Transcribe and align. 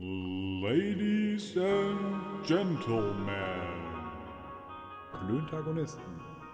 Ladies 0.00 1.56
and 1.56 2.46
Gentlemen. 2.46 3.32
Klöntagonisten. 5.10 6.00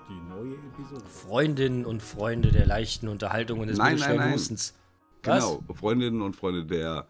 Die 0.09 0.19
neue 0.31 0.55
Episode. 0.55 1.05
Freundinnen 1.07 1.85
und 1.85 2.03
Freunde 2.03 2.53
der 2.53 2.65
leichten 2.65 3.07
Unterhaltung 3.07 3.61
und 3.61 3.69
des 3.69 3.77
Nein, 3.77 3.99
nein, 3.99 4.17
nein. 4.17 4.33
Hustens. 4.33 4.73
Was? 5.25 5.45
Genau, 5.45 5.63
Freundinnen 5.75 6.23
und 6.23 6.35
Freunde 6.35 6.65
der 6.65 7.07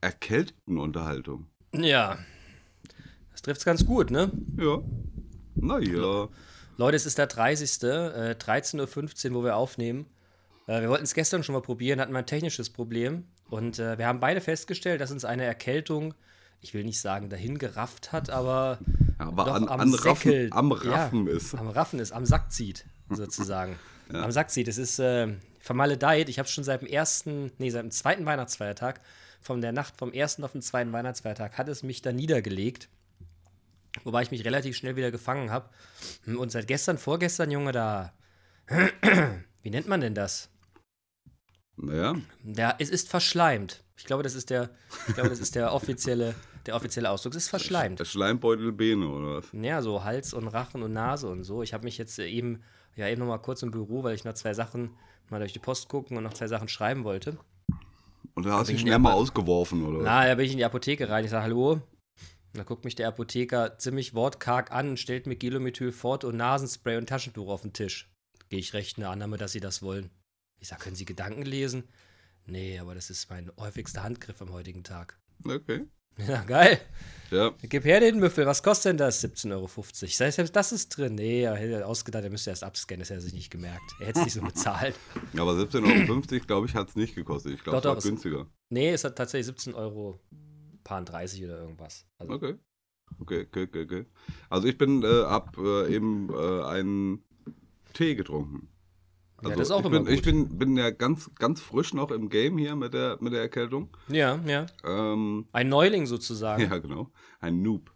erkälteten 0.00 0.78
Unterhaltung. 0.78 1.48
Ja. 1.72 2.18
Das 3.32 3.42
trifft's 3.42 3.64
ganz 3.64 3.84
gut, 3.84 4.12
ne? 4.12 4.30
Ja. 4.56 4.80
Naja. 5.56 6.28
Leute, 6.76 6.96
es 6.96 7.04
ist 7.04 7.18
der 7.18 7.26
30. 7.26 7.82
Äh, 7.82 8.36
13.15 8.38 9.30
Uhr, 9.30 9.34
wo 9.34 9.44
wir 9.44 9.56
aufnehmen. 9.56 10.06
Äh, 10.68 10.82
wir 10.82 10.88
wollten 10.88 11.02
es 11.02 11.14
gestern 11.14 11.42
schon 11.42 11.54
mal 11.54 11.62
probieren, 11.62 12.00
hatten 12.00 12.12
mal 12.12 12.20
ein 12.20 12.26
technisches 12.26 12.70
Problem. 12.70 13.24
Und 13.52 13.78
äh, 13.78 13.98
wir 13.98 14.06
haben 14.06 14.18
beide 14.18 14.40
festgestellt, 14.40 15.02
dass 15.02 15.10
uns 15.10 15.26
eine 15.26 15.44
Erkältung, 15.44 16.14
ich 16.62 16.72
will 16.72 16.84
nicht 16.84 16.98
sagen, 16.98 17.28
dahin 17.28 17.58
gerafft 17.58 18.10
hat, 18.10 18.30
aber, 18.30 18.78
Aber 19.18 19.44
doch 19.44 19.52
an, 19.52 19.68
am 19.68 19.80
an 19.80 19.92
Raffen, 19.92 20.50
am 20.54 20.70
ja, 20.82 20.90
Raffen 20.90 21.26
ist. 21.26 21.54
Am 21.54 21.68
Raffen 21.68 21.98
ist, 21.98 22.12
am 22.12 22.24
Sack 22.24 22.50
zieht, 22.50 22.86
sozusagen. 23.10 23.78
Am 24.08 24.32
Sack 24.32 24.50
zieht. 24.50 24.68
Es 24.68 24.78
ist 24.78 24.98
äh, 24.98 25.28
vermaledeit. 25.58 26.30
Ich 26.30 26.38
habe 26.38 26.46
es 26.46 26.52
schon 26.52 26.64
seit 26.64 26.80
dem 26.80 26.88
ersten, 26.88 27.52
nee, 27.58 27.68
seit 27.68 27.82
dem 27.82 27.90
zweiten 27.90 28.24
Weihnachtsfeiertag, 28.24 29.00
von 29.42 29.60
der 29.60 29.72
Nacht 29.72 29.98
vom 29.98 30.12
ersten 30.12 30.44
auf 30.44 30.52
den 30.52 30.62
zweiten 30.62 30.92
Weihnachtsfeiertag, 30.92 31.58
hat 31.58 31.68
es 31.68 31.82
mich 31.82 32.00
da 32.00 32.10
niedergelegt. 32.12 32.88
Wobei 34.04 34.22
ich 34.22 34.30
mich 34.30 34.46
relativ 34.46 34.76
schnell 34.76 34.96
wieder 34.96 35.10
gefangen 35.10 35.50
habe. 35.50 35.68
Und 36.26 36.52
seit 36.52 36.68
gestern, 36.68 36.96
vorgestern, 36.96 37.50
Junge, 37.50 37.72
da. 37.72 38.14
Wie 39.62 39.70
nennt 39.70 39.88
man 39.88 40.00
denn 40.00 40.14
das? 40.14 40.51
Naja. 41.82 42.14
Der, 42.42 42.76
es 42.78 42.90
ist 42.90 43.08
verschleimt. 43.08 43.82
Ich 43.96 44.04
glaube, 44.04 44.22
das 44.22 44.34
ist 44.34 44.50
der, 44.50 44.70
ich 45.08 45.14
glaube, 45.14 45.30
das 45.30 45.40
ist 45.40 45.54
der 45.56 45.74
offizielle, 45.74 46.34
der 46.66 46.76
offizielle 46.76 47.10
Ausdruck. 47.10 47.34
Es 47.34 47.44
ist 47.44 47.48
verschleimt. 47.48 47.98
Der 47.98 48.04
Schleimbeutel 48.04 48.72
Bene, 48.72 49.06
oder 49.08 49.36
was? 49.38 49.46
Ja, 49.52 49.82
so 49.82 50.04
Hals 50.04 50.32
und 50.32 50.46
Rachen 50.48 50.82
und 50.82 50.92
Nase 50.92 51.28
und 51.28 51.42
so. 51.42 51.62
Ich 51.62 51.74
habe 51.74 51.84
mich 51.84 51.98
jetzt 51.98 52.18
äh, 52.18 52.26
eben, 52.26 52.62
ja, 52.94 53.08
eben 53.08 53.20
noch 53.20 53.26
mal 53.26 53.38
kurz 53.38 53.62
im 53.62 53.72
Büro, 53.72 54.04
weil 54.04 54.14
ich 54.14 54.24
noch 54.24 54.34
zwei 54.34 54.54
Sachen 54.54 54.90
mal 55.28 55.40
durch 55.40 55.52
die 55.52 55.58
Post 55.58 55.88
gucken 55.88 56.16
und 56.16 56.22
noch 56.22 56.34
zwei 56.34 56.46
Sachen 56.46 56.68
schreiben 56.68 57.04
wollte. 57.04 57.36
Und 58.34 58.46
da 58.46 58.52
hast 58.52 58.68
du 58.68 58.72
dich 58.72 58.76
ich 58.76 58.88
schnell 58.88 58.98
mal 58.98 59.12
ausgeworfen, 59.12 59.84
oder? 59.84 60.02
Na, 60.02 60.26
da 60.26 60.34
bin 60.36 60.46
ich 60.46 60.52
in 60.52 60.58
die 60.58 60.64
Apotheke 60.64 61.08
rein. 61.08 61.24
Ich 61.24 61.30
sage, 61.30 61.44
hallo. 61.44 61.72
Und 61.72 62.58
da 62.58 62.62
guckt 62.62 62.84
mich 62.84 62.94
der 62.94 63.08
Apotheker 63.08 63.78
ziemlich 63.78 64.14
wortkarg 64.14 64.70
an 64.70 64.90
und 64.90 64.98
stellt 64.98 65.26
mir 65.26 65.36
Gilomethylfort 65.36 66.24
und 66.24 66.36
Nasenspray 66.36 66.96
und 66.96 67.08
Taschentuch 67.08 67.48
auf 67.48 67.62
den 67.62 67.72
Tisch. 67.72 68.10
Gehe 68.50 68.60
ich 68.60 68.72
recht 68.72 68.98
in 68.98 69.02
der 69.02 69.10
Annahme, 69.10 69.36
dass 69.38 69.52
Sie 69.52 69.60
das 69.60 69.82
wollen. 69.82 70.10
Ich 70.62 70.68
sage, 70.68 70.84
können 70.84 70.94
Sie 70.94 71.04
Gedanken 71.04 71.42
lesen? 71.42 71.88
Nee, 72.46 72.78
aber 72.78 72.94
das 72.94 73.10
ist 73.10 73.28
mein 73.30 73.50
häufigster 73.58 74.04
Handgriff 74.04 74.40
am 74.40 74.52
heutigen 74.52 74.84
Tag. 74.84 75.18
Okay. 75.44 75.86
Ja, 76.28 76.44
geil. 76.44 76.80
Ja. 77.32 77.52
Gib 77.62 77.84
her 77.84 77.98
den 77.98 78.20
Müffel. 78.20 78.46
Was 78.46 78.62
kostet 78.62 78.90
denn 78.90 78.96
das? 78.98 79.24
17,50 79.24 79.52
Euro. 79.52 79.68
Sage, 79.92 80.30
selbst 80.32 80.54
das 80.54 80.70
ist 80.70 80.88
drin. 80.96 81.16
Nee, 81.16 81.42
er 81.42 81.56
hätte 81.56 81.84
ausgedacht, 81.84 82.22
er 82.22 82.30
müsste 82.30 82.50
erst 82.50 82.62
abscannen. 82.62 83.00
Das 83.00 83.08
hätte 83.10 83.18
er 83.18 83.22
sich 83.22 83.32
nicht 83.32 83.50
gemerkt. 83.50 83.82
Er 83.98 84.06
hätte 84.06 84.20
es 84.20 84.24
nicht 84.26 84.34
so 84.34 84.42
bezahlt. 84.42 84.94
Aber 85.36 85.52
17,50 85.52 86.32
Euro, 86.36 86.46
glaube 86.46 86.66
ich, 86.68 86.74
hat 86.76 86.90
es 86.90 86.96
nicht 86.96 87.16
gekostet. 87.16 87.54
Ich 87.54 87.64
glaube, 87.64 87.78
es 87.78 87.84
war 87.84 87.92
doch, 87.92 87.98
es- 87.98 88.04
günstiger. 88.04 88.46
Nee, 88.68 88.90
es 88.90 89.02
hat 89.02 89.16
tatsächlich 89.16 89.46
17 89.46 89.74
Euro, 89.74 90.20
paar 90.84 91.02
30 91.02 91.42
oder 91.44 91.58
irgendwas. 91.58 92.06
Also, 92.18 92.34
Okay. 92.34 92.54
Okay, 93.18 93.46
okay, 93.46 93.64
okay, 93.64 93.82
okay. 93.82 94.06
Also 94.48 94.68
ich 94.68 94.78
bin, 94.78 95.02
äh, 95.02 95.06
hab 95.24 95.58
äh, 95.58 95.94
eben 95.94 96.30
äh, 96.30 96.62
einen 96.64 97.22
Tee 97.94 98.14
getrunken. 98.14 98.68
Ja, 99.42 99.48
Also 99.50 99.58
das 99.58 99.68
ist 99.68 99.72
auch 99.72 99.80
ich 99.80 99.86
immer 99.86 99.98
bin, 99.98 100.04
gut. 100.06 100.14
Ich 100.14 100.22
bin, 100.22 100.58
bin 100.58 100.76
ja 100.76 100.90
ganz, 100.90 101.30
ganz 101.38 101.60
frisch 101.60 101.94
noch 101.94 102.10
im 102.10 102.28
Game 102.28 102.58
hier 102.58 102.76
mit 102.76 102.94
der, 102.94 103.18
mit 103.20 103.32
der 103.32 103.40
Erkältung. 103.40 103.96
ja, 104.08 104.40
ja. 104.46 104.66
Ähm, 104.84 105.46
Ein 105.52 105.68
Neuling 105.68 106.06
sozusagen. 106.06 106.62
ja, 106.70 106.78
genau. 106.78 107.10
Ein 107.40 107.62
Noob. 107.62 107.92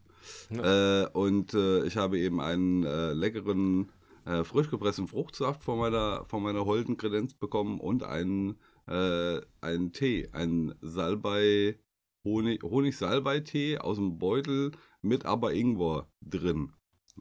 Ja. 0.50 1.04
Äh, 1.04 1.08
und 1.12 1.54
äh, 1.54 1.84
ich 1.84 1.96
habe 1.96 2.18
eben 2.18 2.40
einen 2.40 2.84
äh, 2.84 3.12
leckeren, 3.12 3.92
äh, 4.24 4.44
frisch 4.44 4.70
gepressten 4.70 5.06
Fruchtsaft 5.06 5.62
von 5.62 5.78
meiner, 5.78 6.24
von 6.26 6.42
meiner 6.42 6.64
holden 6.64 6.96
Kredenz 6.96 7.34
bekommen 7.34 7.80
und 7.80 8.02
einen, 8.02 8.58
äh, 8.88 9.40
einen 9.60 9.92
Tee, 9.92 10.28
einen 10.32 10.74
Salbei, 10.80 11.78
Honig, 12.24 12.62
Honig-Salbei-Tee 12.64 13.78
aus 13.78 13.98
dem 13.98 14.18
Beutel 14.18 14.72
mit 15.00 15.24
aber 15.24 15.54
Ingwer 15.54 16.08
drin. 16.20 16.72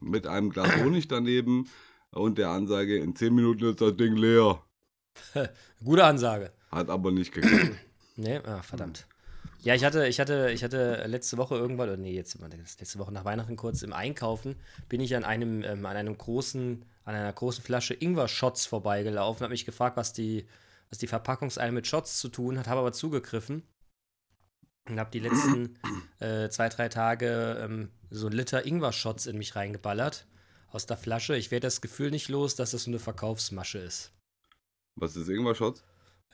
Mit 0.02 0.26
einem 0.26 0.50
Glas 0.50 0.76
Honig 0.84 1.08
daneben 1.08 1.70
und 2.16 2.38
der 2.38 2.50
Ansage, 2.50 2.98
in 2.98 3.16
10 3.16 3.34
Minuten 3.34 3.66
ist 3.66 3.82
das 3.82 3.96
Ding 3.96 4.16
leer. 4.16 4.62
Gute 5.84 6.04
Ansage. 6.04 6.52
Hat 6.72 6.90
aber 6.90 7.12
nicht 7.12 7.34
geklappt. 7.34 7.76
Nee, 8.18 8.38
ah, 8.46 8.62
verdammt. 8.62 9.08
Ja, 9.62 9.76
ich 9.76 9.84
hatte, 9.84 10.08
ich 10.08 10.22
hatte, 10.22 10.50
ich 10.54 10.64
hatte 10.64 11.04
letzte 11.06 11.38
Woche 11.38 11.56
irgendwann, 11.56 11.90
oder 11.90 11.98
nee, 11.98 12.14
jetzt 12.14 12.40
letzte 12.40 12.98
Woche 12.98 13.12
nach 13.12 13.26
Weihnachten 13.26 13.58
kurz 13.58 13.82
im 13.82 13.92
Einkaufen, 13.92 14.56
bin 14.88 15.02
ich 15.02 15.18
an 15.18 15.26
einem, 15.26 15.66
ähm, 15.66 15.86
an 15.86 15.98
einem 15.98 16.18
großen, 16.18 16.86
an 17.04 17.14
einer 17.16 17.34
großen 17.34 17.62
Flasche 17.62 17.94
Ingwer-Shots 17.94 18.68
vorbeigelaufen, 18.68 19.44
habe 19.44 19.52
mich 19.52 19.66
gefragt, 19.66 19.98
was 19.98 20.14
die, 20.14 20.48
was 20.88 20.98
die 20.98 21.08
Verpackungseile 21.08 21.74
mit 21.74 21.88
Shots 21.88 22.20
zu 22.20 22.30
tun 22.30 22.58
hat, 22.58 22.70
habe 22.70 22.80
aber 22.80 22.94
zugegriffen 22.94 23.64
und 24.88 24.98
habe 24.98 25.12
die 25.12 25.20
letzten 25.20 25.78
äh, 26.20 26.48
zwei, 26.48 26.70
drei 26.70 26.88
Tage 26.88 27.60
ähm, 27.62 27.90
so 28.10 28.28
ein 28.28 28.34
Liter 28.34 28.66
Ingwer-Shots 28.66 29.26
in 29.26 29.38
mich 29.38 29.58
reingeballert 29.58 30.26
aus 30.76 30.86
der 30.86 30.98
Flasche. 30.98 31.36
Ich 31.36 31.52
werde 31.52 31.66
das 31.66 31.82
Gefühl 31.82 32.12
nicht 32.12 32.30
los, 32.30 32.56
dass 32.56 32.72
das 32.72 32.84
so 32.84 32.92
eine 32.92 33.00
Verkaufsmasche 33.00 33.80
ist. 33.80 34.12
Was 34.96 35.16
ist 35.16 35.30
Ingwer-Shots? 35.30 35.84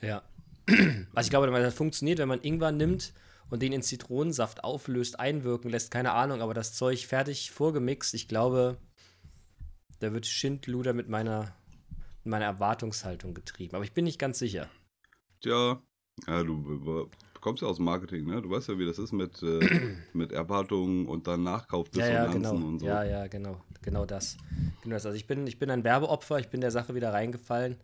Ja. 0.00 0.22
Also 1.14 1.26
ich 1.26 1.30
glaube, 1.30 1.50
das 1.50 1.74
funktioniert, 1.74 2.18
wenn 2.18 2.28
man 2.28 2.40
Ingwer 2.42 2.72
nimmt 2.72 3.12
und 3.50 3.60
den 3.60 3.72
in 3.72 3.82
Zitronensaft 3.82 4.64
auflöst, 4.64 5.20
einwirken 5.20 5.70
lässt, 5.70 5.90
keine 5.90 6.12
Ahnung, 6.12 6.40
aber 6.40 6.54
das 6.54 6.72
Zeug 6.72 7.06
fertig 7.06 7.50
vorgemixt, 7.50 8.14
ich 8.14 8.28
glaube, 8.28 8.78
da 9.98 10.12
wird 10.12 10.26
Schindluder 10.26 10.94
mit 10.94 11.08
meiner, 11.08 11.54
mit 12.24 12.30
meiner 12.30 12.46
Erwartungshaltung 12.46 13.34
getrieben. 13.34 13.74
Aber 13.74 13.84
ich 13.84 13.92
bin 13.92 14.04
nicht 14.04 14.18
ganz 14.18 14.38
sicher. 14.38 14.70
Tja, 15.42 15.82
ja, 16.26 16.42
du, 16.42 17.10
kommst 17.42 17.62
ja 17.62 17.68
aus 17.68 17.76
dem 17.76 17.84
Marketing, 17.84 18.24
ne? 18.24 18.40
Du 18.40 18.48
weißt 18.48 18.68
ja, 18.68 18.78
wie 18.78 18.86
das 18.86 18.98
ist 18.98 19.12
mit, 19.12 19.42
äh, 19.42 19.96
mit 20.14 20.32
Erwartungen 20.32 21.06
und 21.06 21.26
dann 21.26 21.44
Ja, 21.44 21.50
ja, 21.50 21.56
Nachkaufdissonanzen 21.58 22.42
genau. 22.42 22.66
und 22.66 22.78
so. 22.78 22.86
Ja, 22.86 23.04
ja, 23.04 23.26
genau. 23.26 23.60
Genau 23.82 24.06
das. 24.06 24.36
Genau 24.82 24.94
das. 24.96 25.06
Also 25.06 25.16
ich 25.16 25.26
bin, 25.26 25.46
ich 25.46 25.58
bin 25.58 25.70
ein 25.70 25.84
Werbeopfer, 25.84 26.38
ich 26.38 26.48
bin 26.48 26.60
der 26.60 26.70
Sache 26.70 26.94
wieder 26.94 27.12
reingefallen. 27.12 27.76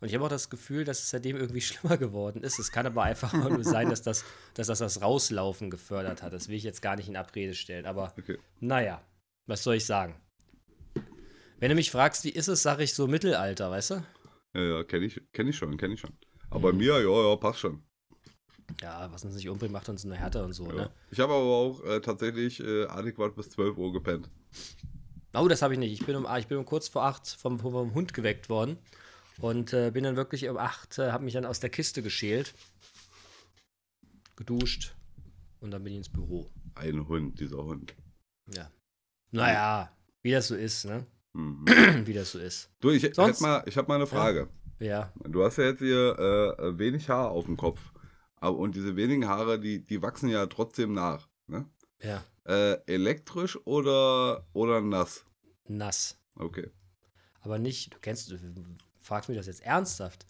Und 0.00 0.08
ich 0.08 0.14
habe 0.14 0.24
auch 0.24 0.28
das 0.30 0.50
Gefühl, 0.50 0.84
dass 0.84 0.98
es 1.00 1.10
seitdem 1.10 1.36
irgendwie 1.36 1.60
schlimmer 1.62 1.96
geworden 1.96 2.42
ist. 2.42 2.58
Es 2.58 2.72
kann 2.72 2.86
aber 2.86 3.02
einfach 3.04 3.32
nur 3.32 3.62
sein, 3.64 3.88
dass 3.90 4.02
das, 4.02 4.24
dass 4.54 4.66
das 4.66 4.80
das 4.80 5.00
Rauslaufen 5.00 5.70
gefördert 5.70 6.22
hat. 6.22 6.32
Das 6.32 6.48
will 6.48 6.56
ich 6.56 6.64
jetzt 6.64 6.82
gar 6.82 6.96
nicht 6.96 7.08
in 7.08 7.16
Abrede 7.16 7.54
stellen. 7.54 7.86
Aber 7.86 8.12
Okay. 8.18 8.38
naja, 8.60 9.00
was 9.46 9.62
soll 9.62 9.76
ich 9.76 9.86
sagen? 9.86 10.16
Wenn 11.60 11.68
du 11.68 11.74
mich 11.76 11.92
fragst, 11.92 12.24
wie 12.24 12.30
ist 12.30 12.48
es, 12.48 12.62
sage 12.62 12.82
ich 12.82 12.94
so 12.94 13.06
Mittelalter, 13.06 13.70
weißt 13.70 13.90
du? 13.90 14.04
Ja, 14.54 14.60
ja, 14.62 14.84
kenne 14.84 15.06
ich, 15.06 15.20
kenn 15.32 15.46
ich 15.46 15.56
schon, 15.56 15.76
kenne 15.76 15.94
ich 15.94 16.00
schon. 16.00 16.10
Mhm. 16.10 16.16
Aber 16.50 16.72
bei 16.72 16.72
mir, 16.72 17.00
ja, 17.00 17.28
ja, 17.30 17.36
passt 17.36 17.60
schon. 17.60 17.82
Ja, 18.80 19.08
was 19.12 19.24
uns 19.24 19.36
nicht 19.36 19.48
umbringt, 19.48 19.72
macht 19.72 19.88
uns 19.88 20.04
eine 20.04 20.16
Härte 20.16 20.42
und 20.44 20.52
so, 20.54 20.66
Ja. 20.66 20.74
ne? 20.74 20.90
Ich 21.10 21.20
habe 21.20 21.32
aber 21.32 21.42
auch 21.44 21.84
äh, 21.84 22.00
tatsächlich 22.00 22.58
äh, 22.60 22.86
adäquat 22.86 23.36
bis 23.36 23.50
12 23.50 23.76
Uhr 23.76 23.92
gepennt. 23.92 24.28
Oh, 25.34 25.48
das 25.48 25.62
habe 25.62 25.74
ich 25.74 25.80
nicht. 25.80 25.92
Ich 25.92 26.06
bin 26.06 26.16
um, 26.16 26.26
ich 26.38 26.46
bin 26.46 26.58
um 26.58 26.66
kurz 26.66 26.88
vor 26.88 27.04
acht 27.04 27.26
vom, 27.26 27.58
vom 27.58 27.94
Hund 27.94 28.12
geweckt 28.14 28.48
worden 28.48 28.78
und 29.38 29.72
äh, 29.72 29.90
bin 29.90 30.04
dann 30.04 30.16
wirklich 30.16 30.48
um 30.48 30.56
acht, 30.56 30.98
äh, 30.98 31.10
habe 31.10 31.24
mich 31.24 31.34
dann 31.34 31.46
aus 31.46 31.60
der 31.60 31.70
Kiste 31.70 32.02
geschält, 32.02 32.54
geduscht 34.36 34.94
und 35.60 35.70
dann 35.70 35.82
bin 35.84 35.92
ich 35.92 35.98
ins 35.98 36.08
Büro. 36.08 36.50
Ein 36.74 37.08
Hund, 37.08 37.40
dieser 37.40 37.64
Hund. 37.64 37.94
Ja. 38.54 38.70
Naja, 39.30 39.96
wie 40.22 40.32
das 40.32 40.48
so 40.48 40.54
ist, 40.54 40.84
ne? 40.84 41.06
Mhm. 41.32 41.64
wie 42.06 42.12
das 42.12 42.32
so 42.32 42.38
ist. 42.38 42.70
Du, 42.80 42.90
ich, 42.90 43.02
ich 43.02 43.16
hätte 43.16 43.42
mal, 43.42 43.62
ich 43.66 43.76
hab 43.76 43.88
mal 43.88 43.96
eine 43.96 44.06
Frage. 44.06 44.48
Ja. 44.78 45.12
Du 45.24 45.44
hast 45.44 45.58
ja 45.58 45.64
jetzt 45.64 45.78
hier 45.78 46.18
äh, 46.18 46.78
wenig 46.78 47.08
Haar 47.08 47.30
auf 47.30 47.46
dem 47.46 47.56
Kopf. 47.56 47.80
Aber, 48.36 48.58
und 48.58 48.74
diese 48.74 48.96
wenigen 48.96 49.28
Haare, 49.28 49.60
die, 49.60 49.86
die 49.86 50.02
wachsen 50.02 50.28
ja 50.28 50.46
trotzdem 50.46 50.92
nach. 50.92 51.28
Ne? 51.46 51.66
Ja. 52.02 52.24
Äh, 52.44 52.74
elektrisch 52.86 53.58
oder, 53.66 54.46
oder 54.52 54.80
nass? 54.80 55.24
Nass. 55.68 56.14
Okay. 56.40 56.70
Aber 57.40 57.58
nicht, 57.58 57.92
du 57.94 57.98
kennst, 57.98 58.30
du 58.30 58.38
fragst 59.02 59.28
mich 59.28 59.36
das 59.36 59.46
jetzt 59.46 59.62
ernsthaft. 59.62 60.26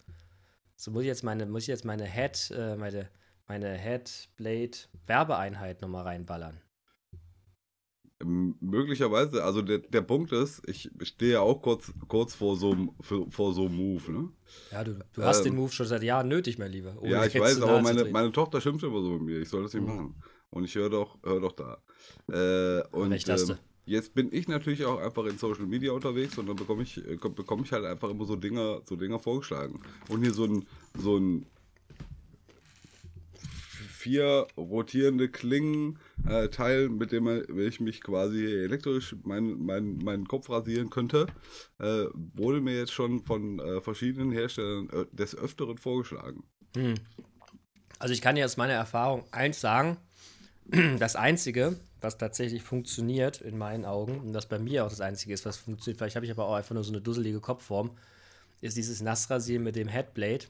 So 0.75 0.91
muss 0.91 1.03
ich 1.03 1.07
jetzt 1.07 1.23
meine, 1.23 1.45
muss 1.45 1.63
ich 1.63 1.69
jetzt 1.69 1.85
meine 1.85 2.05
Head, 2.05 2.51
äh, 2.51 2.75
meine, 2.77 3.09
meine 3.47 3.73
Headblade 3.77 4.77
Werbeeinheit 5.07 5.81
nochmal 5.81 6.03
reinballern. 6.03 6.61
Möglicherweise, 8.25 9.43
also 9.43 9.61
der, 9.61 9.79
der 9.79 10.01
Punkt 10.01 10.31
ist, 10.31 10.61
ich 10.65 10.89
stehe 11.01 11.33
ja 11.33 11.39
auch 11.41 11.61
kurz, 11.61 11.91
kurz 12.07 12.33
vor 12.35 12.55
so 12.55 12.71
einem 12.71 12.91
vor 13.29 13.53
so 13.53 13.67
Move, 13.67 14.11
ne? 14.11 14.29
Ja, 14.71 14.83
du, 14.83 14.99
du 15.13 15.23
hast 15.23 15.41
Ähm, 15.41 15.45
den 15.45 15.55
Move 15.55 15.71
schon 15.71 15.85
seit 15.85 16.03
Jahren 16.03 16.27
nötig, 16.27 16.57
mein 16.57 16.71
Lieber. 16.71 16.97
ja, 17.01 17.25
ich 17.25 17.37
weiß, 17.37 17.61
aber 17.61 17.79
meine, 17.79 18.05
meine 18.05 18.31
Tochter 18.31 18.61
schimpft 18.61 18.83
immer 18.83 19.01
so 19.01 19.11
mit 19.13 19.21
mir, 19.23 19.39
ich 19.41 19.49
soll 19.49 19.63
das 19.63 19.73
nicht 19.73 19.83
Mhm. 19.83 19.87
machen. 19.87 20.15
Und 20.53 20.65
ich 20.65 20.75
höre 20.75 20.89
doch, 20.89 21.17
hör 21.23 21.39
doch 21.39 21.53
da. 21.53 21.81
Äh, 22.31 22.83
und 22.95 23.27
ähm, 23.27 23.57
jetzt 23.85 24.13
bin 24.13 24.29
ich 24.31 24.47
natürlich 24.47 24.85
auch 24.85 24.99
einfach 24.99 25.25
in 25.25 25.37
Social 25.39 25.65
Media 25.65 25.91
unterwegs 25.91 26.37
und 26.37 26.47
dann 26.47 26.55
bekomme 26.55 26.83
ich, 26.83 26.97
äh, 26.97 27.17
bekomme 27.17 27.63
ich 27.63 27.71
halt 27.71 27.85
einfach 27.85 28.09
immer 28.11 28.25
so 28.25 28.35
Dinger, 28.35 28.81
so 28.85 28.95
Dinger 28.95 29.19
vorgeschlagen. 29.19 29.81
Und 30.09 30.21
hier 30.21 30.31
so 30.31 30.45
ein, 30.45 30.67
so 30.95 31.17
ein 31.17 31.47
vier 34.03 34.47
rotierende 34.57 35.27
Klingen 35.27 35.97
äh, 36.27 36.49
Teil, 36.49 36.89
mit 36.89 37.11
dem 37.11 37.27
ich 37.57 37.79
mich 37.79 38.01
quasi 38.01 38.45
elektrisch 38.45 39.15
meinen 39.23 39.65
mein, 39.65 39.97
meinen 39.97 40.27
Kopf 40.27 40.51
rasieren 40.51 40.91
könnte, 40.91 41.25
äh, 41.79 42.05
wurde 42.13 42.61
mir 42.61 42.77
jetzt 42.77 42.91
schon 42.91 43.23
von 43.23 43.59
äh, 43.59 43.81
verschiedenen 43.81 44.31
Herstellern 44.31 44.89
äh, 44.89 45.05
des 45.15 45.35
Öfteren 45.35 45.79
vorgeschlagen. 45.79 46.43
Hm. 46.75 46.95
Also 47.97 48.13
ich 48.13 48.21
kann 48.21 48.35
dir 48.35 48.43
aus 48.45 48.57
meiner 48.57 48.73
Erfahrung 48.73 49.23
eins 49.31 49.61
sagen, 49.61 49.97
das 50.99 51.15
Einzige, 51.15 51.77
was 52.01 52.17
tatsächlich 52.17 52.63
funktioniert 52.63 53.41
in 53.41 53.57
meinen 53.57 53.85
Augen, 53.85 54.19
und 54.19 54.33
das 54.33 54.47
bei 54.47 54.59
mir 54.59 54.85
auch 54.85 54.89
das 54.89 55.01
Einzige 55.01 55.33
ist, 55.33 55.45
was 55.45 55.57
funktioniert, 55.57 55.97
vielleicht 55.97 56.15
habe 56.15 56.25
ich 56.25 56.31
aber 56.31 56.47
auch 56.47 56.55
einfach 56.55 56.73
nur 56.73 56.83
so 56.83 56.91
eine 56.91 57.01
dusselige 57.01 57.39
Kopfform, 57.39 57.97
ist 58.61 58.77
dieses 58.77 59.01
Nassrasieren 59.01 59.63
mit 59.63 59.75
dem 59.75 59.87
Headblade. 59.87 60.45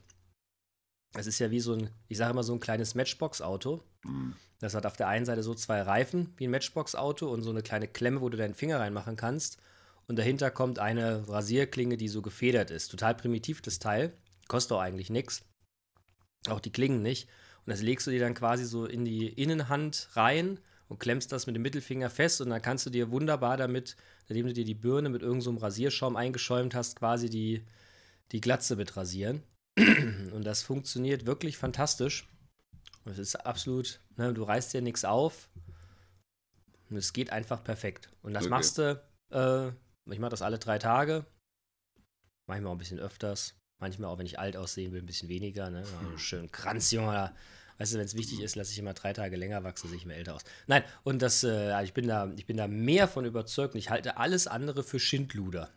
Es 1.16 1.26
ist 1.26 1.38
ja 1.38 1.50
wie 1.50 1.60
so 1.60 1.74
ein, 1.74 1.90
ich 2.08 2.18
sage 2.18 2.32
immer 2.32 2.42
so 2.42 2.52
ein 2.52 2.60
kleines 2.60 2.94
Matchbox-Auto. 2.94 3.82
Das 4.58 4.74
hat 4.74 4.86
auf 4.86 4.96
der 4.96 5.08
einen 5.08 5.26
Seite 5.26 5.42
so 5.42 5.54
zwei 5.54 5.82
Reifen 5.82 6.32
wie 6.36 6.46
ein 6.46 6.50
Matchbox-Auto 6.50 7.28
und 7.28 7.42
so 7.42 7.50
eine 7.50 7.62
kleine 7.62 7.88
Klemme, 7.88 8.20
wo 8.20 8.28
du 8.28 8.36
deinen 8.36 8.54
Finger 8.54 8.80
reinmachen 8.80 9.16
kannst. 9.16 9.58
Und 10.06 10.16
dahinter 10.16 10.50
kommt 10.50 10.78
eine 10.78 11.26
Rasierklinge, 11.28 11.96
die 11.96 12.08
so 12.08 12.22
gefedert 12.22 12.70
ist. 12.70 12.88
Total 12.88 13.14
primitiv 13.14 13.62
das 13.62 13.78
Teil. 13.78 14.12
Kostet 14.48 14.72
auch 14.72 14.80
eigentlich 14.80 15.10
nichts. 15.10 15.44
Auch 16.48 16.60
die 16.60 16.72
Klingen 16.72 17.02
nicht. 17.02 17.28
Und 17.66 17.70
das 17.70 17.82
legst 17.82 18.06
du 18.06 18.10
dir 18.10 18.20
dann 18.20 18.34
quasi 18.34 18.64
so 18.64 18.84
in 18.86 19.04
die 19.04 19.28
Innenhand 19.28 20.08
rein 20.12 20.60
und 20.88 21.00
klemmst 21.00 21.32
das 21.32 21.46
mit 21.46 21.56
dem 21.56 21.62
Mittelfinger 21.62 22.10
fest 22.10 22.40
und 22.40 22.50
dann 22.50 22.60
kannst 22.60 22.84
du 22.84 22.90
dir 22.90 23.10
wunderbar 23.10 23.56
damit, 23.56 23.96
nachdem 24.28 24.46
du 24.46 24.52
dir 24.52 24.64
die 24.64 24.74
Birne 24.74 25.08
mit 25.08 25.22
irgendeinem 25.22 25.56
so 25.58 25.64
Rasierschaum 25.64 26.16
eingeschäumt 26.16 26.74
hast, 26.74 26.96
quasi 26.96 27.30
die, 27.30 27.64
die 28.32 28.40
Glatze 28.40 28.76
mit 28.76 28.96
rasieren. 28.96 29.42
Und 29.78 30.44
das 30.44 30.62
funktioniert 30.62 31.26
wirklich 31.26 31.56
fantastisch. 31.56 32.28
Es 33.06 33.18
ist 33.18 33.36
absolut, 33.36 34.00
ne, 34.16 34.32
du 34.32 34.42
reißt 34.42 34.72
dir 34.72 34.82
nichts 34.82 35.04
auf. 35.04 35.48
Und 36.90 36.96
es 36.96 37.12
geht 37.12 37.30
einfach 37.30 37.64
perfekt. 37.64 38.10
Und 38.22 38.34
das 38.34 38.44
Okay. 38.44 38.50
machst 38.50 38.78
du, 38.78 39.02
äh, 39.30 39.68
ich 40.12 40.18
mache 40.18 40.30
das 40.30 40.42
alle 40.42 40.58
drei 40.58 40.78
Tage. 40.78 41.24
Manchmal 42.46 42.70
auch 42.70 42.74
ein 42.74 42.78
bisschen 42.78 43.00
öfters. 43.00 43.54
Manchmal 43.84 44.08
auch, 44.08 44.16
wenn 44.16 44.24
ich 44.24 44.38
alt 44.38 44.56
aussehen 44.56 44.92
will, 44.92 45.02
ein 45.02 45.06
bisschen 45.06 45.28
weniger. 45.28 45.68
Ne? 45.68 45.84
Also 46.00 46.16
schön 46.16 46.50
Kranz, 46.50 46.90
Junge. 46.90 47.34
Weißt 47.76 47.92
du, 47.92 47.98
wenn 47.98 48.06
es 48.06 48.16
wichtig 48.16 48.40
ist, 48.40 48.56
lasse 48.56 48.72
ich 48.72 48.78
immer 48.78 48.94
drei 48.94 49.12
Tage 49.12 49.36
länger 49.36 49.62
wachsen, 49.62 49.88
sehe 49.88 49.98
ich 49.98 50.06
mir 50.06 50.14
älter 50.14 50.36
aus. 50.36 50.40
Nein, 50.66 50.84
und 51.02 51.20
das, 51.20 51.44
äh, 51.44 51.84
ich, 51.84 51.92
bin 51.92 52.08
da, 52.08 52.32
ich 52.34 52.46
bin 52.46 52.56
da 52.56 52.66
mehr 52.66 53.08
von 53.08 53.26
überzeugt 53.26 53.74
und 53.74 53.78
ich 53.78 53.90
halte 53.90 54.16
alles 54.16 54.46
andere 54.46 54.82
für 54.82 54.98
Schindluder. 54.98 55.68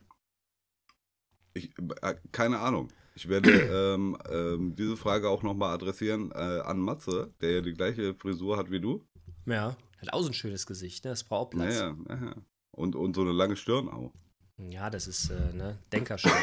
Ich, 1.54 1.78
äh, 2.02 2.16
keine 2.32 2.60
Ahnung. 2.60 2.88
Ich 3.16 3.28
werde 3.28 3.52
ähm, 3.96 4.18
ähm, 4.32 4.74
diese 4.78 4.96
Frage 4.96 5.28
auch 5.28 5.44
nochmal 5.44 5.74
adressieren 5.74 6.32
äh, 6.32 6.62
an 6.62 6.80
Matze, 6.80 7.34
der 7.42 7.52
ja 7.56 7.62
die 7.62 7.74
gleiche 7.74 8.14
Frisur 8.14 8.56
hat 8.56 8.72
wie 8.72 8.80
du. 8.80 9.06
Ja. 9.46 9.76
Hat 10.00 10.14
auch 10.14 10.22
so 10.22 10.30
ein 10.30 10.34
schönes 10.34 10.66
Gesicht, 10.66 11.04
ne? 11.04 11.10
Das 11.12 11.26
braucht 11.26 11.48
auch 11.48 11.50
Platz. 11.58 11.76
Naja, 11.76 11.98
naja. 12.08 12.36
Und, 12.72 12.96
und 12.96 13.16
so 13.16 13.22
eine 13.22 13.34
lange 13.34 13.58
Stirn 13.58 13.90
auch. 13.90 14.14
Ja, 14.58 14.90
das 14.90 15.08
ist, 15.08 15.30
äh, 15.30 15.54
ne? 15.54 15.78
Denkerschau. 15.92 16.30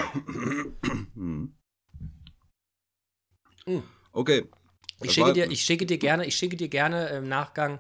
Hm. 1.14 1.55
Mm. 3.66 3.78
Okay. 4.12 4.44
Ich 5.02 5.12
schicke, 5.12 5.32
dir, 5.32 5.50
ich 5.50 5.64
schicke 5.64 5.87
dir 5.87 5.99
gerne, 5.99 6.26
ich 6.26 6.37
schicke 6.37 6.56
dir 6.56 6.69
gerne 6.69 7.08
im 7.08 7.28
Nachgang, 7.28 7.78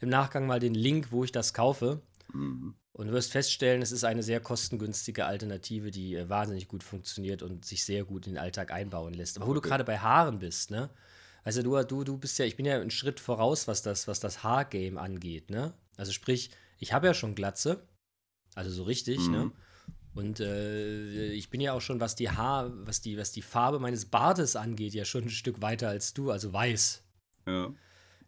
im 0.00 0.08
Nachgang 0.08 0.46
mal 0.46 0.60
den 0.60 0.74
Link, 0.74 1.12
wo 1.12 1.24
ich 1.24 1.32
das 1.32 1.54
kaufe. 1.54 2.02
Mhm. 2.32 2.74
Und 2.92 3.06
du 3.06 3.12
wirst 3.12 3.32
feststellen, 3.32 3.80
es 3.80 3.92
ist 3.92 4.04
eine 4.04 4.22
sehr 4.22 4.40
kostengünstige 4.40 5.26
Alternative, 5.26 5.90
die 5.90 6.14
äh, 6.14 6.28
wahnsinnig 6.28 6.68
gut 6.68 6.82
funktioniert 6.82 7.42
und 7.42 7.64
sich 7.64 7.84
sehr 7.84 8.04
gut 8.04 8.26
in 8.26 8.34
den 8.34 8.42
Alltag 8.42 8.72
einbauen 8.72 9.14
lässt. 9.14 9.36
Aber 9.36 9.46
wo 9.46 9.54
du 9.54 9.60
gerade 9.60 9.84
bei 9.84 9.98
Haaren 9.98 10.38
bist, 10.38 10.70
ne? 10.70 10.90
Also 11.44 11.62
du, 11.62 11.80
du, 11.84 12.04
du 12.04 12.18
bist 12.18 12.38
ja, 12.38 12.44
ich 12.44 12.56
bin 12.56 12.66
ja 12.66 12.80
einen 12.80 12.90
Schritt 12.90 13.20
voraus, 13.20 13.68
was 13.68 13.82
das, 13.82 14.08
was 14.08 14.20
das 14.20 14.42
Haargame 14.42 15.00
angeht, 15.00 15.50
ne? 15.50 15.72
Also 15.96 16.12
sprich, 16.12 16.50
ich 16.78 16.92
habe 16.92 17.06
ja 17.06 17.14
schon 17.14 17.34
Glatze, 17.34 17.86
also 18.58 18.70
so 18.70 18.82
richtig, 18.82 19.18
Mhm. 19.20 19.32
ne? 19.32 19.52
Und 20.14 20.40
äh, 20.40 21.30
ich 21.32 21.48
bin 21.48 21.60
ja 21.60 21.72
auch 21.74 21.80
schon, 21.80 22.00
was 22.00 22.16
die 22.16 22.28
Haar, 22.30 22.72
was 22.86 23.00
die, 23.00 23.16
was 23.16 23.30
die 23.32 23.42
Farbe 23.42 23.78
meines 23.78 24.04
Bartes 24.06 24.56
angeht, 24.56 24.92
ja 24.94 25.04
schon 25.04 25.24
ein 25.24 25.30
Stück 25.30 25.62
weiter 25.62 25.88
als 25.88 26.12
du, 26.12 26.30
also 26.32 26.52
weiß. 26.52 27.02
Ja. 27.46 27.72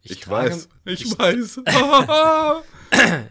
Ich, 0.03 0.21
trage- 0.21 0.51
weiß. 0.51 0.69
Ich, 0.85 1.05
ich- 1.05 1.19
weiß. 1.19 1.59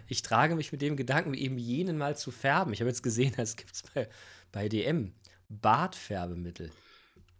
Ich 0.08 0.22
trage 0.22 0.56
mich 0.56 0.72
mit 0.72 0.82
dem 0.82 0.96
Gedanken, 0.96 1.34
eben 1.34 1.58
jenen 1.58 1.96
mal 1.98 2.16
zu 2.16 2.30
färben. 2.30 2.72
Ich 2.72 2.80
habe 2.80 2.88
jetzt 2.90 3.02
gesehen, 3.02 3.32
das 3.36 3.56
gibt 3.56 3.74
es 3.74 3.82
bei, 3.94 4.08
bei 4.52 4.68
DM. 4.68 5.12
Bartfärbemittel. 5.48 6.70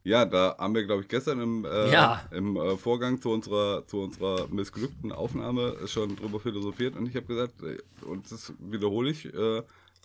Ja, 0.04 0.24
da 0.24 0.56
haben 0.58 0.74
wir, 0.74 0.84
glaube 0.86 1.02
ich, 1.02 1.08
gestern 1.08 1.40
im, 1.40 1.64
äh, 1.64 1.90
Ja. 1.92 2.24
im 2.30 2.56
äh, 2.56 2.76
Vorgang 2.76 3.20
zu 3.20 3.30
unserer, 3.30 3.86
zu 3.86 4.00
unserer 4.02 4.48
missglückten 4.48 5.12
Aufnahme 5.12 5.76
schon 5.86 6.16
drüber 6.16 6.40
philosophiert 6.40 6.96
und 6.96 7.06
ich 7.06 7.16
habe 7.16 7.26
gesagt, 7.26 7.62
äh, 7.62 7.78
und 8.04 8.30
das 8.30 8.52
wiederhole 8.58 9.10
ich, 9.10 9.32
äh, 9.32 9.62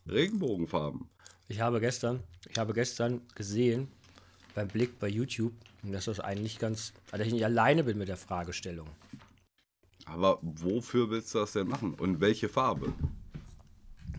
Regenbogenfarben. 0.07 1.07
Ich 1.47 1.61
habe 1.61 1.79
gestern, 1.79 2.21
ich 2.49 2.57
habe 2.57 2.73
gestern 2.73 3.21
gesehen, 3.35 3.87
beim 4.53 4.67
Blick 4.67 4.99
bei 4.99 5.07
YouTube, 5.07 5.53
dass 5.83 6.05
das 6.05 6.19
eigentlich 6.19 6.59
ganz, 6.59 6.93
dass 7.11 7.21
ich 7.21 7.33
nicht 7.33 7.45
alleine 7.45 7.83
bin 7.83 7.97
mit 7.97 8.07
der 8.07 8.17
Fragestellung. 8.17 8.87
Aber 10.05 10.39
wofür 10.41 11.09
willst 11.09 11.33
du 11.33 11.39
das 11.39 11.53
denn 11.53 11.67
machen? 11.67 11.93
Und 11.95 12.21
welche 12.21 12.49
Farbe? 12.49 12.93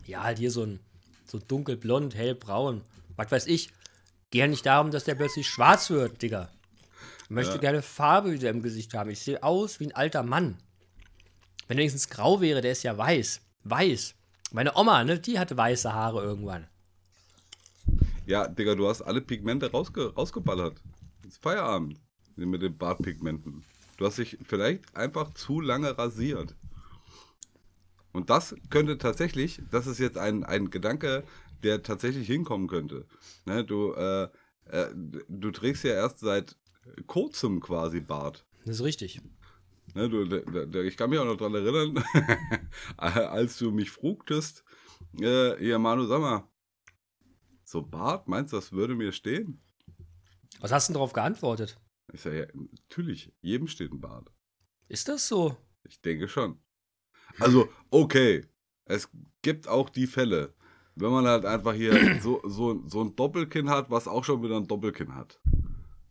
Ja, 0.05 0.23
halt 0.23 0.37
hier 0.37 0.51
so 0.51 0.63
ein 0.63 0.79
so 1.25 1.39
dunkelblond, 1.39 2.15
hellbraun. 2.15 2.81
Was 3.15 3.31
weiß 3.31 3.47
ich. 3.47 3.69
Geh 4.31 4.39
ja 4.39 4.47
nicht 4.47 4.65
darum, 4.65 4.91
dass 4.91 5.05
der 5.05 5.15
plötzlich 5.15 5.47
schwarz 5.47 5.89
wird, 5.89 6.21
Digga. 6.21 6.49
Ich 7.23 7.29
möchte 7.29 7.53
Ja. 7.55 7.59
gerne 7.59 7.81
Farbe 7.81 8.31
wieder 8.31 8.49
im 8.49 8.61
Gesicht 8.61 8.93
haben. 8.93 9.09
Ich 9.09 9.19
sehe 9.19 9.41
aus 9.43 9.79
wie 9.79 9.85
ein 9.87 9.95
alter 9.95 10.23
Mann. 10.23 10.57
Wenn 11.67 11.77
wenigstens 11.77 12.09
grau 12.09 12.39
wäre, 12.41 12.61
der 12.61 12.71
ist 12.71 12.83
ja 12.83 12.97
weiß. 12.97 13.41
Weiß. 13.63 14.15
Meine 14.51 14.75
Oma, 14.77 15.03
ne, 15.03 15.19
die 15.19 15.39
hatte 15.39 15.57
weiße 15.57 15.93
Haare 15.93 16.23
irgendwann. 16.23 16.67
Ja, 18.25 18.47
Digga, 18.47 18.75
du 18.75 18.87
hast 18.87 19.01
alle 19.01 19.21
Pigmente 19.21 19.71
rausge 19.71 20.13
rausgeballert. 20.13 20.81
Ist 21.25 21.41
Feierabend 21.41 21.99
mit 22.35 22.61
den 22.61 22.77
Bartpigmenten. 22.77 23.63
Du 23.97 24.05
hast 24.05 24.17
dich 24.17 24.37
vielleicht 24.43 24.95
einfach 24.95 25.33
zu 25.33 25.59
lange 25.59 25.97
rasiert. 25.97 26.55
Und 28.13 28.29
das 28.29 28.55
könnte 28.69 28.97
tatsächlich, 28.97 29.61
das 29.71 29.87
ist 29.87 29.99
jetzt 29.99 30.17
ein, 30.17 30.43
ein 30.43 30.69
Gedanke, 30.69 31.23
der 31.63 31.83
tatsächlich 31.83 32.27
hinkommen 32.27 32.67
könnte. 32.67 33.05
Ne, 33.45 33.63
du, 33.63 33.93
äh, 33.93 34.23
äh, 34.65 34.87
du 35.27 35.51
trägst 35.51 35.83
ja 35.83 35.91
erst 35.93 36.19
seit 36.19 36.55
kurzem 37.05 37.59
quasi 37.61 37.99
Bart. 37.99 38.45
Das 38.65 38.77
ist 38.77 38.83
richtig. 38.83 39.21
Ne, 39.93 40.09
du, 40.09 40.25
d- 40.25 40.65
d- 40.67 40.81
ich 40.87 40.97
kann 40.97 41.09
mich 41.09 41.19
auch 41.19 41.25
noch 41.25 41.37
dran 41.37 41.55
erinnern, 41.55 42.03
als 42.97 43.57
du 43.57 43.71
mich 43.71 43.89
frugtest, 43.91 44.63
äh, 45.19 45.65
ja 45.67 45.79
Manu, 45.79 46.05
sag 46.05 46.19
mal, 46.21 46.47
so 47.63 47.81
Bart, 47.81 48.27
meinst 48.27 48.53
du, 48.53 48.57
das 48.57 48.71
würde 48.71 48.95
mir 48.95 49.11
stehen? 49.11 49.61
Was 50.59 50.71
hast 50.71 50.87
du 50.87 50.93
denn 50.93 50.95
darauf 50.99 51.13
geantwortet? 51.13 51.79
Ich 52.13 52.21
sage, 52.21 52.39
ja, 52.39 52.45
natürlich, 52.71 53.33
jedem 53.41 53.67
steht 53.67 53.91
ein 53.91 53.99
Bart. 53.99 54.31
Ist 54.87 55.07
das 55.09 55.27
so? 55.27 55.57
Ich 55.83 56.01
denke 56.01 56.27
schon. 56.27 56.59
Also, 57.39 57.69
okay, 57.89 58.45
es 58.85 59.09
gibt 59.41 59.67
auch 59.67 59.89
die 59.89 60.07
Fälle, 60.07 60.53
wenn 60.99 61.11
man 61.11 61.27
halt 61.27 61.45
einfach 61.45 61.73
hier 61.73 62.19
so, 62.21 62.41
so, 62.43 62.83
so 62.87 63.01
ein 63.01 63.15
Doppelkinn 63.15 63.69
hat, 63.69 63.89
was 63.89 64.07
auch 64.07 64.23
schon 64.23 64.43
wieder 64.43 64.57
ein 64.57 64.67
Doppelkinn 64.67 65.15
hat. 65.15 65.39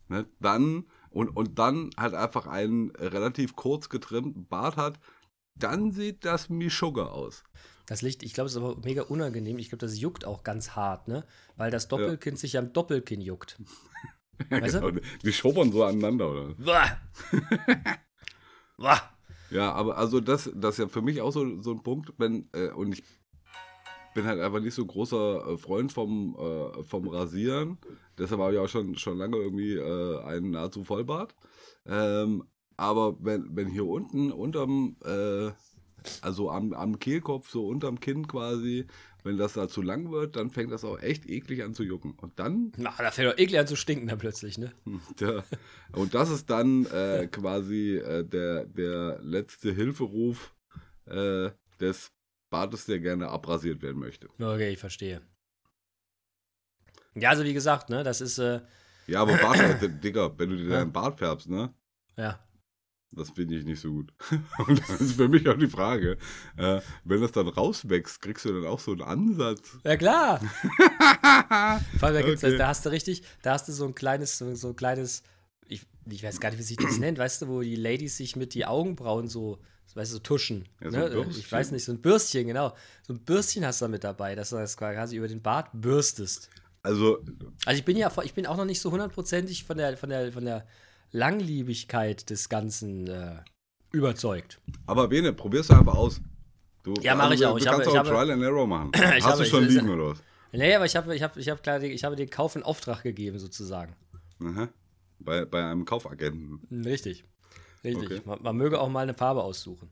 Ne? 0.07 0.25
Dann, 0.39 0.85
und, 1.09 1.29
und 1.29 1.59
dann 1.59 1.89
halt 1.97 2.13
einfach 2.13 2.47
einen 2.47 2.91
relativ 2.91 3.55
kurz 3.55 3.89
getrimmten 3.89 4.47
Bart 4.47 4.77
hat, 4.77 4.99
dann 5.55 5.91
sieht 5.91 6.23
das 6.23 6.49
Mischugge 6.49 7.11
aus. 7.11 7.43
Das 7.87 8.01
Licht, 8.01 8.21
ich 8.23 8.33
glaube, 8.33 8.47
es 8.47 8.53
ist 8.53 8.61
aber 8.61 8.77
mega 8.83 9.03
unangenehm. 9.03 9.59
Ich 9.59 9.69
glaube, 9.69 9.85
das 9.85 9.99
juckt 9.99 10.25
auch 10.25 10.43
ganz 10.43 10.71
hart, 10.71 11.07
ne? 11.07 11.25
Weil 11.55 11.71
das 11.71 11.87
Doppelkinn 11.87 12.35
sich 12.35 12.57
am 12.57 12.73
Doppelkinn 12.73 13.21
juckt. 13.21 13.57
Weißt 14.49 14.75
du? 14.75 14.81
Genau, 14.81 15.01
die 15.23 15.33
schubbern 15.33 15.71
so 15.71 15.83
aneinander, 15.83 16.29
oder? 16.29 16.55
Ja, 19.49 19.71
aber 19.71 19.97
also 19.97 20.19
das, 20.19 20.51
das 20.53 20.75
ist 20.75 20.79
ja 20.79 20.87
für 20.89 21.01
mich 21.01 21.21
auch 21.21 21.31
so, 21.31 21.61
so 21.61 21.71
ein 21.71 21.81
Punkt, 21.81 22.13
wenn, 22.17 22.49
äh, 22.53 22.67
und 22.69 22.91
ich 22.91 23.03
bin 24.17 24.25
halt 24.25 24.39
einfach 24.39 24.61
nicht 24.61 24.73
so 24.73 24.83
großer 24.83 25.47
äh, 25.47 25.57
Freund 25.59 25.93
vom, 25.93 26.35
äh, 26.39 26.83
vom 26.83 27.07
Rasieren. 27.07 27.77
Deshalb 28.17 28.41
habe 28.41 28.53
ich 28.53 28.59
auch 28.59 28.67
schon, 28.67 28.95
schon 28.97 29.15
lange 29.15 29.37
irgendwie 29.37 29.75
äh, 29.75 30.23
einen 30.23 30.49
nahezu 30.49 30.83
Vollbart. 30.83 31.35
Ähm, 31.85 32.43
aber 32.77 33.15
wenn, 33.23 33.55
wenn 33.55 33.67
hier 33.67 33.85
unten 33.85 34.31
unterm, 34.31 34.95
äh, 35.05 35.51
also 36.23 36.49
am, 36.49 36.73
am 36.73 36.97
Kehlkopf, 36.97 37.51
so 37.51 37.67
unterm 37.67 37.99
Kinn 37.99 38.27
quasi, 38.27 38.87
wenn 39.23 39.37
das 39.37 39.53
da 39.53 39.67
zu 39.67 39.83
lang 39.83 40.09
wird, 40.09 40.35
dann 40.35 40.49
fängt 40.49 40.71
das 40.71 40.83
auch 40.83 40.99
echt 40.99 41.29
eklig 41.29 41.63
an 41.63 41.75
zu 41.75 41.83
jucken. 41.83 42.13
Und 42.19 42.39
dann 42.39 42.71
Na, 42.75 42.91
da 42.97 43.11
fällt 43.11 43.31
doch 43.31 43.37
eklig 43.37 43.59
an 43.59 43.67
zu 43.67 43.75
stinken 43.75 44.07
dann 44.07 44.17
plötzlich, 44.17 44.57
ne? 44.57 44.71
ja. 45.19 45.43
Und 45.91 46.15
das 46.15 46.31
ist 46.31 46.49
dann 46.49 46.87
äh, 46.87 47.27
quasi 47.31 47.97
äh, 47.97 48.23
der, 48.23 48.65
der 48.65 49.19
letzte 49.21 49.71
Hilferuf 49.73 50.55
äh, 51.05 51.51
des 51.79 52.16
Bartes, 52.49 52.85
der 52.85 52.99
gerne 52.99 53.29
abrasiert 53.29 53.81
werden 53.81 53.99
möchte. 53.99 54.27
Okay, 54.39 54.69
ich 54.71 54.79
verstehe. 54.79 55.21
Ja, 57.15 57.29
also 57.29 57.43
wie 57.43 57.53
gesagt, 57.53 57.89
ne, 57.89 58.03
das 58.03 58.21
ist, 58.21 58.37
äh, 58.37 58.61
Ja, 59.07 59.21
aber 59.21 59.37
Bart, 59.37 59.57
Digga, 60.03 60.31
wenn 60.37 60.49
du 60.49 60.57
dir 60.57 60.69
deinen 60.69 60.91
Bart 60.91 61.17
färbst, 61.19 61.49
ne? 61.49 61.73
ja. 62.17 62.39
Das 63.11 63.29
finde 63.29 63.55
ich 63.55 63.63
nicht 63.63 63.79
so 63.79 63.89
gut. 63.89 64.13
Und 64.67 64.79
das 64.89 64.99
ist 64.99 65.13
für 65.13 65.29
mich 65.29 65.47
auch 65.47 65.57
die 65.57 65.69
Frage, 65.69 66.17
äh, 66.57 66.81
wenn 67.05 67.21
das 67.21 67.31
dann 67.31 67.47
rauswächst, 67.47 68.21
kriegst 68.21 68.43
du 68.43 68.51
dann 68.53 68.69
auch 68.69 68.81
so 68.81 68.91
einen 68.91 69.01
Ansatz? 69.01 69.77
Ja 69.85 69.95
klar. 69.95 70.39
Vor 71.97 72.09
allem, 72.09 72.21
da, 72.25 72.31
Okay. 72.31 72.57
da 72.57 72.67
hast 72.67 72.85
du 72.85 72.89
richtig, 72.89 73.23
da 73.41 73.53
hast 73.53 73.67
du 73.69 73.71
so 73.71 73.85
ein 73.85 73.95
kleines, 73.95 74.37
so, 74.37 74.53
so 74.55 74.67
ein 74.69 74.75
kleines, 74.75 75.23
ich, 76.09 76.17
ich 76.17 76.23
weiß 76.23 76.39
gar 76.39 76.49
nicht, 76.49 76.59
wie 76.59 76.63
sich 76.63 76.77
das 76.77 76.97
nennt, 76.99 77.17
weißt 77.17 77.41
du, 77.41 77.47
wo 77.47 77.61
die 77.61 77.75
Ladies 77.75 78.17
sich 78.17 78.35
mit 78.35 78.53
die 78.53 78.65
Augenbrauen 78.65 79.27
so, 79.27 79.59
weißt 79.95 80.11
du, 80.11 80.15
so 80.15 80.19
tuschen. 80.19 80.67
Ja, 80.81 80.91
so 80.91 80.97
ne? 80.97 81.09
Bürstchen. 81.09 81.39
Ich 81.39 81.51
weiß 81.51 81.71
nicht, 81.71 81.83
so 81.85 81.91
ein 81.91 82.01
Bürstchen, 82.01 82.47
genau. 82.47 82.73
So 83.05 83.13
ein 83.13 83.19
Bürstchen 83.19 83.65
hast 83.65 83.81
du 83.81 83.85
da 83.85 83.89
mit 83.89 84.03
dabei, 84.03 84.35
dass 84.35 84.49
du 84.51 84.55
das 84.57 84.77
quasi 84.77 85.15
über 85.17 85.27
den 85.27 85.41
Bart 85.41 85.69
bürstest. 85.73 86.49
Also, 86.83 87.19
Also 87.65 87.77
ich 87.79 87.83
bin 87.85 87.97
ja, 87.97 88.11
ich 88.23 88.33
bin 88.33 88.45
auch 88.45 88.55
noch 88.57 88.65
nicht 88.65 88.79
so 88.81 88.91
hundertprozentig 88.91 89.63
von 89.65 89.77
der, 89.77 89.97
von 89.97 90.09
der, 90.09 90.31
von 90.31 90.45
der 90.45 90.65
Langliebigkeit 91.11 92.29
des 92.29 92.47
Ganzen 92.49 93.07
äh, 93.07 93.35
überzeugt. 93.91 94.59
aber 94.85 95.07
Bene, 95.07 95.33
probier's 95.33 95.69
einfach 95.71 95.95
aus. 95.95 96.21
Du, 96.83 96.93
Ja, 97.01 97.15
mach 97.15 97.31
ich 97.31 97.41
du, 97.41 97.47
auch. 97.49 97.53
Du 97.53 97.57
Ich 97.59 97.65
kannst 97.65 97.79
habe- 97.81 97.83
ich 97.83 97.89
auch 97.89 97.97
habe- 97.97 98.09
Trial 98.09 98.31
and 98.31 98.43
Error 98.43 98.65
machen. 98.67 98.91
Ich 98.95 99.01
Hast 99.01 99.23
habe- 99.25 99.37
du 99.39 99.43
ich- 99.43 99.49
schon 99.49 99.65
das- 99.65 99.73
liegen 99.73 99.89
oder 99.89 100.11
was? 100.11 100.23
Nee, 100.53 100.73
aber 100.75 100.85
ich 100.85 100.95
habe 100.95 101.13
ich 101.15 101.21
hab, 101.21 101.35
ich 101.35 101.49
hab 101.49 101.61
klar, 101.61 101.81
ich 101.83 102.03
habe 102.05 102.15
den 102.15 102.29
Kauf 102.29 102.55
in 102.55 102.63
Auftrag 102.63 103.03
gegeben, 103.03 103.37
sozusagen. 103.37 103.93
Aha. 104.41 104.69
Bei, 105.19 105.45
bei 105.45 105.63
einem 105.63 105.85
Kaufagenten. 105.85 106.61
Richtig. 106.85 107.25
Richtig. 107.83 108.05
Okay. 108.05 108.21
Man, 108.25 108.41
man 108.41 108.57
möge 108.57 108.79
auch 108.79 108.89
mal 108.89 109.01
eine 109.01 109.13
Farbe 109.13 109.43
aussuchen. 109.43 109.91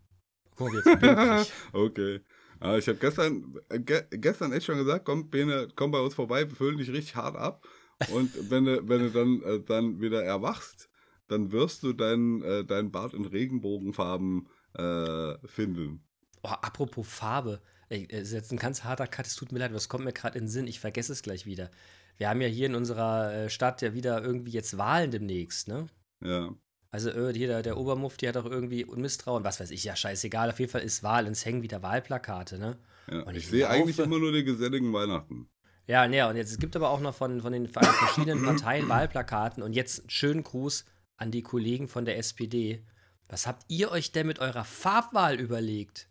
Guck 0.55 0.74
mal, 0.74 0.82
jetzt 0.86 1.51
okay. 1.74 2.22
Aber 2.60 2.77
ich 2.77 2.88
habe 2.88 2.98
gestern, 2.98 3.60
äh, 3.70 3.79
ge 3.79 4.03
gestern 4.12 4.53
echt 4.53 4.65
schon 4.65 4.77
gesagt, 4.77 5.05
komm, 5.05 5.29
Bene, 5.29 5.67
komm 5.75 5.91
bei 5.91 6.00
uns 6.00 6.13
vorbei, 6.13 6.48
wir 6.48 6.55
füllen 6.55 6.77
dich 6.77 6.89
richtig 6.89 7.15
hart 7.15 7.36
ab. 7.36 7.65
Und 8.12 8.32
wenn 8.50 8.65
du, 8.65 8.88
wenn 8.88 9.00
du 9.00 9.12
dann, 9.12 9.41
äh, 9.44 9.62
dann 9.62 10.01
wieder 10.01 10.24
erwachst, 10.24 10.89
dann 11.27 11.51
wirst 11.51 11.84
du 11.84 11.94
deinen 11.94 12.41
äh, 12.44 12.63
deinen 12.63 12.91
Bart 12.91 13.13
in 13.13 13.25
Regenbogenfarben 13.25 14.48
äh, 14.74 15.36
finden. 15.48 16.03
Oh, 16.44 16.50
apropos 16.50 17.08
Farbe. 17.08 17.62
Ey, 17.89 18.08
es 18.10 18.29
ist 18.29 18.34
jetzt 18.34 18.51
ein 18.51 18.58
ganz 18.58 18.84
harter 18.84 19.08
Cut, 19.08 19.27
es 19.27 19.36
tut 19.36 19.51
mir 19.51 19.60
leid, 19.60 19.72
es 19.72 19.89
kommt 19.89 20.05
mir 20.05 20.13
gerade 20.13 20.38
in 20.38 20.46
den 20.46 20.50
Sinn, 20.50 20.67
ich 20.67 20.79
vergesse 20.79 21.12
es 21.12 21.22
gleich 21.22 21.46
wieder. 21.46 21.70
Wir 22.18 22.30
haben 22.30 22.42
ja 22.42 22.48
hier 22.48 22.68
in 22.68 22.76
unserer 22.76 23.34
äh, 23.34 23.50
Stadt 23.50 23.82
ja 23.82 23.94
wieder 23.94 24.24
irgendwie 24.24 24.52
jetzt 24.52 24.78
Wahlen 24.78 25.12
demnächst, 25.12 25.68
ne? 25.68 25.88
Ja. 26.24 26.54
Also 26.92 27.10
äh, 27.10 27.34
hier 27.34 27.48
der, 27.48 27.62
der 27.62 27.78
Obermufti 27.78 28.26
hat 28.26 28.38
auch 28.38 28.46
irgendwie 28.46 28.86
Misstrauen, 28.86 29.44
was 29.44 29.60
weiß 29.60 29.72
ich, 29.72 29.84
ja 29.84 29.96
scheißegal, 29.96 30.50
auf 30.50 30.60
jeden 30.60 30.72
Fall 30.72 30.82
ist 30.82 31.04
Wahl 31.04 31.26
und 31.26 31.34
es 31.34 31.46
hängen 31.46 31.62
wieder 31.62 31.82
Wahlplakate, 31.84 32.58
ne? 32.58 32.78
ja. 33.12 33.22
Und 33.24 33.36
Ich, 33.36 33.44
ich 33.44 33.50
sehe 33.50 33.70
eigentlich 33.70 34.00
immer 34.00 34.20
nur 34.20 34.32
die 34.32 34.44
geselligen 34.44 34.94
Weihnachten. 34.94 35.50
Ja, 35.88 36.08
ne, 36.08 36.28
und 36.28 36.36
jetzt 36.36 36.52
es 36.52 36.58
gibt 36.58 36.76
aber 36.76 36.90
auch 36.90 37.00
noch 37.00 37.14
von, 37.14 37.42
von 37.42 37.54
den 37.54 37.68
verschiedenen 37.68 38.44
Parteien 38.44 38.90
Wahlplakaten 38.90 39.62
und 39.62 39.74
jetzt 39.74 40.00
einen 40.00 40.10
schönen 40.10 40.44
Gruß 40.44 40.86
an 41.18 41.32
die 41.32 41.44
Kollegen 41.44 41.88
von 41.88 42.06
der 42.06 42.18
SPD. 42.18 42.84
Was 43.28 43.46
habt 43.46 43.64
ihr 43.68 43.92
euch 43.92 44.12
denn 44.12 44.28
mit 44.28 44.40
eurer 44.40 44.64
Farbwahl 44.64 45.40
überlegt? 45.40 46.10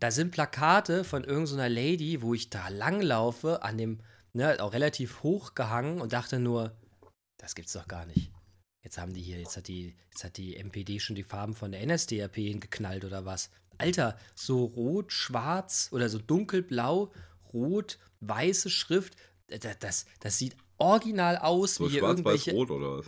Da 0.00 0.10
sind 0.10 0.32
Plakate 0.32 1.02
von 1.04 1.24
irgendeiner 1.24 1.68
Lady, 1.68 2.22
wo 2.22 2.34
ich 2.34 2.50
da 2.50 2.68
langlaufe, 2.68 3.62
an 3.62 3.78
dem, 3.78 4.00
ne, 4.34 4.62
auch 4.62 4.72
relativ 4.72 5.22
hoch 5.22 5.54
gehangen 5.54 6.00
und 6.00 6.12
dachte 6.12 6.38
nur, 6.38 6.76
das 7.38 7.54
gibt's 7.54 7.72
doch 7.72 7.88
gar 7.88 8.04
nicht. 8.06 8.30
Jetzt 8.82 8.98
haben 8.98 9.14
die 9.14 9.22
hier, 9.22 9.38
jetzt 9.38 9.56
hat 9.56 9.68
die, 9.68 9.96
jetzt 10.10 10.24
hat 10.24 10.36
die 10.36 10.56
MPD 10.62 11.00
schon 11.00 11.16
die 11.16 11.22
Farben 11.22 11.54
von 11.54 11.72
der 11.72 11.86
NSDAP 11.86 12.36
hingeknallt 12.36 13.04
oder 13.04 13.24
was? 13.24 13.50
Alter, 13.78 14.18
so 14.34 14.64
rot, 14.64 15.10
schwarz 15.10 15.88
oder 15.90 16.08
so 16.08 16.18
dunkelblau, 16.18 17.10
rot, 17.52 17.98
weiße 18.20 18.68
Schrift, 18.68 19.16
das, 19.46 19.78
das, 19.78 20.06
das 20.20 20.38
sieht 20.38 20.56
original 20.76 21.38
aus 21.38 21.76
So 21.76 21.86
wie 21.86 21.92
hier 21.92 22.02
irgendwelche. 22.02 22.50
schwarz-weiß-rot 22.50 22.70
oder 22.70 22.98
was? 22.98 23.06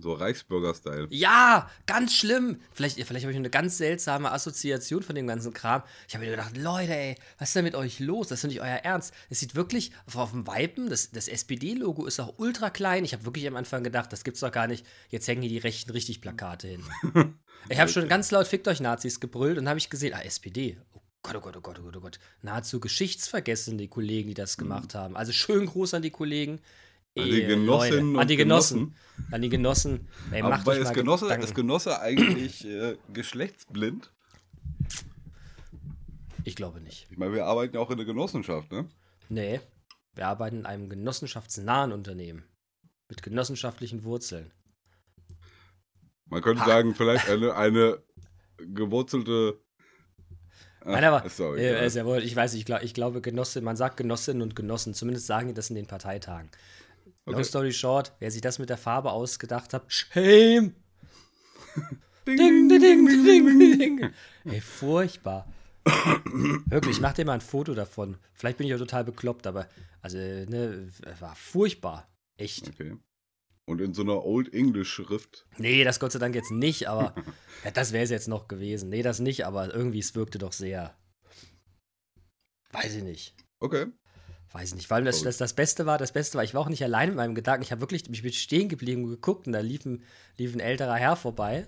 So 0.00 0.12
Reichsbürger-Style. 0.12 1.08
Ja, 1.10 1.68
ganz 1.86 2.14
schlimm. 2.14 2.60
Vielleicht, 2.72 2.96
vielleicht 3.04 3.24
habe 3.24 3.32
ich 3.32 3.36
eine 3.38 3.50
ganz 3.50 3.78
seltsame 3.78 4.30
Assoziation 4.30 5.02
von 5.02 5.16
dem 5.16 5.26
ganzen 5.26 5.52
Kram. 5.52 5.82
Ich 6.06 6.14
habe 6.14 6.24
mir 6.24 6.30
gedacht, 6.30 6.56
Leute, 6.56 6.94
ey, 6.94 7.16
was 7.38 7.48
ist 7.48 7.56
denn 7.56 7.64
mit 7.64 7.74
euch 7.74 7.98
los? 7.98 8.28
Das 8.28 8.44
ist 8.44 8.48
nicht 8.48 8.60
euer 8.60 8.68
Ernst. 8.68 9.12
Es 9.28 9.40
sieht 9.40 9.56
wirklich 9.56 9.90
auf, 10.14 10.30
dem 10.30 10.46
Vipen, 10.46 10.88
das, 10.88 11.10
das 11.10 11.26
SPD-Logo 11.26 12.06
ist 12.06 12.20
auch 12.20 12.34
ultra 12.38 12.70
klein. 12.70 13.04
Ich 13.04 13.12
habe 13.12 13.24
wirklich 13.24 13.46
am 13.48 13.56
Anfang 13.56 13.82
gedacht, 13.82 14.12
das 14.12 14.22
gibt's 14.22 14.40
doch 14.40 14.52
gar 14.52 14.68
nicht. 14.68 14.86
Jetzt 15.08 15.26
hängen 15.26 15.42
hier 15.42 15.50
die 15.50 15.58
Rechten 15.58 15.90
richtig 15.90 16.20
Plakate 16.20 16.68
hin. 16.68 16.84
ich 17.68 17.80
habe 17.80 17.90
schon 17.90 18.08
ganz 18.08 18.30
laut 18.30 18.46
Fickt 18.46 18.68
euch 18.68 18.80
Nazis 18.80 19.18
gebrüllt 19.18 19.58
und 19.58 19.68
habe 19.68 19.78
ich 19.78 19.90
gesehen, 19.90 20.14
ah, 20.14 20.22
SPD. 20.22 20.78
Oh 20.92 21.00
Gott, 21.22 21.34
oh 21.34 21.40
Gott, 21.40 21.56
oh 21.56 21.60
Gott, 21.60 21.78
oh 21.80 21.82
Gott, 21.82 21.96
oh 21.96 22.00
Gott. 22.00 22.18
Nahezu 22.42 22.78
geschichtsvergessen, 22.78 23.78
die 23.78 23.88
Kollegen, 23.88 24.28
die 24.28 24.34
das 24.34 24.56
gemacht 24.56 24.94
haben. 24.94 25.16
Also 25.16 25.32
schön 25.32 25.66
Groß 25.66 25.94
an 25.94 26.02
die 26.02 26.10
Kollegen. 26.10 26.60
An 27.22 27.30
die 27.30 27.42
Genossinnen 27.44 28.12
Leute, 28.12 28.20
an 28.20 28.28
die 28.28 28.36
Genossen. 28.36 28.78
Genossen. 28.78 29.32
An 29.32 29.42
die 29.42 29.48
Genossen. 29.48 30.08
Ey, 30.30 30.42
macht 30.42 30.60
Aber 30.60 30.76
ist 30.76 30.94
Genosse, 30.94 31.24
Gedanken. 31.26 31.44
ist 31.44 31.54
Genosse 31.54 32.00
eigentlich 32.00 32.64
äh, 32.66 32.96
geschlechtsblind? 33.12 34.12
Ich 36.44 36.56
glaube 36.56 36.80
nicht. 36.80 37.06
Ich 37.10 37.18
meine, 37.18 37.34
wir 37.34 37.44
arbeiten 37.46 37.74
ja 37.74 37.80
auch 37.80 37.90
in 37.90 37.96
der 37.98 38.06
Genossenschaft, 38.06 38.70
ne? 38.72 38.88
Nee, 39.28 39.60
wir 40.14 40.26
arbeiten 40.26 40.60
in 40.60 40.66
einem 40.66 40.88
genossenschaftsnahen 40.88 41.92
Unternehmen. 41.92 42.44
Mit 43.08 43.22
genossenschaftlichen 43.22 44.04
Wurzeln. 44.04 44.50
Man 46.26 46.42
könnte 46.42 46.62
Ha. 46.62 46.66
sagen, 46.66 46.94
vielleicht 46.94 47.28
eine, 47.28 47.54
eine 47.54 48.02
gewurzelte. 48.58 49.60
Ach, 50.80 50.86
Nein, 50.86 51.04
aber 51.04 51.24
ist 51.24 51.40
doch 51.40 51.54
äh, 51.56 51.86
ja 51.86 52.04
wohl, 52.06 52.22
ich 52.22 52.34
weiß, 52.36 52.54
ich, 52.54 52.64
glaub, 52.64 52.82
ich 52.82 52.94
glaube, 52.94 53.20
Genosse, 53.20 53.60
man 53.60 53.76
sagt 53.76 53.96
Genossinnen 53.96 54.42
und 54.42 54.56
Genossen, 54.56 54.94
zumindest 54.94 55.26
sagen 55.26 55.48
die 55.48 55.54
das 55.54 55.70
in 55.70 55.76
den 55.76 55.86
Parteitagen. 55.86 56.50
Long 57.28 57.36
Okay. 57.36 57.44
story 57.44 57.72
short, 57.72 58.12
wer 58.20 58.30
sich 58.30 58.40
das 58.40 58.58
mit 58.58 58.70
der 58.70 58.78
Farbe 58.78 59.12
ausgedacht 59.12 59.74
hat, 59.74 59.84
shame! 59.92 60.74
Ding, 62.26 62.36
Ding, 62.36 62.68
ding, 62.68 62.80
ding, 62.80 63.24
ding, 63.24 63.58
ding, 63.58 63.78
ding. 63.78 64.10
Ey, 64.44 64.60
furchtbar. 64.60 65.50
Wirklich, 66.66 67.00
mach 67.00 67.14
dir 67.14 67.24
mal 67.24 67.32
ein 67.34 67.40
Foto 67.40 67.74
davon. 67.74 68.18
Vielleicht 68.34 68.58
bin 68.58 68.66
ich 68.66 68.70
ja 68.70 68.76
total 68.76 69.04
bekloppt, 69.04 69.46
aber 69.46 69.66
also, 70.02 70.18
ne, 70.18 70.90
war 71.20 71.34
furchtbar. 71.34 72.06
Echt. 72.36 72.68
Okay. 72.68 72.98
Und 73.64 73.80
in 73.80 73.94
so 73.94 74.02
einer 74.02 74.24
Old 74.24 74.52
English 74.52 74.90
Schrift. 74.92 75.46
Nee, 75.56 75.84
das 75.84 76.00
Gott 76.00 76.12
sei 76.12 76.18
Dank 76.18 76.34
jetzt 76.34 76.50
nicht, 76.50 76.86
aber 76.88 77.14
ja, 77.64 77.70
das 77.70 77.92
wäre 77.92 78.04
es 78.04 78.10
jetzt 78.10 78.28
noch 78.28 78.46
gewesen. 78.48 78.90
Nee, 78.90 79.02
das 79.02 79.20
nicht, 79.20 79.46
aber 79.46 79.74
irgendwie, 79.74 80.00
es 80.00 80.14
wirkte 80.14 80.36
doch 80.38 80.52
sehr. 80.52 80.94
Weiß 82.72 82.94
ich 82.94 83.02
nicht. 83.02 83.34
Okay. 83.60 83.86
Weiß 84.52 84.70
ich 84.70 84.76
nicht. 84.76 84.90
Allem 84.90 85.04
das, 85.04 85.22
das, 85.22 85.36
das 85.36 85.52
Beste 85.52 85.84
war, 85.84 85.98
das 85.98 86.12
Beste 86.12 86.36
war, 86.38 86.44
ich 86.44 86.54
war 86.54 86.62
auch 86.62 86.68
nicht 86.68 86.82
allein 86.82 87.10
mit 87.10 87.16
meinem 87.16 87.34
Gedanken. 87.34 87.62
Ich 87.62 87.70
habe 87.70 87.80
wirklich, 87.80 88.08
ich 88.10 88.22
bin 88.22 88.32
stehen 88.32 88.68
geblieben 88.68 89.04
und 89.04 89.10
geguckt 89.10 89.46
und 89.46 89.52
da 89.52 89.60
lief 89.60 89.84
ein, 89.84 90.02
lief 90.38 90.54
ein 90.54 90.60
älterer 90.60 90.96
Herr 90.96 91.16
vorbei. 91.16 91.66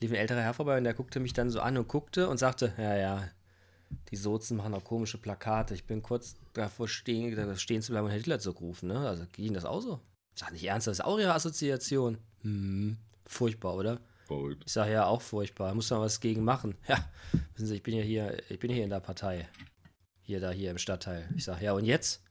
Lief 0.00 0.10
ein 0.10 0.16
älterer 0.16 0.42
Herr 0.42 0.54
vorbei 0.54 0.78
und 0.78 0.84
der 0.84 0.94
guckte 0.94 1.20
mich 1.20 1.32
dann 1.32 1.50
so 1.50 1.60
an 1.60 1.76
und 1.76 1.88
guckte 1.88 2.28
und 2.28 2.38
sagte, 2.38 2.72
ja, 2.76 2.96
ja, 2.96 3.28
die 4.10 4.16
Sozen 4.16 4.56
machen 4.56 4.74
auch 4.74 4.84
komische 4.84 5.18
Plakate. 5.18 5.74
Ich 5.74 5.86
bin 5.86 6.02
kurz 6.02 6.36
davor 6.52 6.88
stehen, 6.88 7.56
stehen 7.56 7.82
zu 7.82 7.92
bleiben 7.92 8.06
und 8.06 8.12
Hitler 8.12 8.38
zu 8.38 8.50
rufen, 8.50 8.88
ne? 8.88 9.08
Also 9.08 9.24
ging 9.32 9.52
das 9.52 9.64
auch 9.64 9.80
so? 9.80 10.00
Ich 10.34 10.40
sag 10.40 10.52
nicht 10.52 10.64
ernst, 10.64 10.86
das 10.86 10.98
ist 10.98 11.04
auch 11.04 11.18
ihre 11.18 11.34
Assoziation. 11.34 12.18
Hm, 12.42 12.96
furchtbar, 13.26 13.74
oder? 13.74 14.00
Verrückt. 14.26 14.62
Ich 14.66 14.72
sage 14.72 14.92
ja 14.92 15.06
auch 15.06 15.22
furchtbar, 15.22 15.74
muss 15.74 15.90
man 15.90 16.00
was 16.00 16.20
gegen 16.20 16.44
machen. 16.44 16.76
Ja, 16.88 17.04
wissen 17.54 17.66
Sie, 17.66 17.74
ich 17.76 17.82
bin 17.82 17.96
ja 17.96 18.02
hier, 18.02 18.38
ich 18.48 18.58
bin 18.58 18.70
hier 18.70 18.84
in 18.84 18.90
der 18.90 19.00
Partei. 19.00 19.48
Hier, 20.30 20.38
da, 20.38 20.52
hier 20.52 20.70
im 20.70 20.78
Stadtteil. 20.78 21.28
Ich 21.34 21.42
sage, 21.42 21.64
ja, 21.64 21.72
und 21.72 21.84
jetzt? 21.84 22.22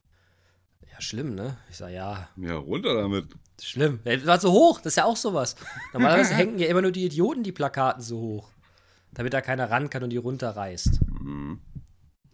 Ja, 0.90 1.02
schlimm, 1.02 1.36
ne? 1.36 1.58
Ich 1.70 1.76
sage, 1.76 1.96
ja, 1.96 2.30
Ja, 2.38 2.56
runter 2.56 2.94
damit. 2.94 3.26
schlimm. 3.62 4.00
Das 4.06 4.26
war 4.26 4.40
so 4.40 4.54
hoch, 4.54 4.78
das 4.78 4.94
ist 4.94 4.96
ja 4.96 5.04
auch 5.04 5.18
sowas. 5.18 5.58
Normalerweise 5.92 6.34
hängen 6.34 6.58
ja 6.60 6.68
immer 6.68 6.82
nur 6.82 6.94
die 6.94 7.04
Idioten 7.04 7.44
die 7.44 7.52
Plakaten 7.52 8.02
so 8.02 8.18
hoch. 8.18 8.52
Damit 9.12 9.34
da 9.34 9.42
keiner 9.42 9.70
ran 9.70 9.90
kann 9.90 10.02
und 10.02 10.12
die 10.12 10.16
runterreißt. 10.16 11.02
Mhm. 11.12 11.60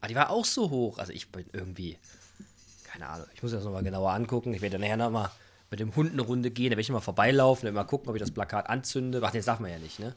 Aber 0.02 0.08
die 0.08 0.14
war 0.14 0.30
auch 0.30 0.46
so 0.46 0.70
hoch. 0.70 1.00
Also 1.00 1.14
ich 1.14 1.32
bin 1.32 1.46
irgendwie, 1.52 1.98
keine 2.84 3.08
Ahnung, 3.10 3.26
ich 3.34 3.42
muss 3.42 3.52
das 3.52 3.64
nochmal 3.64 3.82
genauer 3.82 4.12
angucken. 4.14 4.54
Ich 4.54 4.62
werde 4.62 4.78
nachher 4.78 4.98
nochmal 4.98 5.32
mit 5.72 5.80
dem 5.80 5.96
Hund 5.96 6.12
eine 6.14 6.22
Runde 6.22 6.52
gehen, 6.52 6.66
da 6.66 6.72
werde 6.74 6.82
ich 6.82 6.90
mal 6.92 7.00
vorbeilaufen 7.02 7.68
und 7.68 7.74
mal 7.74 7.86
gucken, 7.86 8.08
ob 8.10 8.16
ich 8.16 8.22
das 8.22 8.30
Plakat 8.30 8.70
anzünde. 8.70 9.20
Ach, 9.24 9.32
das 9.32 9.46
darf 9.46 9.60
man 9.60 9.72
ja 9.72 9.80
nicht, 9.80 9.98
ne? 9.98 10.14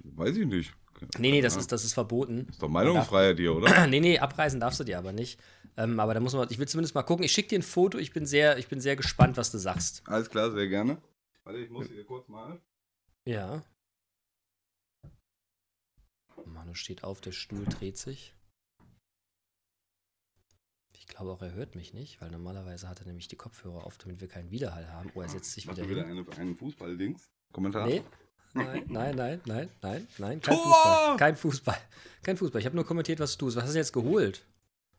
Weiß 0.00 0.36
ich 0.36 0.46
nicht. 0.48 0.72
Nee, 1.18 1.30
nee, 1.30 1.40
das 1.40 1.56
ist, 1.56 1.72
das 1.72 1.84
ist 1.84 1.94
verboten. 1.94 2.46
Ist 2.50 2.62
doch 2.62 2.68
Meinungsfreiheit 2.68 3.38
hier, 3.38 3.54
oder? 3.54 3.86
Nee, 3.88 4.00
nee, 4.00 4.18
abreisen 4.18 4.60
darfst 4.60 4.80
du 4.80 4.84
dir 4.84 4.98
aber 4.98 5.12
nicht. 5.12 5.40
Ähm, 5.76 5.98
aber 6.00 6.14
da 6.14 6.20
muss 6.20 6.34
man, 6.34 6.48
ich 6.50 6.58
will 6.58 6.68
zumindest 6.68 6.94
mal 6.94 7.02
gucken. 7.02 7.24
Ich 7.24 7.32
schicke 7.32 7.48
dir 7.48 7.58
ein 7.58 7.62
Foto, 7.62 7.98
ich 7.98 8.12
bin 8.12 8.26
sehr, 8.26 8.58
ich 8.58 8.68
bin 8.68 8.80
sehr 8.80 8.96
gespannt, 8.96 9.36
was 9.36 9.50
du 9.50 9.58
sagst. 9.58 10.02
Alles 10.06 10.28
klar, 10.30 10.50
sehr 10.50 10.68
gerne. 10.68 10.98
Warte, 11.44 11.58
ich 11.60 11.70
muss 11.70 11.86
hier 11.88 12.04
kurz 12.04 12.28
mal. 12.28 12.60
Ja. 13.24 13.62
Manu 16.44 16.74
steht 16.74 17.04
auf, 17.04 17.20
der 17.20 17.32
Stuhl 17.32 17.64
dreht 17.64 17.98
sich. 17.98 18.34
Ich 20.92 21.06
glaube 21.06 21.30
auch, 21.32 21.42
er 21.42 21.52
hört 21.54 21.74
mich 21.74 21.92
nicht, 21.94 22.20
weil 22.20 22.30
normalerweise 22.30 22.88
hat 22.88 23.00
er 23.00 23.06
nämlich 23.06 23.28
die 23.28 23.36
Kopfhörer 23.36 23.84
auf, 23.84 23.98
damit 23.98 24.20
wir 24.20 24.28
keinen 24.28 24.50
Widerhall 24.50 24.88
haben. 24.92 25.10
Oh, 25.14 25.22
er 25.22 25.28
setzt 25.28 25.52
sich 25.52 25.66
Mach 25.66 25.74
wieder 25.74 25.84
mir 25.84 25.90
wieder 25.90 26.06
hin. 26.06 26.18
eine, 26.18 26.36
einen 26.38 26.56
Fußball-Dings. 26.56 27.30
Kommentar. 27.52 27.86
Nee. 27.86 28.02
Nein, 28.54 28.84
nein, 28.88 29.14
nein, 29.16 29.40
nein, 29.46 29.68
nein, 29.82 30.08
nein. 30.18 30.40
Kein 30.40 30.54
Tor! 30.56 30.64
Fußball. 30.64 31.16
Kein 31.16 31.36
Fußball. 31.36 31.78
Kein 32.22 32.36
Fußball. 32.36 32.60
Ich 32.60 32.66
habe 32.66 32.76
nur 32.76 32.84
kommentiert, 32.84 33.20
was 33.20 33.36
du 33.36 33.46
tust. 33.46 33.56
Was 33.56 33.64
hast 33.64 33.74
du 33.74 33.78
jetzt 33.78 33.92
geholt? 33.92 34.44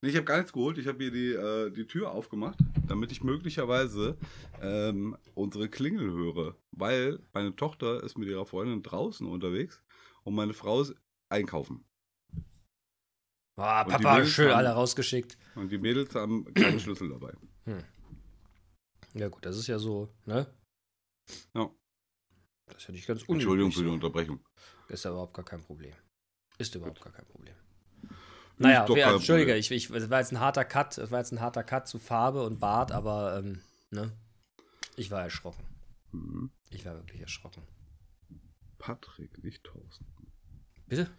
Nee, 0.01 0.10
ich 0.10 0.15
habe 0.15 0.25
gar 0.25 0.38
nichts 0.38 0.51
geholt. 0.53 0.77
Ich 0.79 0.88
habe 0.88 0.98
hier 1.03 1.12
die, 1.12 1.31
äh, 1.34 1.70
die 1.70 1.86
Tür 1.86 2.12
aufgemacht, 2.12 2.58
damit 2.88 3.12
ich 3.12 3.24
möglicherweise 3.24 4.17
ähm, 4.62 5.15
unsere 5.36 5.70
Klingel 5.70 6.12
höre. 6.12 6.55
Weil 6.72 7.20
meine 7.34 7.55
Tochter 7.55 8.01
ist 8.03 8.17
mit 8.17 8.27
ihrer 8.27 8.46
Freundin 8.48 8.81
draußen 8.81 9.27
unterwegs 9.27 9.79
und 10.24 10.34
meine 10.34 10.53
Frau 10.53 10.81
ist 10.81 10.96
einkaufen. 11.29 11.84
Ah, 13.58 13.84
Papa, 13.84 14.25
schön 14.25 14.50
haben- 14.50 14.58
alle 14.58 14.70
rausgeschickt. 14.72 15.38
Und 15.55 15.72
die 15.72 15.77
Mädels 15.77 16.15
haben 16.15 16.51
keinen 16.53 16.79
Schlüssel 16.79 17.10
dabei. 17.10 17.34
Ja, 19.13 19.27
gut, 19.27 19.46
das 19.46 19.58
ist 19.58 19.67
ja 19.67 19.77
so, 19.77 20.10
ne? 20.25 20.48
Ja. 21.53 21.70
Das 22.73 22.87
ja 22.87 22.91
nicht 22.91 23.07
ganz 23.07 23.21
unüblich. 23.21 23.35
Entschuldigung 23.35 23.71
für 23.71 23.83
die 23.83 23.89
Unterbrechung. 23.89 24.39
Ist 24.87 25.05
ja 25.05 25.11
überhaupt 25.11 25.33
gar 25.33 25.45
kein 25.45 25.61
Problem. 25.61 25.93
Ist 26.57 26.75
überhaupt 26.75 27.01
gar 27.01 27.13
kein 27.13 27.25
Problem. 27.25 27.55
Naja, 28.57 28.85
wer, 28.87 29.07
Entschuldige, 29.07 29.55
ich, 29.55 29.71
ich, 29.71 29.89
es 29.89 30.09
war 30.09 30.19
jetzt 30.19 30.31
ein 30.31 30.39
harter 30.39 30.65
Cut, 30.65 30.97
es 30.97 31.09
war 31.09 31.19
jetzt 31.19 31.31
ein 31.31 31.41
harter 31.41 31.63
Cut 31.63 31.87
zu 31.87 31.97
Farbe 31.97 32.43
und 32.43 32.59
Bart, 32.59 32.91
aber 32.91 33.37
ähm, 33.39 33.61
ne? 33.89 34.11
Ich 34.95 35.09
war 35.09 35.23
erschrocken. 35.23 35.65
Mhm. 36.11 36.51
Ich 36.69 36.85
war 36.85 36.95
wirklich 36.95 37.21
erschrocken. 37.21 37.63
Patrick, 38.77 39.43
nicht 39.43 39.63
Thorsten. 39.63 40.05
Bitte? 40.87 41.09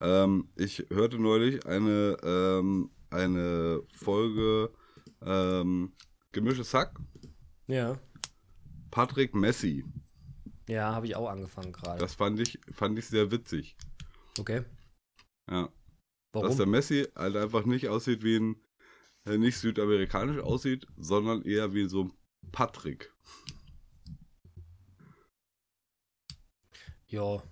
Ähm, 0.00 0.50
ich 0.56 0.86
hörte 0.90 1.18
neulich 1.18 1.66
eine, 1.66 2.16
ähm, 2.22 2.90
eine 3.10 3.82
Folge 3.92 4.72
ähm, 5.22 5.92
Gemischtes 6.32 6.74
Hack. 6.74 6.98
Ja. 7.66 7.98
Patrick 8.90 9.34
Messi. 9.34 9.84
Ja, 10.68 10.94
habe 10.94 11.06
ich 11.06 11.16
auch 11.16 11.28
angefangen 11.28 11.72
gerade. 11.72 11.98
Das 11.98 12.14
fand 12.14 12.38
ich, 12.38 12.60
fand 12.72 12.98
ich 12.98 13.06
sehr 13.06 13.30
witzig. 13.30 13.76
Okay. 14.38 14.64
Ja. 15.50 15.72
Warum? 16.32 16.46
Dass 16.46 16.58
der 16.58 16.66
Messi 16.66 17.08
halt 17.16 17.36
einfach 17.36 17.64
nicht 17.64 17.88
aussieht 17.88 18.22
wie 18.22 18.36
ein, 18.36 18.56
äh, 19.24 19.38
nicht 19.38 19.56
südamerikanisch 19.58 20.38
aussieht, 20.38 20.86
sondern 20.98 21.42
eher 21.42 21.72
wie 21.72 21.88
so 21.88 22.04
ein 22.04 22.12
Patrick. 22.52 23.12
Ja. 27.06 27.42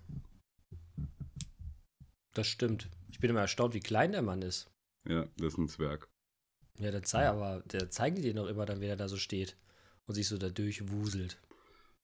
Das 2.33 2.45
stimmt. 2.45 2.87
Ich 3.09 3.19
bin 3.19 3.31
immer 3.31 3.41
erstaunt, 3.41 3.73
wie 3.73 3.79
klein 3.79 4.11
der 4.11 4.21
Mann 4.21 4.43
ist. 4.43 4.69
Ja, 5.07 5.25
das 5.37 5.53
ist 5.53 5.57
ein 5.57 5.67
Zwerg. 5.67 6.07
Ja, 6.77 6.91
der 6.91 7.01
zeigt 7.01 7.29
aber, 7.29 7.63
der 7.65 7.89
zeigen 7.89 8.17
die 8.17 8.21
dir 8.21 8.35
noch 8.35 8.45
immer 8.45 8.67
dann, 8.67 8.79
wie 8.79 8.85
er 8.85 8.95
da 8.95 9.09
so 9.09 9.17
steht 9.17 9.57
und 10.05 10.13
sich 10.13 10.27
so 10.27 10.37
da 10.37 10.49
durchwuselt. 10.49 11.41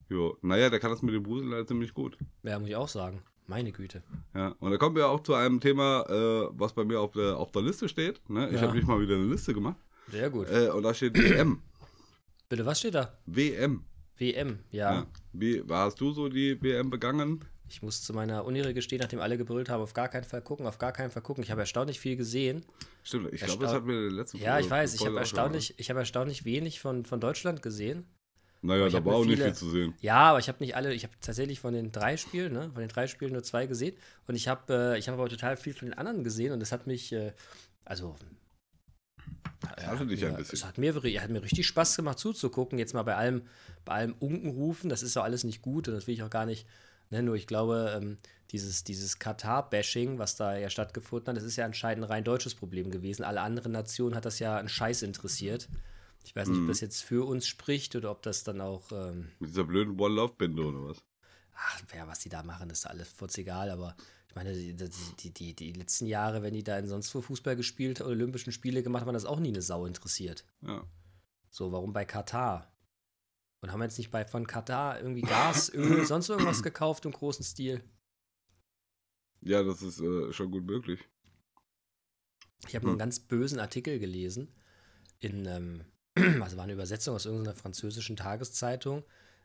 Jo. 0.10 0.38
Naja, 0.42 0.70
der 0.70 0.80
kann 0.80 0.92
das 0.92 1.02
mit 1.02 1.14
dem 1.14 1.52
halt 1.52 1.68
ziemlich 1.68 1.94
gut. 1.94 2.18
Ja, 2.44 2.60
muss 2.60 2.70
ich 2.70 2.76
auch 2.76 2.88
sagen. 2.88 3.22
Meine 3.48 3.72
Güte. 3.72 4.04
Ja, 4.34 4.56
und 4.60 4.72
da 4.72 4.78
kommen 4.78 4.96
wir 4.96 5.10
auch 5.10 5.20
zu 5.22 5.34
einem 5.34 5.60
Thema, 5.60 6.06
äh, 6.10 6.48
was 6.58 6.74
bei 6.74 6.86
mir 6.86 7.00
auf 7.02 7.12
der, 7.12 7.38
auf 7.38 7.52
der 7.52 7.62
Liste 7.62 7.90
steht. 7.90 8.22
Ne? 8.30 8.48
Ich 8.50 8.56
Ja. 8.56 8.62
habe 8.68 8.76
nicht 8.76 8.88
mal 8.88 9.00
wieder 9.02 9.16
eine 9.16 9.26
Liste 9.26 9.54
gemacht. 9.54 9.78
Sehr 10.10 10.30
gut. 10.30 10.48
Äh, 10.50 10.70
und 10.70 10.84
da 10.84 10.94
steht 10.94 11.18
WM. 11.18 11.62
Bitte, 12.50 12.66
was 12.66 12.80
steht 12.80 12.96
da? 12.96 13.18
WM. 13.26 13.84
WM, 14.18 14.60
ja. 14.72 14.94
Ja. 14.94 15.08
Wie 15.34 15.64
hast 15.70 16.00
du 16.00 16.12
so 16.12 16.30
die 16.30 16.62
WM 16.62 16.90
begangen? 16.90 17.44
Ich 17.68 17.82
muss 17.82 18.04
zu 18.04 18.14
meiner 18.14 18.46
Uni 18.46 18.62
gestehen, 18.74 19.00
nachdem 19.02 19.20
alle 19.20 19.38
gebrüllt 19.38 19.68
haben, 19.70 19.82
auf 19.82 19.94
gar 19.94 20.08
keinen 20.08 20.26
Fall 20.26 20.42
gucken, 20.42 20.68
auf 20.68 20.78
gar 20.78 20.92
keinen 20.92 21.10
Fall 21.10 21.24
gucken. 21.24 21.44
Ich 21.44 21.50
habe 21.50 21.62
erstaunlich 21.62 22.00
viel 22.00 22.16
gesehen. 22.16 22.64
Stimmt, 23.04 23.34
ich 23.34 23.42
Erstau- 23.42 23.58
glaube, 23.58 23.64
das 23.66 23.74
hatten 23.74 23.88
wir 23.88 23.96
in 23.96 24.02
der 24.04 24.12
letzten 24.12 24.38
Ja, 24.38 24.60
ich 24.60 24.70
weiß, 24.70 24.94
ich 24.94 25.06
habe 25.06 25.18
erstaunlich, 25.18 25.74
ich 25.80 25.90
habe 25.90 26.00
erstaunlich 26.00 26.46
wenig 26.46 26.80
von, 26.80 27.06
von 27.06 27.20
Deutschland 27.20 27.62
gesehen. 27.64 28.06
Naja, 28.64 28.88
da 28.88 28.98
hab 28.98 29.06
war 29.06 29.16
auch 29.16 29.26
nicht 29.26 29.42
viel 29.42 29.54
zu 29.54 29.70
sehen. 29.70 29.94
Ja, 30.00 30.30
aber 30.30 30.40
ich 30.40 30.48
habe 30.48 30.60
nicht 30.62 30.76
alle, 30.76 30.94
ich 30.94 31.04
habe 31.04 31.14
tatsächlich 31.20 31.60
von 31.60 31.74
den 31.74 31.92
drei 31.92 32.16
Spielen, 32.16 32.54
ne, 32.54 32.72
von 32.72 32.80
den 32.80 32.88
drei 32.88 33.08
Spielen 33.08 33.34
nur 33.34 33.44
zwei 33.44 33.68
gesehen. 33.68 33.96
Und 34.26 34.36
ich 34.36 34.48
habe, 34.48 34.94
äh, 34.94 34.98
ich 34.98 35.10
habe 35.10 35.20
aber 35.20 35.30
total 35.30 35.58
viel 35.58 35.74
von 35.74 35.90
den 35.90 35.98
anderen 35.98 36.24
gesehen 36.24 36.54
und 36.54 36.62
das 36.62 36.72
hat 36.72 36.88
mich, 36.88 37.12
äh, 37.12 37.34
also. 37.84 38.16
hatte 39.68 40.00
hat 40.00 40.10
dich 40.10 40.22
mir, 40.22 40.30
ein 40.30 40.38
bisschen. 40.38 40.56
Es 40.56 40.66
hat 40.66 40.78
mir, 40.78 40.94
hat 40.94 41.30
mir 41.30 41.44
richtig 41.44 41.68
Spaß 41.68 41.98
gemacht 41.98 42.20
zuzugucken. 42.20 42.80
Jetzt 42.80 42.94
mal 42.94 43.04
bei 43.04 43.16
allem, 43.16 43.42
bei 43.84 43.96
allem 43.96 44.16
Unkenrufen, 44.20 44.90
das 44.90 45.04
ist 45.04 45.16
ja 45.16 45.24
alles 45.24 45.44
nicht 45.44 45.62
gut 45.62 45.90
und 45.90 45.94
das 45.94 46.08
will 46.08 46.14
ich 46.14 46.24
auch 46.24 46.30
gar 46.30 46.46
nicht. 46.46 46.66
Ne, 47.10 47.22
nur 47.22 47.36
ich 47.36 47.48
glaube, 47.48 47.94
ähm, 48.02 48.18
dieses, 48.52 48.86
dieses 48.86 49.20
Katar-Bashing, 49.20 50.20
was 50.20 50.38
da 50.38 50.56
ja 50.56 50.70
stattgefunden 50.70 51.28
hat, 51.28 51.36
das 51.36 51.44
ist 51.44 51.58
ja 51.58 51.66
anscheinend 51.66 52.06
ein 52.06 52.10
rein 52.10 52.24
deutsches 52.24 52.56
Problem 52.56 52.92
gewesen. 52.92 53.26
Alle 53.26 53.42
anderen 53.42 53.74
Nationen 53.74 54.16
hat 54.16 54.24
das 54.24 54.40
ja 54.40 54.56
einen 54.56 54.70
Scheiß 54.70 55.02
interessiert. 55.02 55.68
Ich 56.26 56.36
weiß 56.36 56.48
nicht, 56.50 56.58
Mhm. 56.58 56.64
ob 56.64 56.68
das 56.70 56.82
jetzt 56.82 57.02
für 57.04 57.28
uns 57.28 57.48
spricht 57.48 57.96
oder 57.96 58.12
ob 58.12 58.22
das 58.22 58.44
dann 58.44 58.62
auch. 58.62 58.92
Ähm, 58.92 59.30
Mit 59.40 59.50
dieser 59.50 59.64
blöden 59.66 60.00
One-Love-Binde 60.00 60.64
oder 60.64 60.86
was? 60.86 61.04
ach, 61.56 61.82
ja, 61.94 62.08
was 62.08 62.20
die 62.20 62.30
da 62.30 62.44
machen, 62.44 62.70
ist 62.70 62.86
alles 62.88 63.10
furz 63.10 63.38
egal, 63.38 63.70
aber 63.70 63.96
ich 64.28 64.36
meine, 64.36 64.54
die, 64.54 64.74
die, 64.76 65.30
die, 65.32 65.54
die 65.56 65.74
letzten 65.74 66.08
Jahre, 66.08 66.42
wenn 66.42 66.54
die 66.54 66.64
da 66.64 66.78
in 66.80 66.88
sonst 66.88 67.14
wo 67.14 67.22
Fußball 67.22 67.56
gespielt, 67.56 68.02
Olympischen 68.02 68.52
Spiele 68.52 68.82
gemacht 68.82 69.06
haben, 69.06 69.14
das 69.14 69.26
auch 69.26 69.40
nie 69.40 69.50
eine 69.50 69.62
Sau 69.62 69.86
interessiert. 69.86 70.46
Ja. 70.62 70.84
So, 71.52 71.72
warum 71.72 71.94
bei 71.94 72.06
Katar? 72.06 72.74
Und 73.62 73.72
haben 73.72 73.80
wir 73.80 73.86
jetzt 73.86 73.98
nicht 74.00 74.10
bei 74.12 74.26
von 74.26 74.48
Katar 74.48 75.00
irgendwie 75.00 75.22
Gas, 75.22 75.70
Öl, 75.74 76.06
sonst 76.06 76.30
irgendwas 76.30 76.64
gekauft 76.64 77.06
im 77.06 77.12
großen 77.12 77.46
Stil? 77.46 77.84
Ja, 79.42 79.62
das 79.62 79.82
ist 79.84 80.00
äh, 80.00 80.34
schon 80.34 80.50
gut 80.52 80.66
möglich. 80.66 81.00
Ich 82.68 82.76
habe 82.76 82.86
nur 82.86 82.94
einen 82.94 83.00
Hm. 83.00 83.06
ganz 83.06 83.20
bösen 83.20 83.60
Artikel 83.60 84.00
gelesen 84.00 84.54
in, 85.20 85.46
ähm, 85.46 85.86
also 86.42 86.58
war 86.58 86.64
eine 86.64 86.74
Übersetzung 86.74 87.16
aus 87.16 87.26
irgendeiner 87.26 87.56
französischen 87.56 88.16
Tageszeitung. 88.16 89.04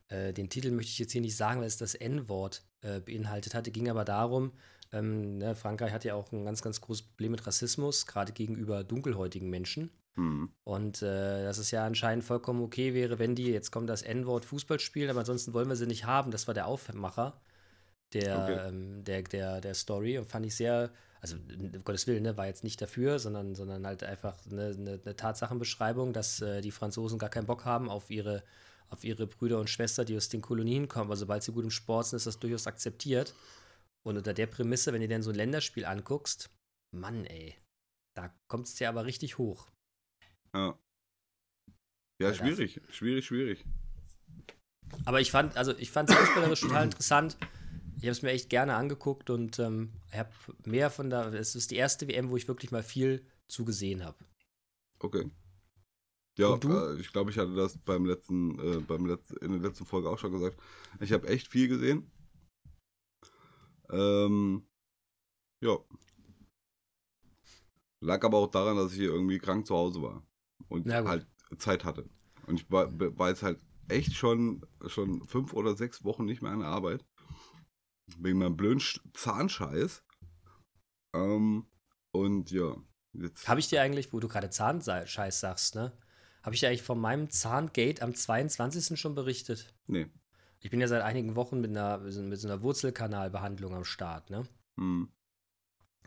Äh, 0.09 0.33
den 0.33 0.49
Titel 0.49 0.71
möchte 0.71 0.91
ich 0.91 0.99
jetzt 0.99 1.13
hier 1.13 1.21
nicht 1.21 1.37
sagen, 1.37 1.61
weil 1.61 1.67
es 1.67 1.77
das 1.77 1.95
N-Wort 1.95 2.63
äh, 2.83 3.01
beinhaltet 3.01 3.55
hatte. 3.55 3.71
Ging 3.71 3.89
aber 3.89 4.05
darum, 4.05 4.53
ähm, 4.93 5.39
ne, 5.39 5.55
Frankreich 5.55 5.93
hat 5.93 6.05
ja 6.05 6.15
auch 6.15 6.33
ein 6.33 6.45
ganz, 6.45 6.63
ganz 6.63 6.81
großes 6.81 7.03
Problem 7.03 7.33
mit 7.33 7.47
Rassismus, 7.47 8.07
gerade 8.07 8.33
gegenüber 8.33 8.85
dunkelhäutigen 8.85 9.51
Menschen. 9.51 9.91
Hm. 10.15 10.51
Und 10.65 11.03
äh, 11.03 11.45
dass 11.45 11.59
es 11.59 11.71
ja 11.71 11.85
anscheinend 11.87 12.25
vollkommen 12.25 12.63
okay 12.63 12.95
wäre, 12.95 13.19
wenn 13.19 13.35
die, 13.35 13.51
jetzt 13.51 13.71
kommt 13.71 13.89
das 13.89 14.03
N-Wort 14.03 14.45
Fußball 14.45 14.81
spielen, 14.81 15.11
aber 15.11 15.21
ansonsten 15.21 15.53
wollen 15.53 15.69
wir 15.69 15.77
sie 15.77 15.87
nicht 15.87 16.05
haben. 16.07 16.31
Das 16.31 16.47
war 16.47 16.55
der 16.55 16.67
Aufmacher 16.67 17.41
der, 18.13 18.37
Okay. 18.39 18.69
ähm, 18.69 19.05
der, 19.05 19.23
der, 19.23 19.61
der 19.61 19.75
Story 19.75 20.19
und 20.19 20.27
fand 20.27 20.47
ich 20.47 20.57
sehr, 20.57 20.91
also 21.21 21.37
um 21.37 21.85
Gottes 21.85 22.07
Willen, 22.07 22.23
ne, 22.23 22.37
war 22.37 22.47
jetzt 22.47 22.65
nicht 22.65 22.81
dafür, 22.81 23.19
sondern, 23.19 23.55
sondern 23.55 23.87
halt 23.87 24.05
einfach 24.05 24.37
eine, 24.51 24.69
eine, 24.69 25.01
eine 25.05 25.17
Tatsachenbeschreibung, 25.17 26.13
dass 26.13 26.41
äh, 26.41 26.61
die 26.61 26.71
Franzosen 26.71 27.19
gar 27.19 27.31
keinen 27.31 27.47
Bock 27.47 27.65
haben 27.65 27.89
auf 27.89 28.11
ihre, 28.11 28.45
auf 28.91 29.05
ihre 29.05 29.27
Brüder 29.27 29.59
und 29.59 29.71
Schwester, 29.71 30.05
die 30.05 30.17
aus 30.17 30.29
den 30.29 30.43
Kolonien 30.43 30.89
kommen. 30.89 31.07
Aber 31.07 31.17
sobald 31.17 31.43
sie 31.43 31.53
gut 31.53 31.65
im 31.65 31.71
Sport 31.71 32.07
sind, 32.07 32.19
ist 32.19 32.27
das 32.27 32.39
durchaus 32.39 32.67
akzeptiert. 32.67 33.35
Und 34.07 34.17
unter 34.17 34.33
der 34.33 34.47
Prämisse, 34.47 34.93
wenn 34.93 35.01
du 35.01 35.09
dir 35.09 35.23
so 35.23 35.31
ein 35.31 35.37
Länderspiel 35.37 35.85
anguckst, 35.85 36.51
Mann, 36.97 37.27
ey, 37.27 37.55
da 38.17 38.33
kommt 38.49 38.67
es 38.67 38.75
dir 38.75 38.89
aber 38.89 39.05
richtig 39.05 39.39
hoch. 39.39 39.69
Ja. 40.55 40.79
Ja, 42.21 42.29
Weil 42.29 42.35
schwierig. 42.35 42.81
Schwierig, 42.89 43.27
schwierig. 43.27 43.65
Aber 45.05 45.21
ich 45.21 45.31
fand, 45.31 45.57
also 45.57 45.77
ich 45.77 45.91
fand 45.91 46.11
es 46.11 46.17
fußballerisch 46.17 46.61
total 46.61 46.85
interessant. 46.85 47.37
Ich 47.99 48.05
habe 48.05 48.13
es 48.13 48.23
mir 48.23 48.31
echt 48.31 48.49
gerne 48.49 48.75
angeguckt 48.75 49.29
und 49.29 49.59
ähm, 49.59 49.93
habe 50.13 50.31
mehr 50.65 50.89
von 50.89 51.11
da. 51.11 51.33
Es 51.33 51.57
ist 51.57 51.73
die 51.73 51.77
erste 51.77 52.07
WM, 52.07 52.31
wo 52.31 52.37
ich 52.37 52.47
wirklich 52.47 52.71
mal 52.71 52.85
viel 52.85 53.27
zugesehen 53.49 54.05
habe. 54.05 54.19
Okay. 55.01 55.31
Ja, 56.39 56.55
äh, 56.55 57.01
ich 57.01 57.13
glaube, 57.13 57.33
ich 57.33 57.39
hatte 57.39 57.57
das 57.57 57.77
beim 57.79 58.05
letzten, 58.05 58.59
äh, 58.61 58.81
beim 58.81 59.07
letzten, 59.07 59.37
in 59.39 59.51
der 59.51 59.61
letzten 59.61 59.85
Folge 59.85 60.09
auch 60.09 60.19
schon 60.19 60.31
gesagt. 60.31 60.61
Ich 61.01 61.13
habe 61.13 61.27
echt 61.27 61.49
viel 61.49 61.67
gesehen. 61.67 62.09
Ähm, 63.91 64.65
ja. 65.61 65.77
Lag 68.01 68.23
aber 68.23 68.39
auch 68.39 68.51
daran, 68.51 68.77
dass 68.77 68.93
ich 68.93 68.99
hier 68.99 69.11
irgendwie 69.11 69.41
krank 69.41 69.67
zu 69.67 69.75
Hause 69.75 70.01
war 70.01 70.23
und 70.69 70.89
halt 70.93 71.27
Zeit 71.59 71.85
hatte. 71.85 72.09
Und 72.47 72.61
ich 72.61 72.71
war, 72.71 72.89
war 73.19 73.31
jetzt 73.31 73.43
halt 73.43 73.59
echt 73.89 74.15
schon, 74.15 74.65
schon 74.87 75.25
fünf 75.27 75.53
oder 75.53 75.75
sechs 75.75 76.05
Wochen 76.05 76.25
nicht 76.25 76.43
mehr 76.43 76.53
an 76.53 76.61
der 76.61 76.69
Arbeit. 76.69 77.05
Wegen 78.19 78.39
meinem 78.39 78.57
blöden 78.57 78.81
Sch- 78.81 79.01
Zahnscheiß. 79.15 80.03
Ähm, 81.15 81.67
und 82.13 82.51
ja, 82.51 82.77
jetzt. 83.13 83.49
Habe 83.49 83.61
ich 83.61 83.69
dir 83.69 83.83
eigentlich, 83.83 84.13
wo 84.13 84.21
du 84.21 84.29
gerade 84.29 84.51
Zahnscheiß 84.51 85.41
sagst, 85.41 85.75
ne? 85.75 85.93
Habe 86.43 86.55
ich 86.55 86.61
dir 86.61 86.69
eigentlich 86.69 86.83
von 86.83 86.99
meinem 87.01 87.31
Zahngate 87.31 88.03
am 88.03 88.15
22. 88.15 88.99
schon 88.99 89.15
berichtet? 89.15 89.75
Nee. 89.87 90.09
Ich 90.61 90.71
bin 90.71 90.81
ja 90.81 90.89
seit 90.89 91.03
einigen 91.03 91.37
Wochen 91.37 91.61
mit 91.61 91.71
einer, 91.71 91.99
mit 91.99 92.41
so 92.41 92.49
einer 92.49 92.63
Wurzelkanalbehandlung 92.63 93.75
am 93.75 93.85
Start, 93.85 94.31
ne? 94.31 94.45
Hm. 94.79 95.09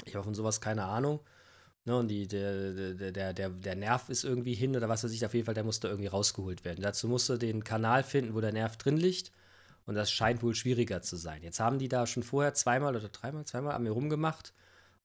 Ich 0.06 0.16
habe 0.16 0.24
von 0.24 0.34
sowas 0.34 0.62
keine 0.62 0.86
Ahnung. 0.86 1.22
Ne, 1.84 1.98
und 1.98 2.10
die, 2.10 2.28
der, 2.28 2.74
der, 2.94 3.12
der, 3.12 3.34
der, 3.34 3.50
der 3.50 3.76
Nerv 3.76 4.10
ist 4.10 4.24
irgendwie 4.24 4.54
hin 4.54 4.76
oder 4.76 4.88
was 4.88 5.04
weiß 5.04 5.12
ich, 5.14 5.26
auf 5.26 5.34
jeden 5.34 5.46
Fall, 5.46 5.56
der 5.56 5.64
musste 5.64 5.88
irgendwie 5.88 6.08
rausgeholt 6.08 6.64
werden. 6.64 6.82
Dazu 6.84 7.08
musst 7.08 7.28
du 7.28 7.38
den 7.38 7.64
Kanal 7.64 8.04
finden, 8.04 8.36
wo 8.36 8.42
der 8.42 8.54
Nerv 8.54 8.78
drin 8.78 8.98
liegt. 8.98 9.32
Und 9.86 9.96
das 9.96 10.12
scheint 10.12 10.44
wohl 10.44 10.56
schwieriger 10.56 11.02
zu 11.02 11.16
sein. 11.16 11.44
Jetzt 11.44 11.60
haben 11.60 11.80
die 11.80 11.90
da 11.90 12.06
schon 12.06 12.24
vorher 12.24 12.54
zweimal 12.54 12.96
oder 12.96 13.10
dreimal, 13.10 13.46
zweimal 13.46 13.74
an 13.74 13.84
mir 13.84 13.92
rumgemacht 13.92 14.54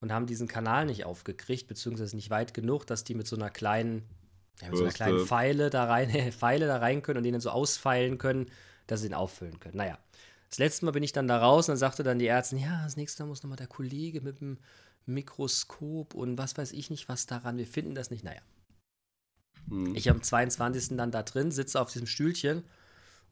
und 0.00 0.12
haben 0.12 0.26
diesen 0.26 0.48
Kanal 0.48 0.86
nicht 0.86 1.04
aufgekriegt, 1.04 1.66
beziehungsweise 1.66 2.14
nicht 2.16 2.30
weit 2.30 2.54
genug, 2.54 2.86
dass 2.86 3.04
die 3.04 3.14
mit 3.14 3.26
so 3.26 3.36
einer 3.36 3.50
kleinen, 3.50 4.04
ja, 4.60 4.68
mit 4.68 4.76
so 4.76 4.84
einer 4.84 4.92
kleinen 4.92 5.26
Pfeile 5.26 5.70
da 5.70 5.84
rein, 5.84 6.10
Pfeile 6.32 6.66
da 6.66 6.78
rein 6.78 7.02
können 7.02 7.18
und 7.18 7.24
den 7.24 7.32
dann 7.32 7.40
so 7.40 7.50
ausfeilen 7.50 8.18
können, 8.18 8.46
dass 8.86 9.00
sie 9.00 9.08
den 9.08 9.14
auffüllen 9.14 9.58
können. 9.58 9.78
Naja, 9.78 9.98
das 10.48 10.58
letzte 10.58 10.84
Mal 10.84 10.92
bin 10.92 11.02
ich 11.02 11.12
dann 11.12 11.26
da 11.26 11.38
raus 11.38 11.68
und 11.68 11.72
dann 11.72 11.78
sagte 11.78 12.02
dann 12.02 12.18
die 12.18 12.26
Ärztin, 12.26 12.58
ja, 12.58 12.82
das 12.84 12.96
nächste 12.96 13.22
Mal 13.22 13.28
muss 13.28 13.42
nochmal 13.42 13.56
der 13.56 13.66
Kollege 13.66 14.20
mit 14.20 14.40
dem 14.40 14.58
Mikroskop 15.06 16.14
und 16.14 16.38
was 16.38 16.56
weiß 16.56 16.72
ich 16.72 16.90
nicht, 16.90 17.08
was 17.08 17.26
daran, 17.26 17.56
wir 17.56 17.66
finden 17.66 17.94
das 17.94 18.10
nicht. 18.10 18.24
Naja. 18.24 18.40
Hm. 19.68 19.94
Ich 19.94 20.10
am 20.10 20.22
22. 20.22 20.96
dann 20.96 21.10
da 21.10 21.22
drin, 21.22 21.50
sitze 21.50 21.80
auf 21.80 21.90
diesem 21.90 22.06
Stühlchen 22.06 22.64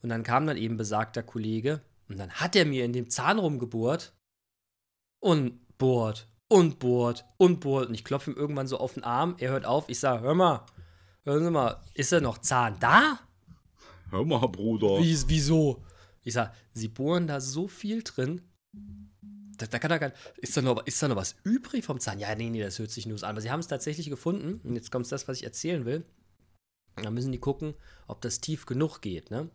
und 0.04 0.10
dann 0.10 0.22
kam 0.22 0.46
dann 0.46 0.58
eben 0.58 0.76
besagter 0.76 1.22
Kollege 1.22 1.80
und 2.10 2.18
dann 2.18 2.30
hat 2.30 2.54
er 2.54 2.66
mir 2.66 2.84
in 2.84 2.92
dem 2.92 3.08
Zahn 3.08 3.38
rumgebohrt 3.38 4.12
und 5.18 5.58
bohrt 5.78 6.28
und 6.46 6.78
bohrt 6.78 7.24
und 7.38 7.60
bohrt 7.60 7.88
und 7.88 7.94
ich 7.94 8.04
klopfe 8.04 8.30
ihm 8.30 8.36
irgendwann 8.36 8.68
so 8.68 8.76
auf 8.76 8.92
den 8.92 9.02
Arm, 9.02 9.34
er 9.38 9.52
hört 9.52 9.64
auf, 9.64 9.88
ich 9.88 9.98
sage, 9.98 10.20
hör 10.20 10.34
mal, 10.34 10.66
hören 11.24 11.42
Sie 11.42 11.50
mal, 11.50 11.82
ist 11.94 12.12
da 12.12 12.20
noch 12.20 12.36
Zahn 12.36 12.76
da? 12.80 13.18
Hör 14.10 14.26
mal, 14.26 14.46
Bruder. 14.46 14.98
Wie, 14.98 15.18
wieso? 15.26 15.82
Ich 16.22 16.34
sag, 16.34 16.54
sie 16.74 16.88
bohren 16.88 17.26
da 17.26 17.40
so 17.40 17.66
viel 17.66 18.02
drin. 18.02 18.42
Da, 19.56 19.66
da 19.66 19.78
kann 19.78 19.88
da 19.88 19.96
gar, 19.96 20.12
ist, 20.36 20.54
da 20.54 20.60
noch, 20.60 20.86
ist 20.86 21.02
da 21.02 21.08
noch 21.08 21.16
was 21.16 21.36
übrig 21.44 21.82
vom 21.82 21.98
Zahn? 21.98 22.18
Ja, 22.18 22.34
nee, 22.34 22.50
nee, 22.50 22.60
das 22.60 22.78
hört 22.78 22.90
sich 22.90 23.06
nur 23.06 23.16
so 23.16 23.24
an. 23.24 23.30
Aber 23.30 23.40
sie 23.40 23.50
haben 23.50 23.60
es 23.60 23.68
tatsächlich 23.68 24.10
gefunden. 24.10 24.60
Und 24.64 24.74
jetzt 24.74 24.92
kommt 24.92 25.10
das, 25.10 25.26
was 25.28 25.38
ich 25.38 25.44
erzählen 25.44 25.86
will. 25.86 26.04
Da 26.96 27.10
müssen 27.10 27.32
die 27.32 27.40
gucken, 27.40 27.72
ob 28.06 28.20
das 28.20 28.40
tief 28.40 28.66
genug 28.66 29.00
geht. 29.00 29.30
Ne? 29.30 29.48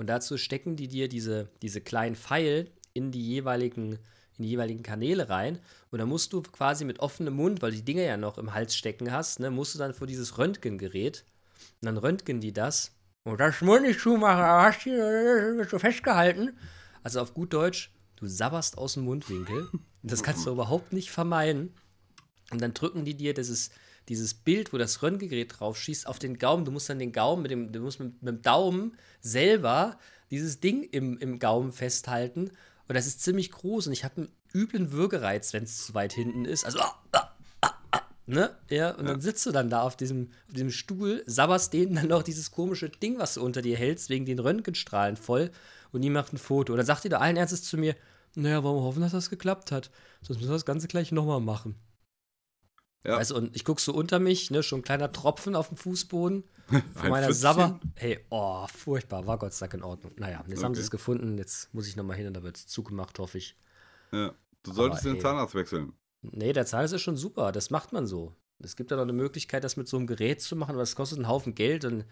Und 0.00 0.06
dazu 0.06 0.38
stecken 0.38 0.76
die 0.76 0.88
dir 0.88 1.10
diese, 1.10 1.50
diese 1.60 1.82
kleinen 1.82 2.16
Pfeil 2.16 2.70
in 2.94 3.12
die 3.12 3.20
jeweiligen 3.20 3.98
in 4.38 4.44
die 4.44 4.48
jeweiligen 4.48 4.82
Kanäle 4.82 5.28
rein 5.28 5.58
und 5.90 5.98
dann 5.98 6.08
musst 6.08 6.32
du 6.32 6.40
quasi 6.40 6.86
mit 6.86 7.00
offenem 7.00 7.34
Mund, 7.34 7.60
weil 7.60 7.72
du 7.72 7.76
die 7.76 7.84
Dinger 7.84 8.04
ja 8.04 8.16
noch 8.16 8.38
im 8.38 8.54
Hals 8.54 8.74
stecken 8.74 9.12
hast, 9.12 9.40
ne, 9.40 9.50
musst 9.50 9.74
du 9.74 9.78
dann 9.78 9.92
vor 9.92 10.06
dieses 10.06 10.38
Röntgengerät 10.38 11.26
und 11.82 11.86
dann 11.86 11.98
röntgen 11.98 12.40
die 12.40 12.54
das 12.54 12.92
und 13.24 13.38
das 13.38 13.60
Mund 13.60 13.82
nicht 13.82 14.00
zumachen, 14.00 14.42
aber 14.42 14.68
hast 14.68 14.86
du 14.86 15.68
so 15.68 15.78
festgehalten. 15.78 16.56
Also 17.02 17.20
auf 17.20 17.34
gut 17.34 17.52
Deutsch, 17.52 17.92
du 18.16 18.26
sabberst 18.26 18.78
aus 18.78 18.94
dem 18.94 19.04
Mundwinkel. 19.04 19.68
Das 20.02 20.22
kannst 20.22 20.46
du 20.46 20.50
überhaupt 20.52 20.94
nicht 20.94 21.10
vermeiden. 21.10 21.74
Und 22.50 22.62
dann 22.62 22.72
drücken 22.72 23.04
die 23.04 23.18
dir 23.18 23.34
dieses, 23.34 23.68
dieses 24.10 24.34
Bild, 24.34 24.72
wo 24.72 24.76
das 24.76 25.02
Röntgengerät 25.02 25.60
drauf 25.60 25.78
schießt, 25.78 26.08
auf 26.08 26.18
den 26.18 26.36
Gaumen. 26.36 26.64
Du 26.64 26.72
musst 26.72 26.90
dann 26.90 26.98
den 26.98 27.12
Gaumen 27.12 27.42
mit 27.42 27.52
dem, 27.52 27.70
du 27.70 27.78
musst 27.78 28.00
mit, 28.00 28.20
mit 28.20 28.34
dem 28.34 28.42
Daumen 28.42 28.96
selber 29.20 29.98
dieses 30.32 30.58
Ding 30.58 30.82
im, 30.82 31.16
im 31.18 31.38
Gaumen 31.38 31.70
festhalten. 31.70 32.50
Und 32.88 32.94
das 32.96 33.06
ist 33.06 33.22
ziemlich 33.22 33.52
groß 33.52 33.86
und 33.86 33.92
ich 33.92 34.02
habe 34.02 34.16
einen 34.16 34.32
üblen 34.52 34.90
Würgereiz, 34.90 35.52
wenn 35.52 35.62
es 35.62 35.86
zu 35.86 35.94
weit 35.94 36.12
hinten 36.12 36.44
ist. 36.44 36.64
Also, 36.64 36.80
ah, 36.80 37.00
ah, 37.12 37.30
ah, 37.60 37.70
ah, 37.92 38.00
ne? 38.26 38.50
Ja, 38.68 38.90
und 38.96 39.06
dann 39.06 39.20
sitzt 39.20 39.46
du 39.46 39.52
dann 39.52 39.70
da 39.70 39.82
auf 39.82 39.96
diesem, 39.96 40.30
auf 40.48 40.54
diesem 40.54 40.72
Stuhl, 40.72 41.22
sabberst 41.26 41.72
denen 41.72 41.94
dann 41.94 42.08
noch 42.08 42.24
dieses 42.24 42.50
komische 42.50 42.88
Ding, 42.88 43.16
was 43.20 43.34
du 43.34 43.44
unter 43.44 43.62
dir 43.62 43.76
hältst, 43.76 44.10
wegen 44.10 44.26
den 44.26 44.40
Röntgenstrahlen 44.40 45.16
voll 45.16 45.52
und 45.92 46.02
die 46.02 46.10
macht 46.10 46.32
ein 46.32 46.38
Foto. 46.38 46.72
Und 46.72 46.78
dann 46.78 46.86
sagt 46.86 47.04
die 47.04 47.10
da 47.10 47.18
allen 47.18 47.36
Ernstes 47.36 47.62
zu 47.62 47.78
mir, 47.78 47.94
naja, 48.34 48.64
wollen 48.64 48.76
wir 48.76 48.82
hoffen, 48.82 49.02
dass 49.02 49.12
das 49.12 49.30
geklappt 49.30 49.70
hat. 49.70 49.90
Sonst 50.22 50.38
müssen 50.38 50.50
wir 50.50 50.54
das 50.54 50.66
Ganze 50.66 50.88
gleich 50.88 51.12
nochmal 51.12 51.40
machen. 51.40 51.76
Ja. 53.04 53.16
Weißt 53.16 53.32
und 53.32 53.54
ich 53.56 53.64
gucke 53.64 53.80
so 53.80 53.94
unter 53.94 54.18
mich, 54.18 54.50
ne, 54.50 54.62
schon 54.62 54.80
ein 54.80 54.82
kleiner 54.82 55.10
Tropfen 55.10 55.54
auf 55.54 55.68
dem 55.68 55.76
Fußboden 55.78 56.44
von 56.68 56.82
Ein 57.02 57.10
meiner. 57.10 57.32
Sabber. 57.32 57.80
Hey, 57.94 58.20
oh, 58.28 58.66
furchtbar, 58.66 59.26
war 59.26 59.38
Gott 59.38 59.54
sei 59.54 59.66
Dank 59.66 59.74
in 59.74 59.82
Ordnung. 59.82 60.12
Naja, 60.16 60.44
jetzt 60.48 60.62
haben 60.62 60.74
sie 60.74 60.80
Okay. 60.80 60.84
es 60.86 60.90
gefunden, 60.90 61.38
jetzt 61.38 61.72
muss 61.72 61.86
ich 61.86 61.96
nochmal 61.96 62.16
hin 62.16 62.26
und 62.26 62.34
da 62.34 62.42
wird 62.42 62.56
es 62.58 62.66
zugemacht, 62.66 63.18
hoffe 63.18 63.38
ich. 63.38 63.56
Ja. 64.12 64.34
Du 64.62 64.72
solltest 64.72 65.02
Aber, 65.02 65.10
den 65.10 65.16
ey. 65.16 65.22
Zahnarzt 65.22 65.54
wechseln. 65.54 65.92
Nee, 66.22 66.52
der 66.52 66.66
Zahl 66.66 66.84
ist 66.84 67.00
schon 67.00 67.16
super, 67.16 67.52
das 67.52 67.70
macht 67.70 67.92
man 67.94 68.06
so. 68.06 68.34
Es 68.62 68.76
gibt 68.76 68.90
ja 68.90 68.98
noch 68.98 69.04
eine 69.04 69.14
Möglichkeit, 69.14 69.64
das 69.64 69.78
mit 69.78 69.88
so 69.88 69.96
einem 69.96 70.06
Gerät 70.06 70.42
zu 70.42 70.54
machen, 70.54 70.72
aber 70.72 70.80
das 70.80 70.94
kostet 70.94 71.16
einen 71.16 71.28
Haufen 71.28 71.54
Geld 71.54 71.86
und 71.86 72.04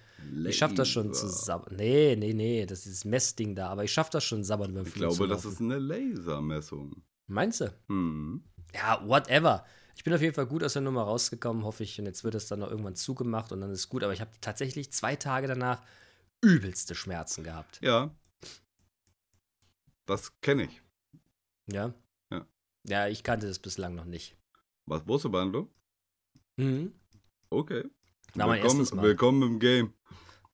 ich 0.47 0.57
schaffe 0.57 0.75
das 0.77 0.89
schon 0.89 1.13
zu 1.13 1.27
Laser. 1.27 1.37
sabbern. 1.45 1.77
Nee, 1.77 2.17
nee, 2.19 2.33
nee, 2.33 2.65
das 2.65 2.79
ist 2.79 2.85
dieses 2.87 3.05
Messding 3.05 3.55
da, 3.55 3.69
aber 3.69 3.85
ich 3.85 3.93
schaffe 3.93 4.13
das 4.13 4.25
schon 4.25 4.43
sabbern 4.43 4.73
beim 4.73 4.87
Ich 4.87 4.95
glaube, 4.95 5.29
das 5.29 5.45
ist 5.45 5.61
eine 5.61 5.79
Lasermessung. 5.79 7.03
Meinst 7.27 7.61
du? 7.61 7.75
Hm. 7.89 8.43
Ja, 8.75 9.03
whatever. 9.07 9.67
Ich 9.99 10.05
bin 10.05 10.15
auf 10.15 10.23
jeden 10.23 10.33
Fall 10.33 10.47
gut 10.47 10.63
aus 10.63 10.75
der 10.75 10.83
Nummer 10.83 11.03
rausgekommen, 11.03 11.65
hoffe 11.65 11.83
ich. 11.83 11.99
Und 11.99 12.07
jetzt 12.07 12.23
wird 12.23 12.37
es 12.37 12.47
dann 12.47 12.61
noch 12.61 12.71
irgendwann 12.71 12.95
zugemacht 12.95 13.51
und 13.51 13.61
dann 13.61 13.73
ist 13.73 13.89
gut. 13.89 14.05
Aber 14.05 14.13
ich 14.13 14.21
habe 14.21 14.31
tatsächlich 14.41 14.93
zwei 14.93 15.17
Tage 15.17 15.49
danach 15.49 15.83
übelste 16.41 16.95
Schmerzen 16.95 17.43
gehabt. 17.43 17.81
Ja. 17.83 18.15
Das 20.07 20.41
kenne 20.41 20.67
ich. 20.67 20.83
Ja? 21.67 21.93
Ja. 22.31 22.47
Ja, 22.87 23.09
ich 23.09 23.25
kannte 23.25 23.49
das 23.49 23.59
bislang 23.59 23.97
noch 23.97 24.05
nicht. 24.05 24.37
Was, 24.87 25.05
Wurzelbehandlung? 25.09 25.69
Mhm. 26.59 26.93
Okay. 27.51 27.83
War 28.35 28.47
mein 28.47 28.63
willkommen, 28.63 28.81
erstes 28.81 28.95
Mal. 28.95 29.03
willkommen 29.03 29.43
im 29.43 29.59
Game. 29.59 29.95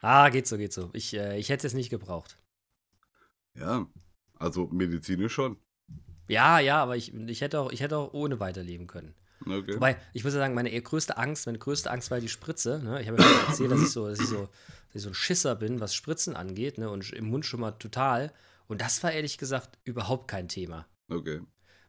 Ah, 0.00 0.30
geht 0.30 0.46
so, 0.46 0.56
geht 0.56 0.72
so. 0.72 0.88
Ich, 0.94 1.12
äh, 1.12 1.38
ich 1.38 1.50
hätte 1.50 1.66
es 1.66 1.74
nicht 1.74 1.90
gebraucht. 1.90 2.38
Ja. 3.58 3.86
Also 4.38 4.68
medizinisch 4.68 5.34
schon. 5.34 5.58
Ja, 6.28 6.60
ja, 6.60 6.82
aber 6.82 6.96
ich, 6.96 7.12
ich, 7.12 7.42
hätte 7.42 7.60
auch, 7.60 7.72
ich 7.72 7.80
hätte 7.80 7.98
auch 7.98 8.14
ohne 8.14 8.40
weiterleben 8.40 8.86
können. 8.86 9.14
Okay. 9.46 9.74
Wobei, 9.74 9.96
ich 10.12 10.24
muss 10.24 10.32
ja 10.32 10.40
sagen, 10.40 10.54
meine 10.54 10.70
größte 10.80 11.16
Angst, 11.16 11.46
meine 11.46 11.58
größte 11.58 11.90
Angst 11.90 12.10
war 12.10 12.20
die 12.20 12.28
Spritze. 12.28 12.80
Ne? 12.82 13.00
Ich 13.02 13.08
habe 13.08 13.20
ja 13.20 13.28
schon 13.28 13.48
erzählt, 13.48 13.70
dass 13.70 13.82
ich, 13.82 13.90
so, 13.90 14.08
dass, 14.08 14.20
ich 14.20 14.26
so, 14.26 14.42
dass 14.42 14.94
ich 14.94 15.02
so 15.02 15.08
ein 15.10 15.14
Schisser 15.14 15.54
bin, 15.56 15.80
was 15.80 15.94
Spritzen 15.94 16.36
angeht, 16.36 16.78
ne? 16.78 16.90
und 16.90 17.12
im 17.12 17.26
Mund 17.26 17.44
schon 17.46 17.60
mal 17.60 17.72
total. 17.72 18.32
Und 18.66 18.80
das 18.80 19.02
war 19.02 19.12
ehrlich 19.12 19.38
gesagt 19.38 19.78
überhaupt 19.84 20.28
kein 20.28 20.48
Thema. 20.48 20.86
okay. 21.08 21.40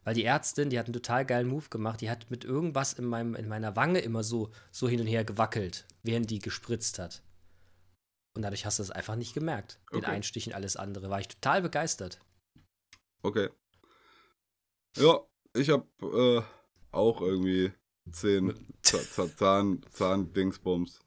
Weil 0.04 0.14
die 0.14 0.24
Ärztin, 0.24 0.70
die 0.70 0.78
hat 0.78 0.86
einen 0.86 0.92
total 0.92 1.26
geilen 1.26 1.48
Move 1.48 1.68
gemacht, 1.68 2.00
die 2.00 2.08
hat 2.08 2.30
mit 2.30 2.44
irgendwas 2.44 2.92
in, 2.92 3.06
meinem, 3.06 3.34
in 3.34 3.48
meiner 3.48 3.74
Wange 3.74 3.98
immer 3.98 4.22
so, 4.22 4.52
so 4.70 4.88
hin 4.88 5.00
und 5.00 5.08
her 5.08 5.24
gewackelt, 5.24 5.84
während 6.04 6.30
die 6.30 6.38
gespritzt 6.38 7.00
hat. 7.00 7.22
Und 8.36 8.42
dadurch 8.42 8.66
hast 8.66 8.78
du 8.78 8.84
es 8.84 8.92
einfach 8.92 9.16
nicht 9.16 9.34
gemerkt. 9.34 9.80
Den 9.90 9.98
Okay. 9.98 10.10
Einstich 10.12 10.46
und 10.46 10.52
alles 10.52 10.76
andere. 10.76 11.10
War 11.10 11.18
ich 11.18 11.26
total 11.26 11.60
begeistert. 11.60 12.20
Okay. 13.22 13.48
Ja, 14.96 15.20
ich 15.54 15.70
habe 15.70 15.86
äh, 16.00 16.42
auch 16.96 17.20
irgendwie 17.20 17.72
zehn 18.10 18.54
Zahn, 18.82 19.82
Zahn-Dingsbums. 19.90 21.00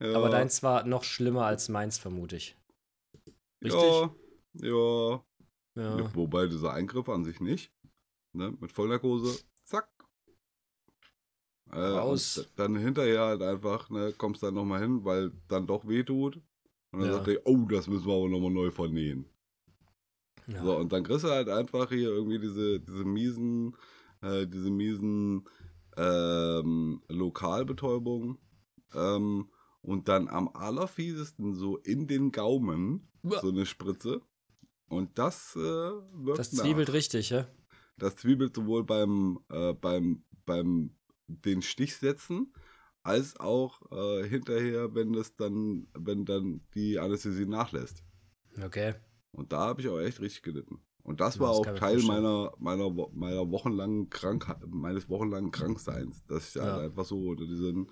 Ja, 0.00 0.14
Aber 0.16 0.30
deins 0.30 0.62
war 0.62 0.84
noch 0.84 1.04
schlimmer 1.04 1.44
als 1.46 1.68
meins, 1.68 1.98
vermute 1.98 2.36
ich. 2.36 2.56
Richtig? 3.62 3.72
Ja, 3.72 4.14
ja. 4.54 5.24
Ja. 5.76 6.14
Wobei 6.14 6.46
dieser 6.46 6.72
Eingriff 6.72 7.08
an 7.08 7.24
sich 7.24 7.40
nicht. 7.40 7.72
Ne? 8.32 8.56
Mit 8.60 8.72
Vollnarkose, 8.72 9.38
zack. 9.64 9.88
Äh, 11.70 11.78
Raus. 11.78 12.48
dann 12.56 12.74
hinterher 12.76 13.20
halt 13.26 13.42
einfach, 13.42 13.90
ne, 13.90 14.12
kommst 14.16 14.42
dann 14.42 14.54
nochmal 14.54 14.80
hin, 14.82 15.04
weil 15.04 15.30
dann 15.46 15.66
doch 15.68 15.86
weh 15.86 16.02
tut. 16.02 16.36
Und 16.90 17.00
dann 17.00 17.10
Ja. 17.10 17.14
sagt 17.14 17.28
er, 17.28 17.46
oh, 17.46 17.66
das 17.68 17.86
müssen 17.86 18.06
wir 18.06 18.14
aber 18.14 18.28
nochmal 18.28 18.50
neu 18.50 18.70
vernähen. 18.72 19.24
Ja. 20.48 20.64
So, 20.64 20.76
und 20.76 20.92
dann 20.92 21.04
kriegst 21.04 21.24
du 21.24 21.28
halt 21.28 21.48
einfach 21.48 21.88
hier 21.90 22.08
irgendwie 22.08 22.40
diese, 22.40 22.80
diese 22.80 23.04
miesen, 23.04 23.76
äh, 24.22 24.46
diese 24.46 24.70
miesen 24.70 25.48
ähm, 25.96 27.02
Lokalbetäubung. 27.08 28.38
Ähm, 28.94 29.50
und 29.82 30.08
dann 30.08 30.28
am 30.28 30.48
allerfiesesten 30.48 31.54
so 31.54 31.78
in 31.78 32.06
den 32.06 32.32
Gaumen 32.32 33.08
so 33.22 33.48
eine 33.48 33.66
Spritze. 33.66 34.22
Und 34.88 35.18
das 35.18 35.54
äh, 35.56 35.60
wirkt 35.60 36.38
Das 36.38 36.52
nach. 36.52 36.64
zwiebelt 36.64 36.92
richtig, 36.92 37.30
ja? 37.30 37.46
Das 37.96 38.16
zwiebelt 38.16 38.54
sowohl 38.56 38.84
beim, 38.84 39.38
äh, 39.48 39.72
beim, 39.72 40.24
beim 40.44 40.96
den 41.28 41.62
Stich 41.62 41.96
setzen, 41.96 42.52
als 43.02 43.38
auch 43.38 43.80
äh, 43.92 44.28
hinterher, 44.28 44.94
wenn 44.94 45.12
das 45.12 45.36
dann, 45.36 45.86
wenn 45.94 46.24
dann 46.24 46.66
die 46.74 46.98
Anästhesie 46.98 47.46
nachlässt. 47.46 48.02
Okay. 48.62 48.94
Und 49.32 49.52
da 49.52 49.60
habe 49.60 49.80
ich 49.80 49.88
auch 49.88 50.00
echt 50.00 50.20
richtig 50.20 50.42
gelitten. 50.42 50.82
Und 51.02 51.20
das 51.20 51.36
Ja, 51.36 51.40
war 51.42 51.48
das 51.48 51.58
auch 51.58 51.74
Teil 51.74 52.02
meiner, 52.02 52.52
meiner, 52.58 52.90
meiner 53.12 53.50
wochenlangen 53.50 54.10
Krankheit, 54.10 54.58
meines 54.68 55.08
wochenlangen 55.08 55.50
Krankseins, 55.50 56.24
dass 56.26 56.48
ich 56.50 56.54
Ja. 56.56 56.62
halt 56.62 56.84
einfach 56.84 57.04
so 57.04 57.28
unter 57.28 57.46
diesen, 57.46 57.90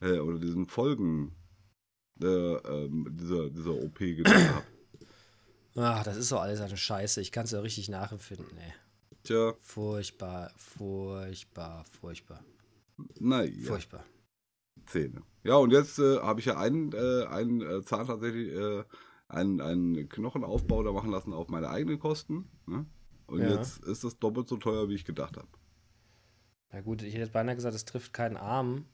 äh, 0.00 0.18
unter 0.18 0.40
diesen 0.40 0.66
Folgen 0.66 1.36
der, 2.16 2.62
ähm, 2.66 3.06
dieser, 3.18 3.50
dieser 3.50 3.74
OP 3.74 3.98
gelitten 3.98 4.54
habe. 4.54 4.66
Ach, 5.76 6.02
das 6.04 6.16
ist 6.16 6.32
doch 6.32 6.40
alles 6.40 6.60
eine 6.60 6.76
Scheiße. 6.76 7.20
Ich 7.20 7.30
kann 7.32 7.44
es 7.44 7.50
ja 7.50 7.60
richtig 7.60 7.88
nachempfinden, 7.88 8.56
ey. 8.58 8.72
Tja, 9.22 9.54
Furchtbar, 9.60 10.52
furchtbar, 10.56 11.84
furchtbar, 12.00 12.44
naja, 13.20 13.50
furchtbar. 13.66 14.04
Zähne. 14.86 15.22
Ja, 15.42 15.56
und 15.56 15.72
jetzt 15.72 15.98
äh, 15.98 16.18
habe 16.20 16.40
ich 16.40 16.46
ja 16.46 16.56
einen, 16.58 16.92
äh, 16.92 17.26
einen 17.26 17.60
äh, 17.60 17.82
Zahn 17.82 18.06
tatsächlich, 18.06 18.52
äh, 18.54 18.84
einen, 19.28 19.60
einen 19.60 20.08
Knochenaufbau 20.08 20.82
da 20.82 20.92
machen 20.92 21.10
lassen 21.10 21.32
auf 21.32 21.48
meine 21.48 21.68
eigenen 21.70 21.98
Kosten. 21.98 22.48
Ne? 22.66 22.86
Und 23.26 23.40
Ja. 23.40 23.48
jetzt 23.56 23.84
ist 23.84 24.04
das 24.04 24.18
doppelt 24.18 24.48
so 24.48 24.56
teuer, 24.56 24.88
wie 24.88 24.94
ich 24.94 25.04
gedacht 25.04 25.36
habe. 25.36 25.48
Na 26.72 26.80
gut, 26.80 27.02
ich 27.02 27.12
hätte 27.14 27.22
jetzt 27.24 27.32
beinahe 27.32 27.54
gesagt, 27.56 27.74
es 27.74 27.84
trifft 27.84 28.12
keinen 28.12 28.36
Arm. 28.36 28.84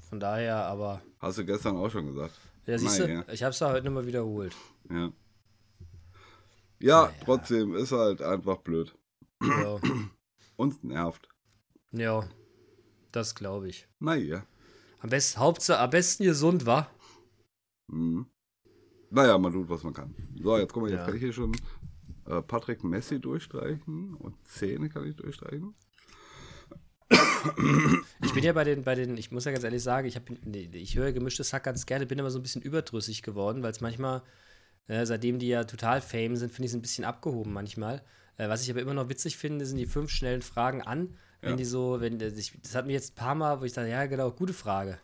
Von 0.00 0.20
daher, 0.20 0.66
aber. 0.66 1.02
Hast 1.18 1.38
du 1.38 1.44
gestern 1.46 1.76
auch 1.76 1.90
schon 1.90 2.06
gesagt. 2.06 2.34
Ja, 2.66 2.78
siehst 2.78 2.98
du, 2.98 3.06
Naja. 3.06 3.24
ich 3.32 3.42
habe 3.42 3.50
es 3.50 3.60
ja 3.60 3.70
heute 3.70 3.84
nochmal 3.86 4.06
wiederholt. 4.06 4.54
Ja. 4.90 5.12
Ja, 6.80 7.02
Naja. 7.06 7.14
trotzdem 7.24 7.74
ist 7.74 7.92
halt 7.92 8.22
einfach 8.22 8.58
blöd. 8.58 8.94
Ja, 9.42 9.78
Uns 10.56 10.82
nervt. 10.82 11.28
ja 11.92 12.24
das 13.10 13.34
glaube 13.34 13.68
ich. 13.68 13.86
Naja. 13.98 14.46
Am 15.00 15.10
besten, 15.10 15.38
Hauptsache, 15.40 15.80
am 15.80 15.90
besten 15.90 16.24
gesund 16.24 16.64
war. 16.64 16.90
Mhm. 17.88 18.26
Naja, 19.12 19.36
man 19.38 19.52
tut, 19.52 19.68
was 19.68 19.82
man 19.82 19.92
kann. 19.92 20.14
So, 20.42 20.56
jetzt 20.56 20.72
guck 20.72 20.82
mal, 20.84 20.90
jetzt 20.90 21.00
Ja. 21.00 21.04
kann 21.06 21.14
ich 21.16 21.20
hier 21.22 21.32
schon 21.32 21.52
äh, 22.26 22.40
Patrick 22.42 22.82
Messi 22.82 23.20
durchstreichen 23.20 24.14
und 24.14 24.34
Zähne 24.46 24.88
kann 24.88 25.06
ich 25.06 25.16
durchstreichen. 25.16 25.74
Ich 28.22 28.32
bin 28.32 28.42
ja 28.44 28.52
bei 28.52 28.64
den, 28.64 28.84
bei 28.84 28.94
den, 28.94 29.16
ich 29.18 29.30
muss 29.30 29.44
ja 29.44 29.52
ganz 29.52 29.64
ehrlich 29.64 29.82
sagen, 29.82 30.06
ich, 30.06 30.16
hab, 30.16 30.22
nee, 30.44 30.68
ich 30.72 30.96
höre 30.96 31.12
gemischtes 31.12 31.52
Hack 31.52 31.64
ganz 31.64 31.84
gerne, 31.86 32.06
bin 32.06 32.20
aber 32.20 32.30
so 32.30 32.38
ein 32.38 32.42
bisschen 32.42 32.62
überdrüssig 32.62 33.22
geworden, 33.22 33.62
weil 33.62 33.72
es 33.72 33.80
manchmal, 33.80 34.22
äh, 34.86 35.04
seitdem 35.04 35.38
die 35.38 35.48
ja 35.48 35.64
total 35.64 36.00
fame 36.00 36.36
sind, 36.36 36.50
finde 36.52 36.66
ich 36.66 36.70
es 36.72 36.76
ein 36.76 36.82
bisschen 36.82 37.04
abgehoben 37.04 37.52
manchmal. 37.52 38.02
Äh, 38.38 38.48
was 38.48 38.62
ich 38.62 38.70
aber 38.70 38.80
immer 38.80 38.94
noch 38.94 39.08
witzig 39.10 39.36
finde, 39.36 39.66
sind 39.66 39.76
die 39.76 39.86
fünf 39.86 40.10
schnellen 40.10 40.40
Fragen 40.42 40.80
an, 40.82 41.16
wenn 41.42 41.50
Ja. 41.50 41.56
die 41.56 41.64
so, 41.64 42.00
wenn 42.00 42.18
äh, 42.20 42.32
das 42.32 42.74
hat 42.74 42.86
mir 42.86 42.92
jetzt 42.92 43.12
ein 43.12 43.16
paar 43.16 43.34
Mal, 43.34 43.60
wo 43.60 43.64
ich 43.64 43.72
dachte, 43.72 43.88
ja 43.90 44.06
genau, 44.06 44.30
gute 44.30 44.54
Frage. 44.54 44.98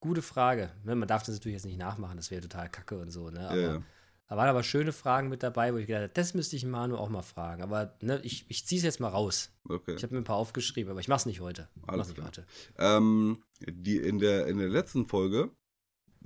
Gute 0.00 0.22
Frage. 0.22 0.70
Ne, 0.84 0.94
man 0.94 1.08
darf 1.08 1.24
das 1.24 1.34
natürlich 1.34 1.54
jetzt 1.54 1.66
nicht 1.66 1.78
nachmachen, 1.78 2.16
das 2.16 2.30
wäre 2.30 2.42
total 2.42 2.68
kacke 2.68 2.98
und 2.98 3.10
so, 3.10 3.30
ne? 3.30 3.48
Aber, 3.48 3.60
Ja. 3.60 3.82
Da 4.28 4.36
waren 4.36 4.48
aber 4.48 4.62
schöne 4.62 4.92
Fragen 4.92 5.30
mit 5.30 5.42
dabei, 5.42 5.72
wo 5.72 5.78
ich 5.78 5.86
gedacht 5.86 6.02
habe, 6.02 6.12
das 6.12 6.34
müsste 6.34 6.54
ich 6.54 6.66
Manu 6.66 6.96
auch 6.96 7.08
mal 7.08 7.22
fragen. 7.22 7.62
Aber 7.62 7.96
ne, 8.02 8.20
ich, 8.22 8.44
ich 8.50 8.66
ziehe 8.66 8.78
es 8.78 8.84
jetzt 8.84 9.00
mal 9.00 9.08
raus. 9.08 9.50
Okay. 9.66 9.94
Ich 9.94 10.02
habe 10.02 10.14
mir 10.14 10.20
ein 10.20 10.24
paar 10.24 10.36
aufgeschrieben, 10.36 10.90
aber 10.90 11.00
ich 11.00 11.08
mache 11.08 11.20
es 11.20 11.26
nicht 11.26 11.40
heute. 11.40 11.68
Alles 11.86 11.96
mach's 11.96 12.08
nicht 12.08 12.16
klar. 12.16 12.26
heute. 12.26 12.46
Ähm, 12.76 13.42
die 13.66 13.96
in 13.96 14.18
der 14.18 14.46
in 14.46 14.58
der 14.58 14.68
letzten 14.68 15.06
Folge, 15.06 15.50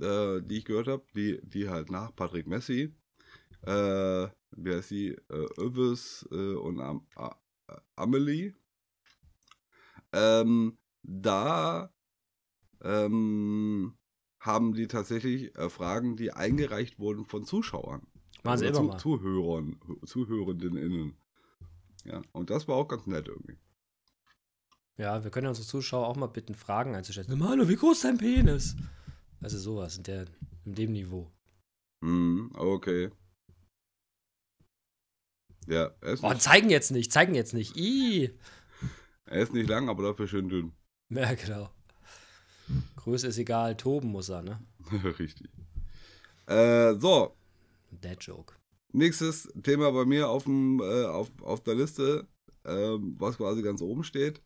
äh, 0.01 0.41
die 0.41 0.57
ich 0.57 0.65
gehört 0.65 0.87
habe, 0.87 1.05
die 1.15 1.39
die 1.43 1.69
halt 1.69 1.89
nach 1.91 2.13
Patrick 2.13 2.45
Messi, 2.45 2.93
äh, 3.61 4.27
wie 4.57 4.73
heißt 4.75 4.89
sie, 4.89 5.11
äh, 5.29 5.47
Övis 5.57 6.27
äh, 6.29 6.55
und 6.55 6.81
Am 6.81 7.07
Amelie, 7.95 8.53
ähm, 10.11 10.77
da 11.03 11.89
ähm, 12.83 13.93
haben 14.39 14.73
die 14.73 14.87
tatsächlich 14.87 15.55
äh, 15.57 15.69
Fragen, 15.69 16.15
die 16.15 16.31
eingereicht 16.31 16.99
wurden 16.99 17.25
von 17.25 17.45
Zuschauern. 17.45 18.05
Machen 18.43 18.57
sie 18.59 18.67
Oder 18.67 18.79
immer 18.79 18.93
mal. 18.93 18.97
Zuhörern, 18.97 19.79
Zuhörenden 20.05 21.17
Ja, 22.03 22.21
und 22.33 22.49
das 22.49 22.67
war 22.67 22.75
auch 22.75 22.87
ganz 22.87 23.07
nett 23.07 23.27
irgendwie. 23.27 23.57
Ja, 24.97 25.23
wir 25.23 25.31
können 25.31 25.47
unsere 25.47 25.65
Zuschauer 25.65 26.07
auch 26.07 26.15
mal 26.15 26.27
bitten, 26.27 26.53
Fragen 26.53 26.93
einzustellen. 26.93 27.39
Manu, 27.39 27.67
wie 27.67 27.75
groß 27.75 27.97
ist 27.97 28.03
dein 28.03 28.17
Penis? 28.17 28.75
Also 29.41 29.57
sowas 29.57 29.97
in, 29.97 30.03
der, 30.03 30.25
in 30.65 30.75
dem 30.75 30.91
Niveau. 30.91 31.31
Hm, 32.03 32.51
okay. 32.55 33.09
Ja, 35.67 35.91
er 36.01 36.13
ist, 36.13 36.23
Oh, 36.23 36.29
nicht, 36.29 36.41
zeigen 36.41 36.69
jetzt 36.69 36.91
nicht, 36.91 37.11
zeigen 37.11 37.33
jetzt 37.35 37.53
nicht. 37.53 37.75
Ih. 37.77 38.31
er 39.25 39.41
ist 39.41 39.53
nicht 39.53 39.69
lang, 39.69 39.89
aber 39.89 40.03
dafür 40.03 40.27
schön 40.27 40.49
dünn. 40.49 40.73
Ja, 41.09 41.33
genau. 41.33 41.72
Größe 42.97 43.27
ist 43.27 43.37
egal, 43.37 43.75
toben 43.75 44.09
muss 44.09 44.29
er, 44.29 44.41
ne? 44.41 44.59
Richtig. 45.19 45.49
Äh, 46.47 46.95
so, 46.95 47.35
Dad 48.01 48.23
Joke. 48.23 48.53
nächstes 48.91 49.51
Thema 49.61 49.91
bei 49.91 50.05
mir 50.05 50.29
auf, 50.29 50.43
dem, 50.43 50.79
äh, 50.79 51.05
auf, 51.05 51.29
auf 51.41 51.63
der 51.63 51.75
Liste, 51.75 52.27
ähm, 52.65 53.15
was 53.17 53.37
quasi 53.37 53.61
ganz 53.61 53.81
oben 53.81 54.03
steht. 54.03 54.41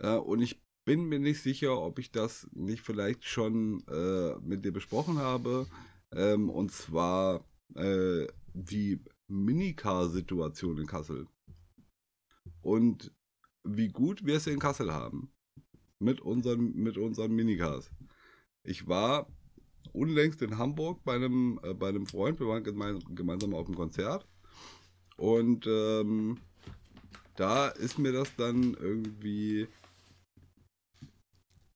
Äh, 0.00 0.16
und 0.16 0.40
ich 0.40 0.60
bin 0.84 1.04
mir 1.04 1.18
nicht 1.18 1.42
sicher, 1.42 1.78
ob 1.80 1.98
ich 1.98 2.10
das 2.10 2.48
nicht 2.52 2.82
vielleicht 2.82 3.24
schon 3.24 3.84
äh, 3.88 4.34
mit 4.40 4.64
dir 4.64 4.72
besprochen 4.72 5.18
habe. 5.18 5.66
Ähm, 6.12 6.50
und 6.50 6.72
zwar 6.72 7.44
äh, 7.74 8.26
die 8.52 9.00
Minicar-Situation 9.28 10.78
in 10.78 10.86
Kassel. 10.86 11.28
Und 12.62 13.12
wie 13.62 13.88
gut 13.88 14.24
wir 14.24 14.36
es 14.36 14.46
in 14.46 14.58
Kassel 14.58 14.92
haben. 14.92 15.32
Mit 16.00 16.20
unseren, 16.20 16.74
mit 16.74 16.96
unseren 16.96 17.32
Minicars. 17.32 17.90
Ich 18.64 18.88
war 18.88 19.28
unlängst 19.92 20.42
in 20.42 20.58
Hamburg 20.58 21.04
bei 21.04 21.14
einem, 21.14 21.60
äh, 21.62 21.74
bei 21.74 21.88
einem 21.88 22.06
Freund. 22.06 22.40
Wir 22.40 22.48
waren 22.48 22.64
gemein, 22.64 22.98
gemeinsam 23.14 23.54
auf 23.54 23.66
dem 23.66 23.76
Konzert. 23.76 24.26
Und 25.16 25.66
ähm, 25.66 26.38
da 27.36 27.68
ist 27.68 27.98
mir 27.98 28.12
das 28.12 28.34
dann 28.36 28.74
irgendwie 28.74 29.68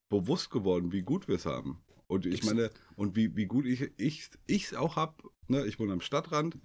bewusst 0.09 0.49
geworden, 0.49 0.91
wie 0.91 1.01
gut 1.01 1.27
wir 1.27 1.35
es 1.35 1.45
haben. 1.45 1.83
Und 2.07 2.25
ich 2.25 2.43
meine, 2.43 2.69
und 2.95 3.15
wie, 3.15 3.35
wie 3.35 3.45
gut 3.45 3.65
ich 3.65 3.91
ich 3.97 4.29
es 4.47 4.73
auch 4.73 4.95
habe. 4.95 5.15
Ne? 5.47 5.65
Ich 5.65 5.79
wohne 5.79 5.93
am 5.93 6.01
Stadtrand. 6.01 6.57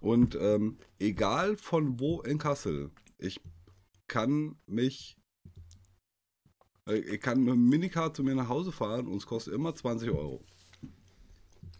Und 0.00 0.36
ähm, 0.40 0.78
egal 0.98 1.56
von 1.56 1.98
wo 1.98 2.22
in 2.22 2.38
Kassel, 2.38 2.90
ich 3.18 3.40
kann 4.06 4.56
mich 4.66 5.17
ich 6.94 7.20
kann 7.20 7.40
mit 7.40 7.54
dem 7.54 7.68
Minicar 7.68 8.12
zu 8.14 8.22
mir 8.22 8.34
nach 8.34 8.48
Hause 8.48 8.72
fahren 8.72 9.06
und 9.06 9.16
es 9.18 9.26
kostet 9.26 9.54
immer 9.54 9.74
20 9.74 10.10
Euro. 10.10 10.42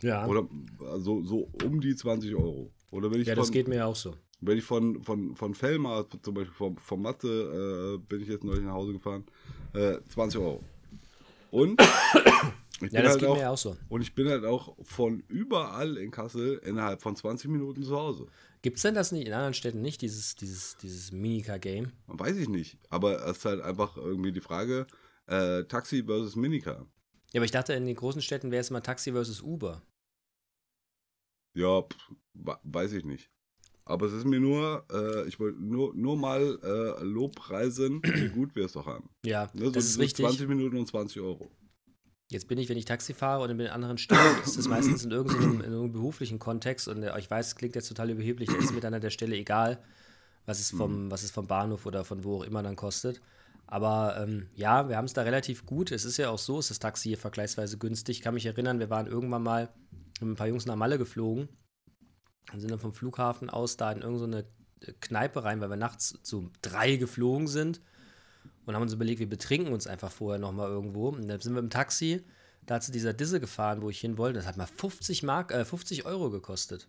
Ja, 0.03 0.27
Oder 0.27 0.47
also, 0.93 1.23
so 1.25 1.49
um 1.65 1.81
die 1.81 1.97
20 1.97 2.35
Euro. 2.35 2.71
Oder 2.91 3.11
wenn 3.11 3.21
ich 3.21 3.27
ja 3.27 3.35
das 3.35 3.47
von, 3.47 3.53
geht 3.53 3.69
mir 3.69 3.77
ja 3.77 3.87
auch 3.87 3.97
so. 3.97 4.15
wenn 4.41 4.57
ich 4.59 4.65
von, 4.65 5.03
von, 5.03 5.35
von 5.35 5.55
Fellmar, 5.55 6.07
zum 6.23 6.35
Beispiel 6.35 6.55
vom, 6.55 6.77
vom 6.77 7.03
Mathe, 7.03 7.97
äh, 7.97 7.99
bin 8.09 8.21
ich 8.23 8.29
jetzt 8.29 8.45
neulich 8.45 8.65
nach 8.65 8.75
Hause 8.75 8.93
gefahren, 8.93 9.25
äh, 9.75 9.99
20 10.09 10.41
Euro. 10.41 10.63
Und 11.51 11.81
ich, 12.81 12.93
Ja, 12.93 13.03
das 13.03 13.13
halt 13.13 13.21
geht 13.21 13.29
auch, 13.29 13.35
mir 13.35 13.43
ja 13.43 13.51
auch 13.51 13.59
so. 13.59 13.77
und 13.89 14.03
ich 14.03 14.15
bin 14.15 14.29
halt 14.29 14.45
auch 14.45 14.77
von 14.83 15.23
überall 15.29 15.97
in 15.97 16.11
Kassel 16.11 16.61
innerhalb 16.65 17.03
von 17.03 17.17
20 17.17 17.51
Minuten 17.51 17.83
zu 17.83 17.97
Hause. 17.97 18.27
Gibt 18.63 18.77
es 18.79 18.83
denn 18.83 18.95
das 18.95 19.13
nicht 19.13 19.27
in 19.27 19.33
anderen 19.33 19.55
Städten 19.55 19.81
nicht, 19.83 20.03
dieses, 20.03 20.35
dieses, 20.35 20.77
dieses 20.79 21.13
Minicar-Game? 21.13 21.93
Weiß 22.07 22.37
ich 22.37 22.49
nicht. 22.49 22.79
Aber 22.91 23.25
es 23.27 23.39
ist 23.39 23.45
halt 23.45 23.61
einfach 23.61 23.97
irgendwie 23.97 24.33
die 24.33 24.41
Frage, 24.41 24.87
äh, 25.27 25.65
Taxi 25.65 26.03
versus 26.05 26.35
Minicar. 26.37 26.87
Ja, 27.33 27.39
aber 27.41 27.45
ich 27.45 27.51
dachte, 27.51 27.75
in 27.75 27.87
den 27.87 27.95
großen 27.95 28.23
Städten 28.23 28.51
wäre 28.51 28.61
es 28.61 28.71
immer 28.71 28.83
Taxi 28.83 29.13
versus 29.13 29.43
Uber. 29.43 29.83
Ja, 31.55 31.83
pff, 31.83 32.13
weiß 32.65 32.93
ich 32.93 33.05
nicht. 33.05 33.31
Aber 33.85 34.07
es 34.07 34.13
ist 34.13 34.27
mir 34.27 34.39
nur, 34.41 34.85
äh, 34.93 35.27
ich 35.29 35.41
wollte 35.41 35.63
nur, 35.63 35.95
nur 35.95 36.17
mal 36.17 36.59
äh, 36.63 37.03
Lobpreisen, 37.05 38.03
wie 38.03 38.29
gut 38.35 38.55
wir 38.55 38.65
es 38.67 38.73
doch 38.73 38.87
haben. 38.87 39.09
Ja, 39.25 39.51
Ne, 39.55 39.67
so 39.67 39.71
das 39.71 39.87
ist 39.87 39.99
richtig. 39.99 40.27
20 40.27 40.49
Minuten 40.49 40.77
und 40.77 40.87
20 40.87 41.21
Euro. 41.23 41.51
Jetzt 42.31 42.47
bin 42.47 42.59
ich, 42.59 42.69
wenn 42.69 42.77
ich 42.77 42.85
Taxi 42.85 43.15
fahre 43.15 43.43
und 43.43 43.51
in 43.51 43.59
den 43.59 43.69
anderen 43.69 43.97
Städten, 43.97 44.43
ist 44.45 44.59
das 44.59 44.69
meistens 44.69 45.05
in 45.05 45.11
irgendeinem, 45.11 45.53
in 45.55 45.73
irgendeinem 45.73 45.93
beruflichen 45.93 46.39
Kontext 46.39 46.87
und 46.87 47.03
äh, 47.03 47.19
ich 47.19 47.31
weiß, 47.31 47.49
es 47.49 47.57
klingt 47.57 47.75
jetzt 47.75 47.89
total 47.89 48.11
überheblich, 48.11 48.51
ist 48.51 48.75
mir 48.75 48.81
dann 48.81 48.95
an 48.95 49.01
der 49.01 49.11
Stelle 49.11 49.35
egal, 49.35 49.83
was 50.45 50.61
es 50.61 50.71
vom, 50.71 51.11
was 51.11 51.23
es 51.23 51.31
vom 51.31 51.47
Bahnhof 51.47 51.87
oder 51.87 52.05
von 52.05 52.25
wo 52.25 52.39
auch 52.39 52.43
immer 52.43 52.63
dann 52.63 52.77
kostet. 52.77 53.21
Aber 53.67 54.17
ähm, 54.19 54.49
ja, 54.55 54.89
wir 54.89 54.97
haben 54.97 55.05
es 55.05 55.13
da 55.13 55.23
relativ 55.23 55.67
gut. 55.67 55.93
Es 55.93 56.07
ist 56.07 56.17
ja 56.17 56.31
auch 56.31 56.39
so, 56.39 56.59
ist 56.59 56.71
das 56.71 56.79
Taxi 56.79 57.11
hier 57.11 57.19
vergleichsweise 57.19 57.77
günstig. 57.77 58.19
Ich 58.19 58.23
kann 58.23 58.33
mich 58.33 58.47
erinnern, 58.47 58.79
wir 58.79 58.89
waren 58.89 59.07
irgendwann 59.07 59.43
mal 59.43 59.69
mit 60.21 60.31
ein 60.31 60.37
paar 60.37 60.47
Jungs 60.47 60.65
nach 60.65 60.77
Malle 60.77 60.97
geflogen 60.97 61.49
und 62.53 62.61
sind 62.61 62.71
dann 62.71 62.79
vom 62.79 62.95
Flughafen 62.95 63.51
aus 63.51 63.77
da 63.77 63.93
in 63.93 64.01
irgendeine 64.01 64.47
Kneipe 65.01 65.45
rein, 65.45 65.61
weil 65.61 65.69
wir 65.69 65.77
nachts 65.77 66.19
zu 66.23 66.51
drei 66.63 66.97
geflogen 66.97 67.47
sind 67.47 67.83
und 68.69 68.75
haben 68.75 68.83
uns 68.83 68.93
überlegt, 68.93 69.19
wir 69.19 69.29
betrinken 69.29 69.73
uns 69.73 69.87
einfach 69.87 70.13
vorher 70.13 70.39
nochmal 70.39 70.69
irgendwo. 70.69 71.09
Und 71.09 71.27
dann 71.27 71.41
sind 71.41 71.55
wir 71.55 71.59
im 71.61 71.71
Taxi, 71.71 72.23
da 72.67 72.75
hat 72.75 72.85
zu 72.85 72.93
dieser 72.93 73.15
Disse 73.15 73.41
gefahren, 73.41 73.81
wo 73.81 73.89
ich 73.89 73.99
hin 73.99 74.19
wollte. 74.19 74.39
Das 74.39 74.47
hat 74.47 74.59
mal 74.59 74.67
50, 74.67 75.23
Mark, 75.23 75.53
äh, 75.53 75.65
50 75.65 76.05
Euro 76.05 76.29
gekostet. 76.31 76.87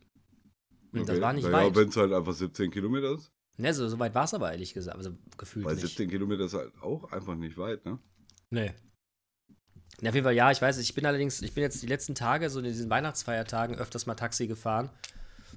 Und 0.91 1.07
das 1.07 1.11
Okay. 1.15 1.21
war 1.21 1.31
nicht 1.33 1.45
naja, 1.45 1.67
weit. 1.67 1.75
wenn 1.75 1.87
es 1.87 1.95
halt 1.95 2.11
einfach 2.11 2.33
17 2.33 2.69
Kilometer 2.69 3.13
ist. 3.13 3.31
Ne, 3.57 3.73
so, 3.73 3.87
so 3.87 3.97
weit 3.97 4.13
war 4.13 4.25
es 4.25 4.33
aber 4.33 4.51
ehrlich 4.51 4.73
gesagt. 4.73 4.97
Also 4.97 5.11
gefühlt 5.37 5.65
Weil 5.65 5.75
nicht. 5.75 5.85
17 5.87 6.09
Kilometer 6.09 6.45
ist 6.45 6.53
halt 6.53 6.73
auch 6.81 7.11
einfach 7.13 7.35
nicht 7.35 7.57
weit, 7.57 7.85
ne? 7.85 7.97
Nee. 8.49 8.73
Na, 10.01 10.09
auf 10.09 10.15
jeden 10.15 10.25
Fall, 10.25 10.35
ja, 10.35 10.51
ich 10.51 10.61
weiß, 10.61 10.77
ich 10.79 10.93
bin 10.93 11.05
allerdings, 11.05 11.41
ich 11.41 11.53
bin 11.53 11.61
jetzt 11.61 11.81
die 11.81 11.87
letzten 11.87 12.13
Tage, 12.15 12.49
so 12.49 12.59
in 12.59 12.65
diesen 12.65 12.89
Weihnachtsfeiertagen, 12.89 13.75
öfters 13.77 14.05
mal 14.05 14.15
Taxi 14.15 14.47
gefahren, 14.47 14.89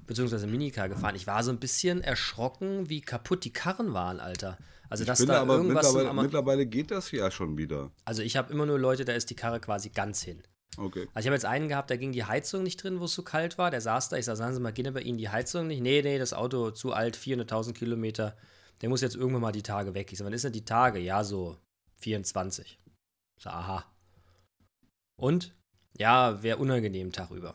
beziehungsweise 0.07 0.47
Minicar 0.47 0.89
gefahren. 0.89 1.15
Ich 1.15 1.27
war 1.27 1.43
so 1.43 1.51
ein 1.51 1.59
bisschen 1.59 2.01
erschrocken, 2.01 2.89
wie 2.89 3.01
kaputt 3.01 3.43
die 3.43 3.53
Karren 3.53 3.93
waren, 3.93 4.19
Alter. 4.19 4.57
Also, 4.89 5.05
dass 5.05 5.25
da 5.25 5.41
aber 5.41 5.55
irgendwas. 5.55 5.85
mittlerweile, 5.85 6.21
mittlerweile 6.21 6.65
geht 6.65 6.91
das 6.91 7.11
ja 7.11 7.31
schon 7.31 7.57
wieder. 7.57 7.91
also, 8.05 8.21
ich 8.21 8.37
habe 8.37 8.53
immer 8.53 8.65
nur 8.65 8.79
Leute, 8.79 9.05
da 9.05 9.13
ist 9.13 9.29
die 9.29 9.35
Karre 9.35 9.59
quasi 9.59 9.89
ganz 9.89 10.21
hin. 10.21 10.43
Okay. 10.77 11.07
Also 11.13 11.25
ich 11.25 11.27
habe 11.27 11.35
jetzt 11.35 11.45
einen 11.45 11.67
gehabt, 11.67 11.89
da 11.91 11.95
ging 11.95 12.11
die 12.11 12.23
Heizung 12.25 12.63
nicht 12.63 12.81
drin, 12.81 12.99
wo 12.99 13.05
es 13.05 13.13
so 13.13 13.23
kalt 13.23 13.57
war. 13.57 13.71
Der 13.71 13.81
saß 13.81 14.09
da. 14.09 14.17
Ich 14.17 14.25
sag, 14.25 14.37
sagen 14.37 14.53
Sie 14.53 14.59
mal, 14.59 14.73
geht 14.73 14.91
bei 14.93 15.01
Ihnen 15.01 15.17
die 15.17 15.29
Heizung 15.29 15.67
nicht? 15.67 15.81
Nee, 15.81 16.01
nee, 16.01 16.17
das 16.17 16.33
Auto 16.33 16.71
zu 16.71 16.93
alt, 16.93 17.17
400.000 17.17 17.73
Kilometer. 17.73 18.35
Der 18.81 18.89
muss 18.89 19.01
jetzt 19.01 19.15
irgendwann 19.15 19.41
mal 19.41 19.51
die 19.51 19.61
Tage 19.61 19.93
weg. 19.93 20.11
Ich 20.11 20.17
sag, 20.17 20.25
wann 20.25 20.33
ist 20.33 20.43
denn 20.43 20.51
die 20.51 20.65
Tage? 20.65 20.99
Ja, 20.99 21.23
so 21.23 21.57
24. 21.99 22.79
Ich 23.37 23.43
sag, 23.43 23.53
aha. 23.53 23.85
Und? 25.19 25.55
Ja, 25.97 26.41
wäre 26.41 26.57
unangenehm 26.57 27.11
Tag 27.11 27.29
über. 27.31 27.53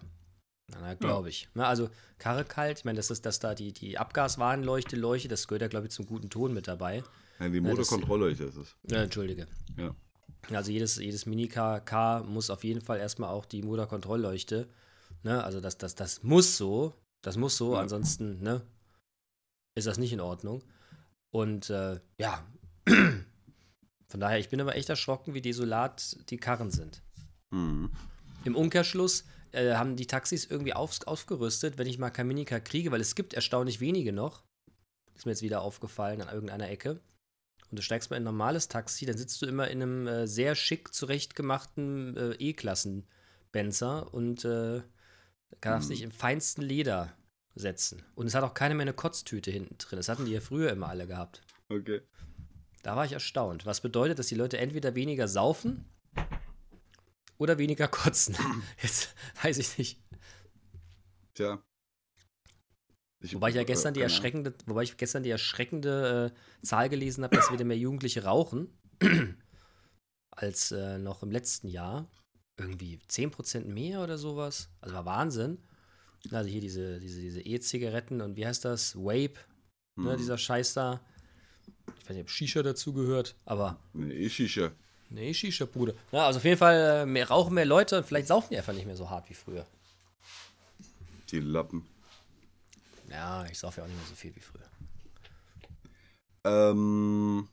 Na, 0.71 0.95
glaube 0.95 1.29
ich. 1.31 1.49
Na, 1.55 1.67
also 1.67 1.89
Karre 2.19 2.45
kalt. 2.45 2.79
Ich 2.79 2.85
meine, 2.85 2.97
das 2.97 3.11
ist, 3.11 3.25
dass 3.25 3.39
da 3.41 3.55
die, 3.55 3.73
die 3.73 3.99
Abgaswarnleuchte 3.99 4.97
leuchtet. 4.97 5.33
Das 5.33 5.49
gehört 5.49 5.63
ja, 5.63 5.69
glaube 5.69 5.87
ich, 5.87 5.93
zum 5.93 6.07
guten 6.07 6.29
Ton 6.31 6.53
mit 6.53 6.69
dabei. 6.69 7.03
Ja, 7.41 7.49
die 7.49 7.61
Motorkontrolle 7.61 8.31
ist 8.31 8.41
es. 8.41 8.77
Äh, 8.91 8.97
Entschuldige. 9.05 9.47
Ja. 9.77 9.95
Also 10.51 10.71
jedes, 10.71 10.97
jedes 10.97 11.27
Minicar 11.27 11.81
Car 11.81 12.23
muss 12.25 12.51
auf 12.51 12.65
jeden 12.65 12.81
Fall 12.81 12.99
erstmal 12.99 13.31
auch 13.31 13.45
die 13.45 13.63
Motorkontrollleuchte. 13.63 14.69
Ne? 15.23 15.43
Also 15.43 15.61
das, 15.61 15.79
das, 15.79 15.95
das 15.95 16.23
muss 16.23 16.57
so. 16.57 16.95
Das 17.23 17.37
muss 17.37 17.57
so, 17.57 17.75
Ja. 17.75 17.81
ansonsten 17.81 18.41
ne, 18.43 18.63
ist 19.75 19.87
das 19.87 19.99
nicht 19.99 20.13
in 20.13 20.21
Ordnung. 20.21 20.63
Und 21.31 21.69
äh, 21.71 21.99
ja, 22.19 22.47
von 22.87 24.21
daher, 24.21 24.39
ich 24.39 24.49
bin 24.49 24.61
aber 24.61 24.77
echt 24.77 24.89
erschrocken, 24.89 25.35
wie 25.35 25.43
desolat 25.43 26.17
die 26.31 26.37
Karren 26.37 26.71
sind. 26.71 27.03
Mhm. 27.51 27.91
Im 28.45 28.55
Umkehrschluss 28.55 29.25
äh, 29.59 29.75
haben 29.75 29.97
die 29.97 30.07
Taxis 30.07 30.47
irgendwie 30.47 30.75
auf, 30.75 31.07
aufgerüstet, 31.07 31.79
wenn 31.79 31.87
ich 31.87 31.99
mal 31.99 32.11
Kaminika 32.11 32.61
kriege, 32.61 32.91
weil 32.91 33.01
es 33.01 33.15
gibt 33.15 33.35
erstaunlich 33.35 33.81
wenige 33.81 34.13
noch. 34.13 34.45
Ist 35.15 35.27
mir 35.27 35.33
jetzt 35.33 35.43
wieder 35.43 35.63
aufgefallen 35.63 36.23
an 36.23 36.33
irgendeiner 36.33 36.69
Ecke. 36.71 37.01
Und 37.71 37.79
du 37.79 37.83
steigst 37.83 38.11
mal 38.11 38.17
in 38.17 38.23
ein 38.23 38.25
normales 38.25 38.69
Taxi, 38.69 39.05
dann 39.05 39.19
sitzt 39.19 39.43
du 39.43 39.47
immer 39.47 39.69
in 39.69 39.83
einem 39.83 40.07
äh, 40.07 40.27
sehr 40.27 40.55
schick 40.55 40.95
zurechtgemachten 40.95 42.17
äh, 42.17 42.33
E-Klassen-Benzer 42.35 44.15
und 44.15 44.45
äh, 44.45 44.83
darfst 45.61 45.89
Hm. 45.89 45.95
dich 45.95 46.03
im 46.03 46.11
feinsten 46.11 46.63
Leder 46.63 47.13
setzen. 47.55 48.03
Und 48.15 48.27
es 48.27 48.35
hat 48.35 48.45
auch 48.45 48.55
keine 48.55 48.75
mehr 48.75 48.85
eine 48.85 48.95
Kotztüte 48.95 49.51
hinten 49.51 49.77
drin. 49.79 49.97
Das 49.97 50.09
hatten 50.09 50.25
die 50.25 50.33
ja 50.33 50.41
früher 50.41 50.71
immer 50.71 50.89
alle 50.89 51.07
gehabt. 51.07 51.43
Okay. 51.69 52.01
Da 52.83 52.97
war 52.97 53.05
ich 53.05 53.13
erstaunt. 53.13 53.67
Was 53.67 53.81
bedeutet, 53.81 54.19
dass 54.19 54.29
die 54.29 54.35
Leute 54.37 54.59
entweder 54.59 54.95
weniger 54.95 55.29
saufen 55.29 55.85
oder 57.39 57.59
weniger 57.59 57.89
kotzen. 57.89 58.37
Jetzt 58.83 59.15
weiß 59.43 59.59
ich 59.59 59.79
nicht. 59.79 60.01
Tja. 61.35 61.63
Ich- 63.21 63.35
Wobei 63.35 63.49
ich 63.49 63.57
ja 63.57 63.63
äh, 63.63 63.65
gestern 63.65 63.95
die 63.95 64.01
erschreckende, 64.01 64.55
wobei 64.67 64.83
ich 64.85 64.97
gestern 64.97 65.23
die 65.25 65.31
erschreckende 65.31 66.33
äh, 66.63 66.65
Zahl 66.67 66.89
gelesen 66.89 67.25
habe, 67.25 67.35
dass 67.37 67.51
wieder 67.51 67.65
mehr 67.65 67.77
Jugendliche 67.79 68.25
rauchen 68.25 68.69
als 70.31 70.71
äh, 70.73 70.99
noch 70.99 71.23
im 71.23 71.31
letzten 71.31 71.69
Jahr. 71.69 72.09
Irgendwie 72.57 72.99
10% 73.09 73.65
mehr 73.67 74.03
oder 74.03 74.19
sowas. 74.19 74.69
Also 74.81 74.95
war 74.95 75.05
Wahnsinn. 75.05 75.59
Also 76.33 76.51
hier 76.51 76.61
diese, 76.61 76.99
diese, 76.99 77.21
diese 77.21 77.41
E-Zigaretten 77.41 78.21
und 78.21 78.37
wie 78.37 78.45
heißt 78.47 78.65
das? 78.65 78.97
Vape, 78.97 79.35
ne, 79.97 80.11
Hm. 80.13 80.17
dieser 80.17 80.37
Scheiß 80.39 80.75
da. 80.75 81.01
Ich 82.01 82.05
weiß 82.09 82.17
nicht, 82.17 82.23
ob 82.23 82.31
Shisha 82.31 82.63
dazu 82.63 82.93
gehört, 82.93 83.37
aber 83.45 83.79
Nee, 83.93 84.13
eh 84.13 84.29
Shisha. 84.29 84.73
Nee, 85.11 85.33
Shisha-Bude. 85.33 85.95
Ja, 86.13 86.27
also 86.27 86.39
auf 86.39 86.45
jeden 86.45 86.59
Fall 86.59 87.03
äh, 87.03 87.07
mehr, 87.07 87.29
rauchen 87.29 87.55
mehr 87.55 87.65
Leute 87.65 87.99
und 87.99 88.07
vielleicht 88.07 88.29
saufen 88.29 88.49
die 88.51 88.59
einfach 88.59 88.75
nicht 88.75 88.87
mehr 88.87 88.97
so 88.97 89.09
hart 89.09 89.29
wie 89.31 89.35
früher. 89.35 89.67
Die 91.31 91.41
Lappen. 91.41 91.87
Ja, 93.11 93.45
ich 93.47 93.59
saufe 93.59 93.81
ja 93.81 93.85
auch 93.85 93.89
nicht 93.89 93.99
mehr 93.99 94.07
so 94.07 94.15
viel 94.15 94.35
wie 94.37 94.41
früher. 94.41 94.69
Ähm, 96.45 97.49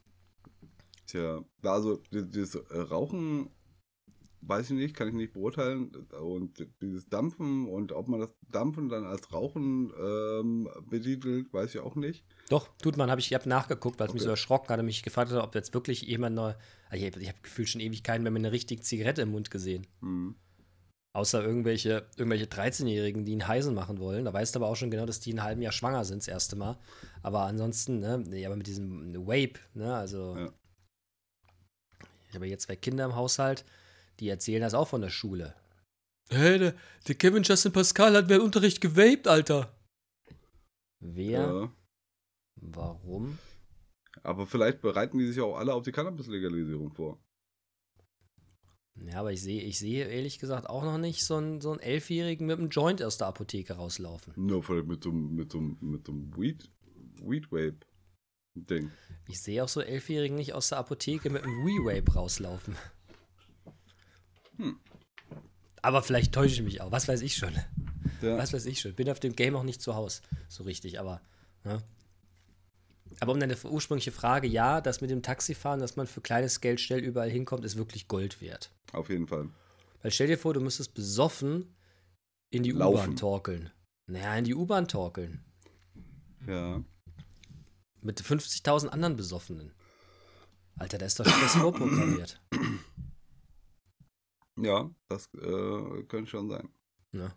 tja, 1.08 1.44
also 1.63 2.02
äh, 2.12 2.80
Rauchen, 2.80 3.50
weiß 4.48 4.72
ich 4.72 4.76
nicht, 4.76 4.96
kann 4.96 5.08
ich 5.08 5.14
nicht 5.14 5.34
beurteilen. 5.34 5.92
Und 6.22 6.66
dieses 6.82 7.10
Dampfen 7.10 7.68
und 7.68 7.92
ob 7.92 8.08
man 8.08 8.20
das 8.20 8.30
Dampfen 8.52 8.90
dann 8.90 9.06
als 9.06 9.32
Rauchen 9.34 9.92
ähm, 10.00 10.70
betitelt, 10.90 11.52
weiß 11.54 11.76
ich 11.76 11.82
auch 11.82 11.96
nicht. 11.96 12.26
Doch, 12.50 12.70
tut 12.78 12.98
man, 12.98 13.10
habe 13.10 13.22
ich, 13.22 13.28
ich 13.28 13.34
habe 13.34 13.50
nachgeguckt, 13.50 14.00
weil 14.00 14.08
es 14.08 14.14
mich 14.14 14.22
Okay. 14.22 14.28
so 14.28 14.32
erschrocken 14.32 14.70
hatte, 14.70 14.84
mich 14.84 15.04
gefragt 15.04 15.32
hat, 15.32 15.44
ob 15.44 15.56
jetzt 15.56 15.74
wirklich 15.74 16.02
jemand 16.04 16.36
neu. 16.36 16.54
Also 16.90 17.06
ich 17.06 17.12
habe 17.12 17.22
ich 17.22 17.30
hab 17.30 17.44
gefühlt 17.44 17.70
schon 17.70 17.82
ewig 17.82 18.04
keinen 18.04 18.24
mehr 18.24 18.32
mit 18.32 18.42
einer 18.42 18.52
richtigen 18.52 18.82
Zigarette 18.82 19.22
im 19.24 19.32
Mund 19.32 19.52
gesehen. 19.52 19.88
Hm. 20.02 20.36
Außer 21.14 21.42
irgendwelche, 21.42 22.10
irgendwelche 22.18 22.46
13-Jährigen, 22.46 23.24
die 23.24 23.32
einen 23.32 23.48
Heisen 23.48 23.74
machen 23.74 24.00
wollen. 24.00 24.26
Da 24.26 24.34
weißt 24.34 24.54
du 24.54 24.60
aber 24.60 24.68
auch 24.68 24.76
schon 24.76 24.92
genau, 24.92 25.06
dass 25.06 25.22
die 25.22 25.30
in 25.32 25.40
einem 25.40 25.48
halben 25.48 25.62
Jahr 25.62 25.72
schwanger 25.72 26.04
sind, 26.04 26.22
das 26.22 26.28
erste 26.28 26.58
Mal. 26.58 26.78
Aber 27.24 27.44
ansonsten, 27.44 28.00
ne, 28.00 28.22
nee, 28.28 28.46
aber 28.46 28.58
mit 28.58 28.68
diesem 28.68 29.16
Vape, 29.26 29.60
ne, 29.74 29.96
also. 29.96 30.36
Ja. 30.38 30.52
Ich 32.28 32.36
habe 32.36 32.48
jetzt 32.48 32.64
zwei 32.64 32.76
Kinder 32.76 33.06
im 33.06 33.16
Haushalt, 33.16 33.64
die 34.19 34.30
erzählen 34.30 34.62
das 34.62 34.73
auch 34.73 34.88
von 34.88 35.01
der 35.01 35.10
Schule. 35.10 35.56
Hey, 36.30 36.58
der, 36.58 36.75
der 37.08 37.15
Kevin 37.15 37.43
Justin 37.43 37.71
Pascal 37.71 38.15
hat 38.15 38.30
während 38.30 38.45
Unterricht 38.45 38.82
gewaped, 38.82 39.28
Alter. 39.28 39.71
Wer? 40.99 41.39
Ja. 41.39 41.71
Warum? 42.56 43.38
Aber 44.23 44.47
vielleicht 44.47 44.82
bereiten 44.82 45.19
die 45.19 45.28
sich 45.28 45.41
auch 45.41 45.58
alle 45.58 45.73
auf 45.73 45.84
die 45.84 45.91
Cannabis-Legalisierung 45.91 46.93
vor. 46.93 47.19
Ja, 48.95 49.19
aber 49.19 49.34
ich 49.34 49.41
sehe, 49.41 49.62
ich 49.62 49.78
sehe 49.78 50.08
ehrlich 50.08 50.39
gesagt 50.39 50.69
auch 50.69 50.84
noch 50.84 50.97
nicht 50.97 51.23
so 51.25 51.36
einen, 51.36 51.60
so 51.60 51.71
einen 51.71 51.82
Elfjährigen 51.82 52.47
mit 52.47 52.58
einem 52.58 52.69
Joint 52.69 53.04
aus 53.04 53.17
der 53.17 53.28
Apotheke 53.28 53.73
rauslaufen. 53.73 54.34
Nur 54.38 54.63
vielleicht 54.63 54.88
mit 54.88 55.04
so 55.04 55.10
einem 55.10 55.36
mit 55.36 55.51
so 55.51 55.60
mit 55.60 56.06
so 56.06 56.13
einem 56.13 56.36
Weed, 56.38 56.71
Weed 57.21 57.51
Vape 57.51 57.86
Ding. 58.56 58.91
Ich 59.28 59.41
sehe 59.41 59.63
auch 59.63 59.67
so 59.67 59.82
Elfjährigen 59.82 60.38
nicht 60.38 60.54
aus 60.54 60.69
der 60.69 60.78
Apotheke 60.78 61.30
mit 61.30 61.43
einem 61.43 61.65
Wee-Vape 61.65 62.13
rauslaufen. 62.13 62.78
Hm. 64.58 64.78
Aber 65.82 66.02
vielleicht 66.02 66.34
täusche 66.34 66.56
ich 66.56 66.62
mich 66.63 66.82
auch. 66.82 66.91
Was 66.91 67.08
weiß 67.08 67.22
ich 67.22 67.36
schon. 67.36 67.54
Ja. 68.22 68.38
Was 68.38 68.54
weiß 68.54 68.65
ich 68.65 68.80
schon. 68.80 68.96
Bin 68.96 69.10
auf 69.10 69.20
dem 69.20 69.36
Game 69.36 69.56
auch 69.56 69.63
nicht 69.63 69.82
zu 69.82 69.96
Hause. 69.96 70.22
So 70.48 70.63
richtig, 70.63 71.00
aber. 71.00 71.22
Ja. 71.63 71.82
Aber 73.20 73.34
um 73.34 73.39
deine 73.39 73.56
ursprüngliche 73.63 74.12
Frage, 74.12 74.48
ja, 74.48 74.82
das 74.82 75.02
mit 75.02 75.10
dem 75.10 75.22
Taxifahren, 75.22 75.80
dass 75.80 75.96
man 75.96 76.08
für 76.08 76.22
kleines 76.22 76.60
Geld 76.60 76.82
schnell 76.82 77.00
überall 77.00 77.30
hinkommt, 77.30 77.63
ist 77.63 77.78
wirklich 77.78 78.08
Gold 78.08 78.41
wert. 78.41 78.72
Auf 78.94 79.10
jeden 79.10 79.28
Fall. 79.28 79.50
Weil 80.02 80.12
stell 80.12 80.28
dir 80.28 80.38
vor, 80.38 80.54
du 80.54 80.60
müsstest 80.60 80.94
besoffen 80.94 81.76
in 82.50 82.63
die. 82.63 82.74
U-Bahn 82.74 83.15
torkeln. 83.15 83.70
Naja, 84.08 84.36
in 84.38 84.44
die 84.44 84.56
U-Bahn 84.56 84.88
torkeln. 84.88 85.44
Ja. 86.48 86.84
Mit 88.02 88.22
50.000 88.22 88.88
anderen 88.88 89.15
Besoffenen. 89.15 89.72
Alter, 90.78 90.98
da 90.98 91.06
ist 91.06 91.20
doch 91.20 91.26
Stress 91.26 91.56
vorprogrammiert. 91.56 92.39
Ja, 94.58 94.89
das 95.10 95.30
äh, 95.34 96.04
könnte 96.08 96.28
schon 96.28 96.50
sein. 96.50 96.70
Ne? 97.12 97.34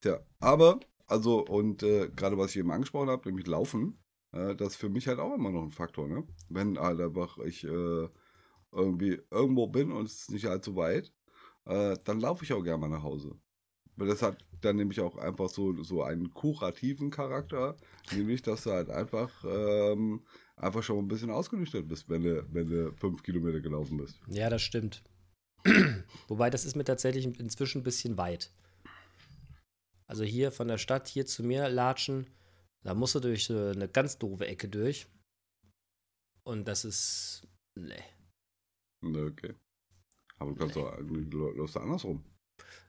Tja, 0.00 0.20
aber, 0.40 0.80
also, 1.06 1.44
und 1.44 1.82
äh, 1.82 2.08
gerade 2.08 2.38
was 2.38 2.50
ich 2.50 2.58
eben 2.58 2.70
angesprochen 2.70 3.08
habe, 3.08 3.28
nämlich 3.28 3.46
Laufen, 3.46 3.98
äh, 4.32 4.54
das 4.54 4.72
ist 4.72 4.76
für 4.76 4.88
mich 4.88 5.08
halt 5.08 5.18
auch 5.18 5.34
immer 5.34 5.50
noch 5.50 5.62
ein 5.62 5.70
Faktor, 5.70 6.08
ne? 6.08 6.24
Wenn 6.48 6.78
halt 6.78 7.00
einfach 7.00 7.38
ich 7.38 7.64
äh, 7.64 8.08
irgendwie 8.72 9.20
irgendwo 9.30 9.66
bin 9.66 9.92
und 9.92 10.06
es 10.06 10.22
ist 10.22 10.30
nicht 10.30 10.46
allzu 10.46 10.76
weit, 10.76 11.12
äh, 11.64 11.96
dann 12.04 12.20
laufe 12.20 12.44
ich 12.44 12.52
auch 12.52 12.62
gerne 12.62 12.78
mal 12.78 12.88
nach 12.88 13.02
Hause. 13.02 13.36
Weil 13.96 14.08
das 14.08 14.22
hat 14.22 14.44
dann 14.60 14.76
nämlich 14.76 15.00
auch 15.00 15.16
einfach 15.16 15.48
so, 15.48 15.82
so 15.82 16.02
einen 16.02 16.34
kurativen 16.34 17.10
Charakter, 17.10 17.76
nämlich, 18.12 18.42
dass 18.42 18.64
du 18.64 18.72
halt 18.72 18.90
einfach, 18.90 19.44
ähm, 19.46 20.24
einfach 20.56 20.82
schon 20.82 20.98
ein 20.98 21.08
bisschen 21.08 21.30
ausgenüchtert 21.30 21.86
bist, 21.86 22.08
wenn 22.08 22.22
du, 22.22 22.44
wenn 22.52 22.68
du 22.68 22.92
fünf 22.96 23.22
Kilometer 23.22 23.60
gelaufen 23.60 23.96
bist. 23.98 24.20
Ja, 24.26 24.50
das 24.50 24.62
stimmt. 24.62 25.04
Wobei, 26.28 26.50
das 26.50 26.64
ist 26.64 26.76
mir 26.76 26.84
tatsächlich 26.84 27.24
inzwischen 27.24 27.80
ein 27.80 27.84
bisschen 27.84 28.16
weit. 28.18 28.50
Also 30.06 30.24
hier 30.24 30.52
von 30.52 30.68
der 30.68 30.78
Stadt 30.78 31.08
hier 31.08 31.26
zu 31.26 31.42
mir 31.42 31.68
latschen, 31.68 32.28
da 32.84 32.94
musst 32.94 33.14
du 33.14 33.20
durch 33.20 33.46
so 33.46 33.68
eine 33.68 33.88
ganz 33.88 34.18
doofe 34.18 34.46
Ecke 34.46 34.68
durch. 34.68 35.06
Und 36.44 36.68
das 36.68 36.84
ist. 36.84 37.46
Nee. 37.78 38.02
Ne, 39.02 39.24
Okay. 39.24 39.54
Aber 40.38 40.50
du 40.50 40.56
kannst 40.56 40.76
Nee. 40.76 40.82
doch, 40.82 40.98
irgendwie 40.98 41.36
läufst 41.36 41.76
du 41.76 41.80
andersrum. 41.80 42.24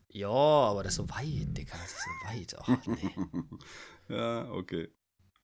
Ja, 0.09 0.27
aber 0.29 0.83
das 0.83 0.93
ist 0.93 0.97
so 0.97 1.09
weit, 1.09 1.55
Digga. 1.57 1.77
Das 1.77 1.91
ist 1.93 2.03
so 2.03 2.09
weit. 2.27 2.55
Ach, 2.59 2.88
nee. 2.88 3.15
ja, 4.09 4.51
okay. 4.51 4.89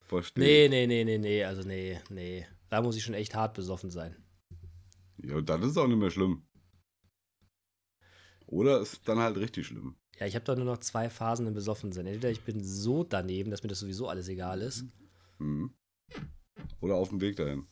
Verstehe. 0.02 0.44
Nee, 0.44 0.68
nee, 0.70 0.88
nee, 0.88 1.04
nee, 1.06 1.18
nee. 1.18 1.44
Also, 1.44 1.62
nee, 1.62 2.02
nee. 2.10 2.46
Da 2.70 2.82
muss 2.82 2.96
ich 2.98 3.04
schon 3.04 3.14
echt 3.14 3.36
hart 3.36 3.54
besoffen 3.54 3.92
sein. 3.92 4.16
Ja, 5.18 5.36
und 5.36 5.48
dann 5.50 5.62
ist 5.62 5.78
auch 5.78 5.88
nicht 5.88 5.98
mehr 5.98 6.10
schlimm. 6.10 6.44
Oder 8.52 8.82
ist 8.82 9.08
dann 9.08 9.18
halt 9.20 9.38
richtig 9.38 9.66
schlimm. 9.68 9.96
Ja, 10.20 10.28
ich 10.28 10.36
habe 10.36 10.46
doch 10.46 10.56
nur 10.56 10.66
noch 10.66 10.78
zwei 10.80 11.10
Phasen 11.10 11.48
im 11.48 11.54
Besoffensein. 11.54 12.06
Entweder 12.06 12.30
ich 12.30 12.42
bin 12.42 12.64
so 12.64 13.04
daneben, 13.04 13.50
dass 13.50 13.64
mir 13.64 13.70
das 13.70 13.80
sowieso 13.80 14.08
alles 14.08 14.28
egal 14.28 14.62
ist, 14.62 14.86
Mhm. 15.40 15.74
Oder 16.82 16.96
auf 16.96 17.10
dem 17.10 17.20
Weg 17.22 17.38
dahin. 17.38 17.66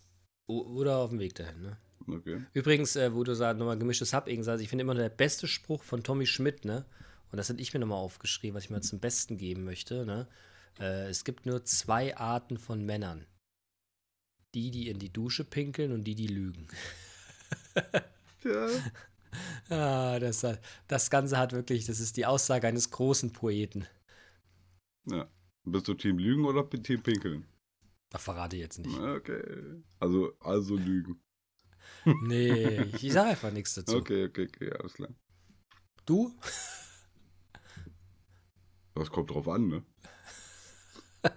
o- 0.48 0.63
oder 0.78 0.98
auf 0.98 1.10
dem 1.12 1.20
Weg 1.20 1.36
dahin, 1.36 1.62
ne? 1.62 1.78
Okay. 2.08 2.42
Übrigens, 2.54 2.96
äh, 2.96 3.13
wo 3.13 3.24
du 3.24 3.36
sagst, 3.36 3.60
nochmal 3.60 3.78
gemischtes 3.78 4.13
Hub, 4.13 4.26
also 4.28 4.54
ich 4.56 4.70
finde 4.70 4.82
immer 4.82 4.96
noch 4.96 5.02
der 5.02 5.10
beste 5.10 5.48
Spruch 5.48 5.84
von 5.84 6.02
Tommy 6.02 6.26
Schmidt, 6.26 6.65
ne? 6.65 6.86
Und 7.32 7.38
das 7.38 7.50
hatte 7.50 7.62
ich 7.62 7.72
mir 7.74 7.80
nochmal 7.82 8.00
aufgeschrieben, 8.00 8.56
was 8.56 8.63
ich 8.63 8.70
mal 8.72 8.82
zum 8.82 9.00
Besten 9.00 9.38
geben 9.38 9.63
möchte, 9.65 10.06
ne? 10.06 10.28
Äh, 10.80 11.10
es 11.10 11.24
gibt 11.26 11.46
nur 11.46 11.63
zwei 11.65 12.18
Arten 12.18 12.58
von 12.58 12.84
Männern. 12.84 13.28
Die, 14.56 14.72
die 14.72 14.88
in 14.89 14.98
die 14.98 15.13
Dusche 15.13 15.44
pinkeln 15.44 15.92
und 15.92 16.06
die, 16.06 16.15
die 16.15 16.28
lügen. 16.28 16.68
Tja. 18.42 18.68
Ah, 19.70 20.18
das, 20.18 20.44
das 20.88 21.10
Ganze 21.12 21.38
hat 21.38 21.54
wirklich, 21.54 21.86
das 21.86 22.00
ist 22.00 22.18
die 22.18 22.26
Aussage 22.26 22.68
eines 22.68 22.89
großen 22.89 23.32
Poeten. 23.32 23.86
Ja. 25.06 25.30
Bist 25.63 25.88
du 25.88 25.94
Team 25.94 26.18
Lügen 26.18 26.46
oder 26.46 26.68
Team 26.68 27.04
Pinkeln? 27.04 27.46
Ach, 28.13 28.20
verrate 28.20 28.56
ich 28.56 28.62
jetzt 28.63 28.80
nicht. 28.80 28.98
Okay. 28.98 29.44
Also, 30.00 30.34
also 30.39 30.76
Lügen. 30.76 31.22
Nee, 32.24 32.82
ich, 33.02 33.12
sage 33.12 33.32
einfach 33.32 33.52
nichts 33.52 33.74
dazu. 33.74 33.98
Okay, 33.98 34.26
okay, 34.26 34.48
okay, 34.48 34.72
alles 34.72 34.94
klar. 34.94 35.10
Du? 36.06 36.34
Das 38.96 39.10
kommt 39.12 39.30
drauf 39.30 39.48
an, 39.48 39.67
ne? 39.67 39.84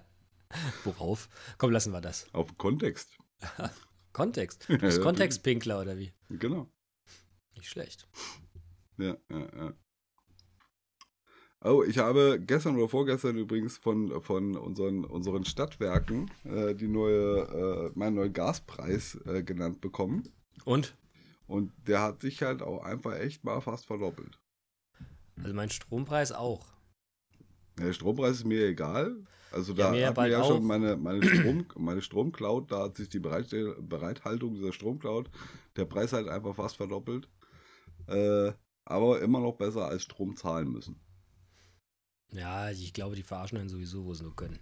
Worauf? 0.84 1.28
Komm, 1.59 1.72
lassen 1.72 1.93
wir 1.93 2.01
das. 2.01 2.32
Auf 2.32 2.57
Kontext. 2.59 3.16
Kontext. 4.12 4.68
Du 4.68 4.78
bist 4.78 4.99
Ja, 4.99 5.03
Kontextpinkler 5.03 5.80
oder 5.80 5.99
wie? 5.99 6.12
Genau. 6.28 6.70
Nicht 7.57 7.68
schlecht. 7.68 8.09
Ja, 8.98 9.16
ja, 9.30 9.57
ja. 9.57 9.72
Oh, 11.64 11.84
ich 11.84 11.98
habe 11.98 12.40
gestern 12.44 12.76
oder 12.76 12.88
vorgestern 12.88 13.36
übrigens 13.36 13.78
von, 13.78 14.20
von 14.22 14.57
unseren, 14.57 15.05
unseren 15.05 15.44
Stadtwerken 15.44 16.28
äh, 16.44 16.74
die 16.74 16.88
neue, 16.88 17.92
äh, 17.94 17.98
meinen 17.98 18.16
neuen 18.16 18.32
Gaspreis 18.32 19.14
äh, 19.26 19.44
genannt 19.44 19.80
bekommen. 19.80 20.28
Und? 20.64 20.96
Und 21.46 21.72
der 21.86 22.00
hat 22.03 22.20
sich 22.20 22.42
halt 22.42 22.62
auch 22.62 22.82
einfach 22.82 23.14
echt 23.14 23.44
mal 23.44 23.61
fast 23.61 23.86
verdoppelt. 23.86 24.40
Also 25.36 25.55
mein 25.55 25.70
Strompreis 25.70 26.32
auch. 26.32 26.66
Der 27.78 27.92
Strompreis 27.92 28.38
ist 28.38 28.46
mir 28.46 28.66
egal. 28.66 29.16
Also 29.53 29.72
da 29.72 29.94
ja 29.94 30.09
hat 30.09 30.16
mir 30.16 30.28
ja 30.30 30.42
schon 30.44 30.64
meine, 30.64 30.96
meine, 30.96 31.22
Strom, 31.22 31.66
meine 31.76 32.03
Stromcloud, 32.03 32.72
da 32.72 32.84
hat 32.84 32.96
sich 32.96 33.09
die 33.09 33.20
Bereithaltung 33.20 34.55
dieser 34.55 34.72
Stromcloud, 34.72 35.30
der 35.76 35.84
Preis 35.84 36.12
halt 36.12 36.26
einfach 36.28 36.57
fast 36.57 36.76
verdoppelt. 36.76 37.28
Äh, 38.09 38.53
aber 38.84 39.20
immer 39.20 39.40
noch 39.40 39.57
besser 39.57 39.86
als 39.86 40.03
Strom 40.03 40.36
zahlen 40.36 40.70
müssen. 40.70 41.00
Ja, 42.32 42.70
ich 42.70 42.92
glaube, 42.92 43.16
die 43.16 43.22
verarschen 43.22 43.59
einen 43.59 43.68
sowieso, 43.68 44.05
wo 44.05 44.14
sie 44.14 44.24
nur 44.24 44.34
können. 44.34 44.59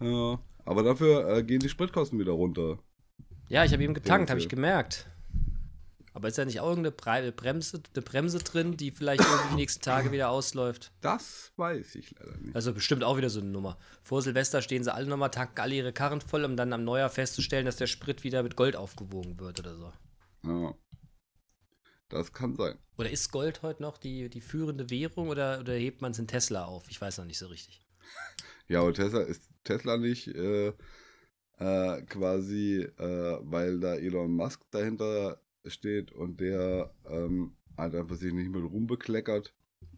Ja, 0.00 0.38
aber 0.64 0.82
dafür 0.82 1.28
äh, 1.28 1.42
gehen 1.42 1.60
die 1.60 1.68
Spritkosten 1.68 2.18
wieder 2.18 2.32
runter. 2.32 2.78
Ja, 3.48 3.64
ich 3.64 3.72
habe 3.72 3.82
eben 3.82 3.94
getankt, 3.94 4.30
habe 4.30 4.40
ich 4.40 4.48
gemerkt. 4.48 5.08
Aber 6.18 6.28
ist 6.28 6.36
da 6.36 6.44
nicht 6.44 6.60
auch 6.60 6.68
irgendeine 6.68 6.90
Bre 6.90 7.32
Bremse, 7.32 7.80
eine 7.94 8.02
Bremse 8.02 8.38
drin, 8.38 8.76
die 8.76 8.90
vielleicht 8.90 9.20
irgendwie 9.20 9.50
die 9.50 9.54
nächsten 9.54 9.82
Tage 9.82 10.10
wieder 10.10 10.30
ausläuft? 10.30 10.92
Das 11.00 11.52
weiß 11.56 11.94
ich 11.94 12.10
leider 12.18 12.36
nicht. 12.38 12.56
Also 12.56 12.72
bestimmt 12.72 13.04
auch 13.04 13.16
wieder 13.16 13.30
so 13.30 13.40
eine 13.40 13.50
Nummer. 13.50 13.78
Vor 14.02 14.20
Silvester 14.22 14.60
stehen 14.60 14.82
sie 14.82 14.92
alle 14.92 15.06
nochmal, 15.06 15.30
tanken 15.30 15.60
alle 15.60 15.76
ihre 15.76 15.92
Karren 15.92 16.20
voll, 16.20 16.44
um 16.44 16.56
dann 16.56 16.72
am 16.72 16.82
Neujahr 16.84 17.10
festzustellen, 17.10 17.66
dass 17.66 17.76
der 17.76 17.86
Sprit 17.86 18.24
wieder 18.24 18.42
mit 18.42 18.56
Gold 18.56 18.74
aufgewogen 18.74 19.38
wird 19.38 19.60
oder 19.60 19.76
so. 19.76 19.92
Ja. 20.44 20.74
Das 22.08 22.32
kann 22.32 22.56
sein. 22.56 22.78
Oder 22.96 23.10
ist 23.10 23.30
Gold 23.30 23.62
heute 23.62 23.82
noch 23.82 23.98
die, 23.98 24.28
die 24.28 24.40
führende 24.40 24.90
Währung 24.90 25.28
oder, 25.28 25.60
oder 25.60 25.74
hebt 25.74 26.00
man 26.00 26.12
es 26.12 26.18
in 26.18 26.26
Tesla 26.26 26.64
auf? 26.64 26.88
Ich 26.88 27.00
weiß 27.00 27.18
noch 27.18 27.26
nicht 27.26 27.38
so 27.38 27.48
richtig. 27.48 27.80
Ja, 28.66 28.80
aber 28.80 28.94
Tesla 28.94 29.20
ist 29.20 29.50
Tesla 29.64 29.96
nicht 29.96 30.28
äh, 30.28 30.72
äh, 31.58 32.02
quasi, 32.02 32.80
äh, 32.98 33.38
weil 33.42 33.80
da 33.80 33.94
Elon 33.94 34.32
Musk 34.32 34.62
dahinter 34.70 35.40
steht 35.66 36.12
und 36.12 36.40
der 36.40 36.94
ähm, 37.06 37.56
halt 37.76 37.94
einfach 37.94 38.16
sich 38.16 38.32
nicht 38.32 38.50
mit 38.50 38.62
Ruhm 38.62 38.86
bekleckert, 38.86 39.54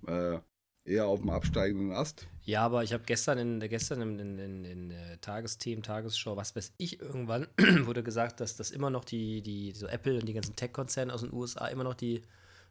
äh, 0.06 0.38
eher 0.84 1.06
auf 1.06 1.20
dem 1.20 1.30
absteigenden 1.30 1.92
Ast. 1.92 2.26
Ja, 2.44 2.64
aber 2.64 2.82
ich 2.82 2.92
habe 2.92 3.04
gestern 3.04 3.38
in 3.38 3.60
gestern 3.60 4.00
in, 4.02 4.18
in, 4.18 4.38
in, 4.38 4.64
in 4.64 4.90
äh, 4.90 5.18
Tagesthemen, 5.18 5.82
Tagesschau, 5.82 6.36
was 6.36 6.56
weiß 6.56 6.72
ich, 6.78 7.00
irgendwann 7.00 7.46
wurde 7.86 8.02
gesagt, 8.02 8.40
dass 8.40 8.56
das 8.56 8.70
immer 8.70 8.90
noch 8.90 9.04
die, 9.04 9.42
die 9.42 9.72
so 9.72 9.86
Apple 9.86 10.18
und 10.18 10.26
die 10.26 10.32
ganzen 10.32 10.56
Tech-Konzerne 10.56 11.12
aus 11.12 11.20
den 11.20 11.32
USA 11.32 11.66
immer 11.68 11.84
noch 11.84 11.94
die 11.94 12.22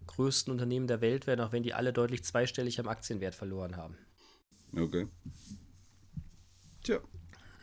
größten 0.07 0.51
Unternehmen 0.51 0.87
der 0.87 1.01
Welt 1.01 1.27
werden, 1.27 1.41
auch 1.41 1.51
wenn 1.51 1.63
die 1.63 1.73
alle 1.73 1.93
deutlich 1.93 2.23
zweistellig 2.23 2.79
am 2.79 2.87
Aktienwert 2.87 3.35
verloren 3.35 3.77
haben. 3.77 3.95
Okay. 4.75 5.07
Tja. 6.83 6.99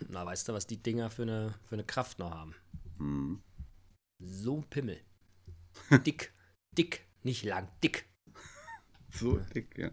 Na, 0.09 0.24
weißt 0.24 0.49
du, 0.49 0.53
was 0.53 0.66
die 0.66 0.82
Dinger 0.82 1.11
für 1.11 1.22
eine, 1.22 1.55
für 1.64 1.74
eine 1.74 1.84
Kraft 1.84 2.18
noch 2.18 2.30
haben? 2.30 2.55
Hm. 2.99 3.42
So 4.18 4.59
ein 4.59 4.64
Pimmel. 4.64 5.01
dick, 6.07 6.32
dick, 6.72 7.07
nicht 7.22 7.44
lang, 7.44 7.68
dick. 7.82 8.07
So 9.11 9.38
dick, 9.55 9.76
ja. 9.78 9.90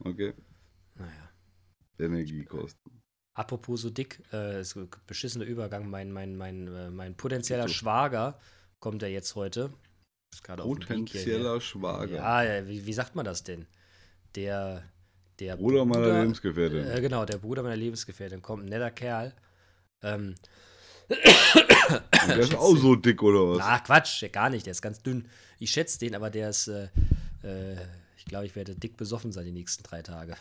Okay. 0.00 0.34
Naja. 0.94 1.30
Energiekosten. 1.98 3.02
Apropos 3.34 3.82
so 3.82 3.90
dick, 3.90 4.22
äh, 4.32 4.60
ist 4.60 4.76
ein 4.76 4.88
beschissener 5.06 5.44
Übergang. 5.44 5.90
Mein, 5.90 6.10
mein, 6.10 6.36
mein, 6.36 6.68
äh, 6.68 6.90
mein 6.90 7.14
potenzieller 7.16 7.68
So. 7.68 7.74
Schwager 7.74 8.38
kommt 8.80 9.02
ja 9.02 9.08
jetzt 9.08 9.34
heute. 9.34 9.72
Ist. 10.32 10.42
Potenzieller 10.42 11.60
Schwager. 11.60 12.16
Ja, 12.16 12.42
ja 12.42 12.66
wie, 12.66 12.86
wie 12.86 12.92
sagt 12.92 13.14
man 13.14 13.24
das 13.24 13.42
denn? 13.42 13.66
Der, 14.34 14.82
der 15.38 15.56
Bruder 15.56 15.84
meiner 15.84 16.20
Lebensgefährtin. 16.20 16.86
Äh, 16.86 17.00
genau, 17.00 17.24
der 17.24 17.38
Bruder 17.38 17.62
meiner 17.62 17.76
Lebensgefährtin 17.76 18.42
kommt, 18.42 18.64
ein 18.64 18.68
netter 18.68 18.90
Kerl. 18.90 19.34
Ähm, 20.02 20.34
der 21.08 22.38
ist 22.38 22.54
auch 22.54 22.76
so 22.76 22.96
dick, 22.96 23.22
oder 23.22 23.50
was? 23.50 23.58
na, 23.58 23.78
Quatsch, 23.80 24.24
gar 24.32 24.50
nicht, 24.50 24.66
der 24.66 24.72
ist 24.72 24.82
ganz 24.82 25.02
dünn. 25.02 25.28
Ich 25.58 25.70
schätze 25.70 25.98
den, 25.98 26.14
aber 26.14 26.30
der 26.30 26.50
ist, 26.50 26.68
äh, 26.68 26.88
äh, 27.42 27.76
glaube, 28.26 28.46
ich 28.46 28.54
werde 28.56 28.76
dick 28.76 28.96
besoffen 28.96 29.32
sein 29.32 29.46
die 29.46 29.52
nächsten 29.52 29.82
drei 29.82 30.02
Tage. 30.02 30.36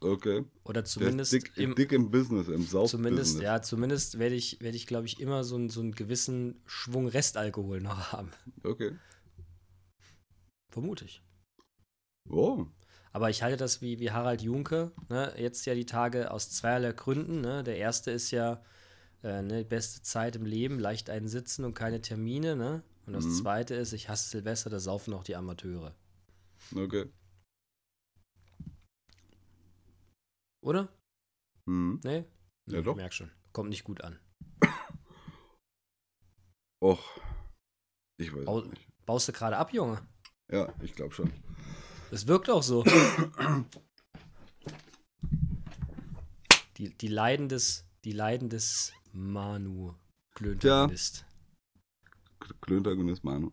Okay. 0.00 0.44
Oder 0.64 0.84
zumindest 0.84 1.32
dick, 1.32 1.52
im, 1.56 1.74
dick 1.74 1.90
im 1.90 2.10
Business, 2.10 2.46
im 2.46 2.62
Sauf-Business. 2.62 2.90
Zumindest, 2.90 3.40
ja, 3.40 3.60
zumindest 3.62 4.18
werde 4.20 4.36
ich, 4.36 4.60
werde 4.60 4.76
ich 4.76 4.86
glaube 4.86 5.06
ich, 5.06 5.18
immer 5.18 5.42
so, 5.42 5.56
einen- 5.56 5.70
so 5.70 5.80
einen 5.80 5.92
gewissen 5.92 6.60
Schwung 6.66 7.08
Restalkohol 7.08 7.80
noch 7.80 8.12
haben. 8.12 8.30
Okay. 8.62 8.92
Vermute 10.70 11.04
ich. 11.04 11.22
Oh. 12.28 12.66
Aber 13.12 13.30
ich 13.30 13.42
halte 13.42 13.56
das 13.56 13.80
wie, 13.82 13.98
wie 13.98 14.12
Harald 14.12 14.42
Junke, 14.42 14.92
ne, 15.08 15.34
jetzt 15.36 15.66
ja 15.66 15.74
die 15.74 15.86
Tage 15.86 16.30
aus 16.30 16.50
zweierlei 16.50 16.92
Gründen. 16.92 17.40
Ne? 17.40 17.64
Der 17.64 17.78
erste 17.78 18.12
ist 18.12 18.30
ja 18.30 18.62
äh, 19.24 19.42
ne, 19.42 19.64
beste 19.64 20.02
Zeit 20.02 20.36
im 20.36 20.44
Leben, 20.44 20.78
leicht 20.78 21.10
einsitzen 21.10 21.64
und 21.64 21.74
keine 21.74 22.00
Termine. 22.00 22.54
Ne? 22.54 22.82
Und 23.08 23.14
das 23.14 23.24
Mhm. 23.24 23.32
zweite 23.36 23.74
ist, 23.74 23.94
ich 23.94 24.10
hasse 24.10 24.28
Silvester, 24.28 24.68
da 24.68 24.78
saufen 24.78 25.14
auch 25.14 25.24
die 25.24 25.34
Amateure. 25.34 25.94
Okay. 26.76 27.10
Oder? 30.60 30.92
Hm. 31.66 32.00
Nee? 32.04 32.26
Ja, 32.66 32.80
Ich 32.80 32.84
doch. 32.84 32.96
merk 32.96 33.14
schon. 33.14 33.30
Kommt 33.52 33.70
nicht 33.70 33.84
gut 33.84 34.02
an. 34.02 34.18
Och. 36.82 37.18
Ich 38.18 38.30
weiß 38.34 38.44
Bau- 38.44 38.60
es 38.60 38.66
nicht. 38.68 38.86
Baust 39.06 39.26
du 39.28 39.32
gerade 39.32 39.56
ab, 39.56 39.72
Junge? 39.72 40.06
Ja, 40.52 40.70
ich 40.82 40.94
glaube 40.94 41.14
schon. 41.14 41.32
Das 42.10 42.26
wirkt 42.26 42.50
auch 42.50 42.62
so. 42.62 42.84
die, 46.76 46.90
die 46.96 47.08
Leiden 47.08 47.48
des, 47.48 47.86
die 48.04 48.12
Leiden 48.12 48.50
des 48.50 48.92
Manu 49.12 49.94
Klöntagonist. 52.38 52.60
Klöntagonist 52.60 53.24
Manu. 53.24 53.50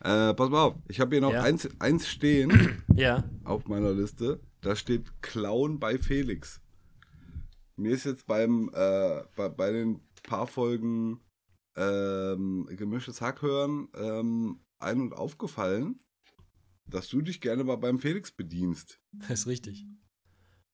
Äh, 0.00 0.34
pass 0.34 0.50
mal 0.50 0.62
auf, 0.64 0.76
ich 0.88 1.00
habe 1.00 1.14
hier 1.14 1.20
noch 1.20 1.32
Ja. 1.32 1.42
eins, 1.42 1.68
eins 1.80 2.06
stehen 2.08 2.82
Ja. 2.96 3.24
auf 3.44 3.66
meiner 3.68 3.92
Liste. 3.92 4.40
Da 4.60 4.74
steht 4.76 5.22
Clown 5.22 5.78
bei 5.78 5.98
Felix. 5.98 6.60
Mir 7.76 7.92
ist 7.92 8.04
jetzt 8.04 8.26
beim 8.26 8.70
äh, 8.74 9.22
bei, 9.36 9.48
bei 9.48 9.72
den 9.72 10.00
paar 10.24 10.46
Folgen 10.46 11.20
ähm, 11.76 12.66
gemischtes 12.72 13.20
Hack 13.20 13.42
hören 13.42 13.88
ähm, 13.94 14.60
ein 14.80 15.00
und 15.00 15.12
aufgefallen, 15.14 16.00
dass 16.86 17.08
du 17.08 17.20
dich 17.20 17.40
gerne 17.40 17.62
mal 17.64 17.76
beim 17.76 17.98
Felix 18.00 18.32
bedienst. 18.32 19.00
Das 19.12 19.40
ist 19.40 19.46
richtig. 19.46 19.86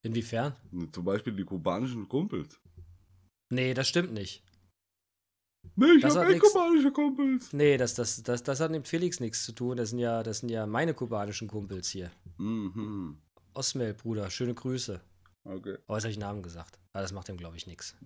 Inwiefern? 0.03 0.55
Zum 0.93 1.05
Beispiel 1.05 1.35
die 1.35 1.45
kubanischen 1.45 2.09
Kumpels. 2.09 2.61
Nee, 3.51 3.75
das 3.75 3.89
stimmt 3.89 4.13
nicht. 4.13 4.43
Nee, 5.77 5.87
ich 5.97 6.03
Das 6.03 6.17
habe 6.17 6.27
hat 6.27 6.35
echt 6.35 6.43
kubanische 6.43 6.93
Kumpels. 6.93 7.53
Nee, 7.53 7.77
das, 7.77 7.95
das, 7.95 8.23
das, 8.23 8.43
das 8.43 8.61
hat 8.61 8.71
mit 8.71 8.87
Felix 8.87 9.21
nichts 9.21 9.45
zu 9.45 9.53
tun. 9.53 9.77
Das 9.77 9.91
sind 9.91 9.99
ja, 9.99 10.23
das 10.23 10.39
sind 10.39 10.49
ja 10.51 10.67
meine 10.67 10.95
kubanischen 10.95 11.49
Kumpels 11.49 11.89
hier. 11.89 12.11
Mhm. 12.39 13.19
Osmel, 13.55 13.95
Bruder, 13.95 14.31
schöne 14.31 14.55
Grüße. 14.55 15.01
Okay. 15.45 15.77
Aber 15.87 15.97
jetzt 15.97 16.05
habe 16.05 16.13
ich 16.13 16.19
Namen 16.19 16.43
gesagt. 16.43 16.79
Aber 16.93 17.03
das 17.03 17.13
macht 17.13 17.29
ihm, 17.29 17.37
glaube 17.37 17.57
ich, 17.57 17.67
nichts. 17.67 17.97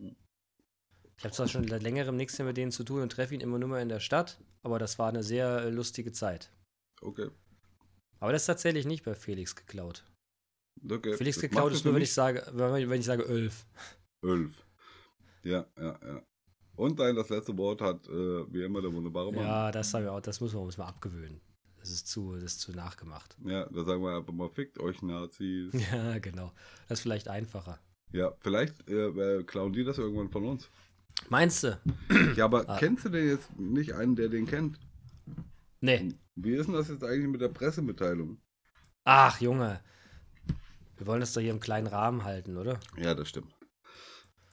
Ich 1.16 1.24
habe 1.24 1.34
zwar 1.34 1.48
schon 1.48 1.66
seit 1.66 1.82
längerem 1.82 2.16
nichts 2.16 2.38
mehr 2.38 2.46
mit 2.46 2.56
denen 2.56 2.72
zu 2.72 2.84
tun 2.84 3.02
und 3.02 3.10
treffe 3.10 3.34
ihn 3.34 3.40
immer 3.40 3.58
nur 3.58 3.68
mal 3.68 3.82
in 3.82 3.88
der 3.88 4.00
Stadt, 4.00 4.38
aber 4.62 4.78
das 4.78 4.98
war 4.98 5.08
eine 5.08 5.22
sehr 5.22 5.62
äh, 5.62 5.70
lustige 5.70 6.12
Zeit. 6.12 6.50
Okay. 7.00 7.28
Aber 8.20 8.32
das 8.32 8.42
ist 8.42 8.46
tatsächlich 8.46 8.86
nicht 8.86 9.04
bei 9.04 9.14
Felix 9.14 9.54
geklaut. 9.54 10.04
okay. 10.88 11.16
Felix 11.16 11.36
Das 11.36 11.42
geklaut 11.42 11.72
ist 11.72 11.84
nur, 11.84 11.94
wenn 11.94 12.02
ich 12.02 12.12
sage, 12.12 12.44
wenn 12.52 12.88
wenn 12.88 13.00
ich 13.00 13.06
sage 13.06 13.22
Ölf. 13.24 13.66
Elf. 14.22 14.64
Ja, 15.44 15.66
ja, 15.78 15.98
ja. 16.02 16.22
Und 16.78 16.98
dein 17.00 17.16
das 17.16 17.28
letzte 17.28 17.56
Wort 17.58 17.80
hat, 17.80 18.06
äh, 18.08 18.52
wie 18.52 18.62
immer, 18.62 18.80
der 18.80 18.92
wunderbare 18.92 19.32
Mann. 19.32 19.44
Ja, 19.44 19.72
das 19.72 19.92
haben 19.92 20.04
wir 20.04 20.12
auch, 20.12 20.20
das 20.20 20.40
muss 20.40 20.54
man 20.54 20.62
uns 20.62 20.78
mal 20.78 20.86
abgewöhnen. 20.86 21.40
Das 21.80 21.90
ist 21.90 22.06
zu, 22.06 22.34
das 22.34 22.52
ist 22.52 22.60
zu 22.60 22.72
nachgemacht. 22.72 23.36
Ja, 23.44 23.66
da 23.66 23.84
sagen 23.84 24.02
wir 24.02 24.16
einfach 24.16 24.32
mal, 24.32 24.48
fickt 24.48 24.78
euch 24.78 25.02
Nazis. 25.02 25.72
Ja, 25.92 26.18
genau. 26.18 26.52
Das 26.88 26.98
ist 26.98 27.02
vielleicht 27.02 27.28
einfacher. 27.28 27.78
ja, 28.12 28.32
vielleicht 28.40 28.88
äh, 28.88 29.08
äh, 29.38 29.42
klauen 29.44 29.72
die 29.72 29.84
das 29.84 29.98
irgendwann 29.98 30.30
von 30.30 30.44
uns. 30.46 30.68
Meinst 31.28 31.64
du? 31.64 31.80
Ja, 32.36 32.44
aber 32.44 32.68
Ah. 32.68 32.76
kennst 32.78 33.04
du 33.04 33.08
denn 33.08 33.26
jetzt 33.26 33.58
nicht 33.58 33.92
einen, 33.94 34.14
der 34.14 34.28
den 34.28 34.46
kennt? 34.46 34.78
Nee. 35.80 36.14
Wie 36.36 36.54
ist 36.54 36.66
denn 36.66 36.74
das 36.74 36.88
jetzt 36.88 37.02
eigentlich 37.02 37.28
mit 37.28 37.40
der 37.40 37.48
Pressemitteilung? 37.48 38.38
Ach, 39.04 39.40
Junge. 39.40 39.80
Wir 40.96 41.06
wollen 41.08 41.20
das 41.20 41.32
doch 41.32 41.40
hier 41.40 41.50
im 41.50 41.58
kleinen 41.60 41.88
Rahmen 41.88 42.22
halten, 42.24 42.56
oder? 42.56 42.78
Ja, 42.96 43.14
das 43.14 43.28
stimmt. 43.28 43.52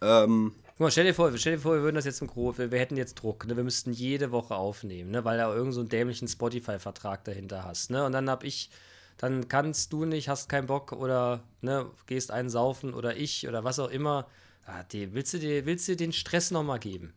Ähm, 0.01 0.53
Guck 0.78 0.82
mal, 0.82 0.91
stell 0.91 1.05
dir 1.05 1.13
vor, 1.13 1.38
stell 1.38 1.55
dir 1.55 1.61
vor, 1.61 1.76
wir 1.76 1.84
würden 1.84 1.95
das 1.95 2.03
jetzt 2.03 2.21
im 2.21 2.28
Gro 2.28 2.57
wir, 2.57 2.69
wir 2.69 2.80
hätten 2.80 2.97
jetzt 2.97 3.15
Druck, 3.15 3.47
ne? 3.47 3.55
Wir 3.55 3.63
müssten 3.63 3.93
jede 3.93 4.32
Woche 4.32 4.55
aufnehmen, 4.55 5.09
ne? 5.09 5.23
Weil 5.23 5.38
da 5.38 5.53
irgend 5.55 5.73
so 5.73 5.80
einen 5.80 5.88
dämlichen 5.88 6.28
Spotify-Vertrag 6.28 7.23
dahinter 7.23 7.63
hast, 7.63 7.91
ne? 7.91 8.05
Und 8.05 8.11
dann 8.11 8.30
hab 8.30 8.43
ich, 8.43 8.69
dann 9.15 9.47
kannst 9.47 9.93
du 9.93 10.03
nicht, 10.03 10.28
hast 10.28 10.49
keinen 10.49 10.67
Bock 10.67 10.91
oder 10.91 11.45
ne, 11.61 11.89
gehst 12.07 12.30
einen 12.30 12.49
saufen 12.49 12.93
oder 12.93 13.15
ich 13.15 13.47
oder 13.47 13.63
was 13.63 13.80
auch 13.80 13.89
immer. 13.89 14.28
Ah, 14.65 14.84
die, 14.84 15.13
willst 15.13 15.34
du 15.34 15.39
dir, 15.39 15.65
willst 15.65 15.88
du 15.88 15.95
den 15.95 16.11
Stress 16.11 16.51
nochmal 16.51 16.80
geben? 16.80 17.13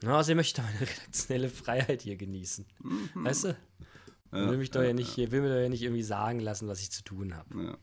Na, 0.00 0.16
möchte 0.16 0.40
ich 0.40 0.54
doch 0.54 0.62
meine 0.62 0.80
redaktionelle 0.80 1.50
Freiheit 1.50 2.00
hier 2.00 2.16
genießen. 2.16 2.64
mhm. 2.78 3.24
Weißt 3.24 3.44
du? 3.44 3.56
Ja, 4.32 4.50
will 4.50 4.56
mich 4.56 4.70
doch 4.70 4.80
ja, 4.80 4.88
ja, 4.88 4.92
nicht, 4.94 5.16
will 5.18 5.42
mir 5.42 5.48
doch 5.50 5.60
ja 5.60 5.68
nicht 5.68 5.82
irgendwie 5.82 6.02
sagen 6.02 6.40
lassen, 6.40 6.68
was 6.68 6.80
ich 6.80 6.90
zu 6.90 7.02
tun 7.02 7.34
habe. 7.34 7.62
Ja. 7.62 7.78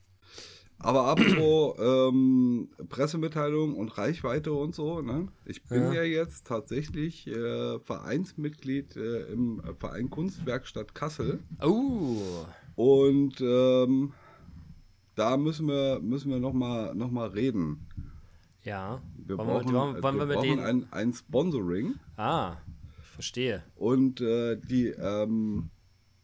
Aber 0.78 1.06
apropos 1.08 1.78
ähm, 1.80 2.70
Pressemitteilung 2.90 3.76
und 3.76 3.98
Reichweite 3.98 4.54
und 4.54 4.76
so, 4.76 5.02
ne? 5.02 5.30
Ich 5.46 5.64
bin 5.64 5.84
Ja. 5.84 5.94
ja, 5.94 6.04
jetzt 6.04 6.46
tatsächlich 6.46 7.28
äh, 7.28 7.80
Vereinsmitglied 7.80 8.96
äh, 8.98 9.22
im 9.32 9.62
Verein 9.78 10.10
Kunstwerkstatt 10.10 10.94
Kassel. 10.94 11.40
Oh, 11.62 12.46
Und 12.76 13.40
ähm, 13.42 14.14
da 15.16 15.38
müssen 15.38 15.68
wir, 15.68 16.00
müssen 16.02 16.30
wir 16.30 16.40
nochmal 16.40 16.94
noch 16.94 17.10
mal 17.10 17.30
reden. 17.30 17.88
ja. 18.64 19.02
Wir 19.18 19.38
wollen 19.38 19.48
brauchen, 19.48 19.72
wir, 19.72 19.80
wollen, 19.80 20.04
wollen 20.04 20.18
wir, 20.18 20.30
wir 20.30 20.36
brauchen 20.36 20.60
ein, 20.60 20.88
ein 20.92 21.14
Sponsoring. 21.14 21.96
ah, 22.18 22.58
ich 23.02 23.08
verstehe. 23.10 23.64
Und 23.76 24.20
äh, 24.22 24.58
die 24.58 24.88
ähm, 24.90 25.70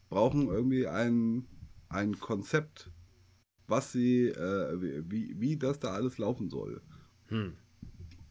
brauchen 0.10 0.49
irgendwie 0.49 0.88
ein, 0.88 1.47
ein 1.89 2.20
Konzept, 2.20 2.91
was 3.72 3.91
sie, 3.91 4.28
äh, 4.28 5.03
wie, 5.09 5.34
wie 5.39 5.57
das 5.57 5.80
da 5.80 5.91
alles 5.93 6.19
laufen 6.19 6.49
soll. 6.49 6.82
Hm. 7.30 7.53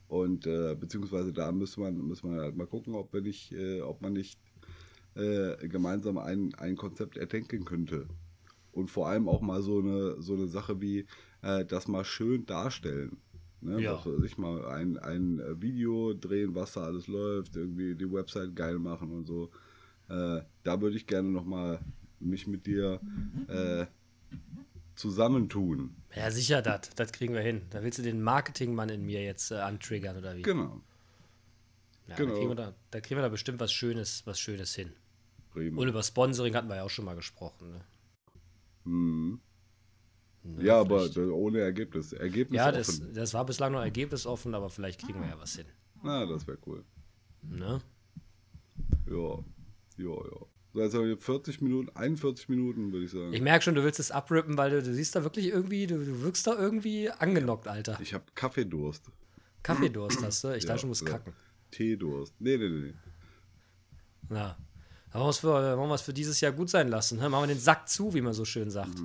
Und 0.06 0.46
äh, 0.46 0.76
beziehungsweise 0.78 1.32
da 1.32 1.50
muss 1.50 1.76
man, 1.76 1.96
muss 1.98 2.22
man 2.22 2.38
halt 2.38 2.56
mal 2.56 2.66
gucken, 2.66 2.94
ob, 2.94 3.12
wir 3.12 3.22
nicht, 3.22 3.52
äh, 3.52 3.80
ob 3.80 4.02
man 4.02 4.12
nicht 4.12 4.38
äh, 5.14 5.66
gemeinsam 5.66 6.18
ein, 6.18 6.54
ein 6.56 6.76
Konzept 6.76 7.16
erdenken 7.16 7.64
könnte. 7.64 8.06
Und 8.72 8.90
vor 8.90 9.08
allem 9.08 9.28
auch 9.28 9.40
mal 9.40 9.62
so 9.62 9.78
eine, 9.78 10.20
so 10.20 10.34
eine 10.34 10.46
Sache 10.46 10.80
wie 10.80 11.06
äh, 11.42 11.64
das 11.64 11.88
mal 11.88 12.04
schön 12.04 12.44
darstellen. 12.44 13.16
Ne? 13.60 13.80
Ja. 13.80 13.94
Was 13.94 14.06
weiß 14.06 14.24
ich 14.24 14.36
mal, 14.36 14.64
ein, 14.66 14.98
ein 14.98 15.40
äh, 15.40 15.60
Video 15.62 16.12
drehen, 16.12 16.54
was 16.54 16.74
da 16.74 16.82
alles 16.82 17.06
läuft, 17.06 17.56
irgendwie 17.56 17.94
die 17.94 18.12
Website 18.12 18.54
geil 18.54 18.78
machen 18.78 19.10
und 19.10 19.26
so. 19.26 19.50
Da 20.08 20.80
würde 20.80 20.96
ich 20.96 21.06
gerne 21.06 21.28
nochmal 21.28 21.78
mich 22.18 22.48
mit 22.48 22.66
dir 22.66 22.98
zusammentun. 25.00 25.96
Ja, 26.14 26.30
sicher, 26.30 26.62
das. 26.62 26.90
Das 26.94 27.12
kriegen 27.12 27.34
wir 27.34 27.40
hin. 27.40 27.62
Da 27.70 27.82
willst 27.82 27.98
du 27.98 28.02
den 28.02 28.22
Marketingmann 28.22 28.88
in 28.88 29.04
mir 29.04 29.22
jetzt 29.22 29.50
äh, 29.50 29.56
antriggern, 29.56 30.16
oder 30.16 30.36
wie? 30.36 30.42
Genau. 30.42 30.80
Ja, 32.06 32.16
genau. 32.16 32.32
Da, 32.32 32.36
kriegen 32.38 32.50
wir 32.50 32.54
da, 32.56 32.74
da 32.90 33.00
kriegen 33.00 33.18
wir 33.18 33.22
da 33.22 33.28
bestimmt 33.28 33.60
was 33.60 33.72
Schönes, 33.72 34.22
was 34.26 34.38
Schönes 34.38 34.74
hin. 34.74 34.92
Prima. 35.52 35.80
Und 35.80 35.88
über 35.88 36.02
Sponsoring 36.02 36.54
hatten 36.54 36.68
wir 36.68 36.76
ja 36.76 36.82
auch 36.84 36.90
schon 36.90 37.04
mal 37.04 37.16
gesprochen. 37.16 37.70
Ne? 37.72 37.80
Mhm. 38.84 39.40
Ne, 40.42 40.64
Ja, 40.64 40.80
aber 40.80 41.00
vielleicht- 41.08 41.18
ohne 41.18 41.60
Ergebnis. 41.60 42.12
Ergebnis 42.12 42.56
Ja, 42.56 42.72
das, 42.72 43.02
das 43.12 43.34
war 43.34 43.44
bislang 43.44 43.72
noch 43.72 43.82
ergebnisoffen, 43.82 44.54
aber 44.54 44.70
vielleicht 44.70 45.00
kriegen 45.04 45.20
wir 45.20 45.28
ja 45.28 45.38
was 45.38 45.56
hin. 45.56 45.66
Na, 46.02 46.24
das 46.26 46.46
wäre 46.46 46.58
cool. 46.66 46.84
Ne? 47.42 47.80
Ja. 49.06 49.44
Ja, 49.98 50.14
ja. 50.14 50.46
So, 50.72 50.80
jetzt 50.80 50.94
haben 50.94 51.06
wir 51.06 51.18
40 51.18 51.60
Minuten, 51.62 51.90
41 51.96 52.48
Minuten, 52.48 52.92
würde 52.92 53.04
ich 53.04 53.10
sagen. 53.10 53.32
Ich 53.32 53.40
merke 53.40 53.64
schon, 53.64 53.74
du 53.74 53.82
willst 53.82 53.98
es 53.98 54.10
abrippen, 54.12 54.56
weil 54.56 54.70
du, 54.70 54.82
du 54.82 54.94
siehst 54.94 55.16
da 55.16 55.24
wirklich 55.24 55.46
irgendwie, 55.46 55.86
du, 55.86 55.98
du 55.98 56.22
wirkst 56.22 56.46
da 56.46 56.56
irgendwie 56.56 57.10
angenockt, 57.10 57.66
Alter. 57.66 57.98
Ich 58.00 58.14
habe 58.14 58.24
Kaffeedurst. 58.34 59.10
Kaffeedurst 59.64 60.22
hast 60.22 60.44
du? 60.44 60.54
Ich 60.54 60.62
Ja, 60.62 60.68
dachte, 60.68 60.82
du 60.82 60.86
musst 60.88 61.02
ja. 61.02 61.08
kacken. 61.08 61.32
Teedurst. 61.72 62.34
Nee, 62.38 62.56
nee, 62.56 62.68
nee. 62.68 62.94
Was 65.12 65.38
für, 65.38 65.48
wollen 65.76 65.88
wir 65.88 65.94
es 65.94 66.02
für 66.02 66.12
dieses 66.12 66.40
Jahr 66.40 66.52
gut 66.52 66.70
sein 66.70 66.88
lassen? 66.88 67.18
Ne? 67.18 67.28
Machen 67.28 67.48
wir 67.48 67.54
den 67.54 67.60
Sack 67.60 67.88
zu, 67.88 68.14
wie 68.14 68.20
man 68.20 68.32
so 68.32 68.44
schön 68.44 68.70
sagt. 68.70 68.96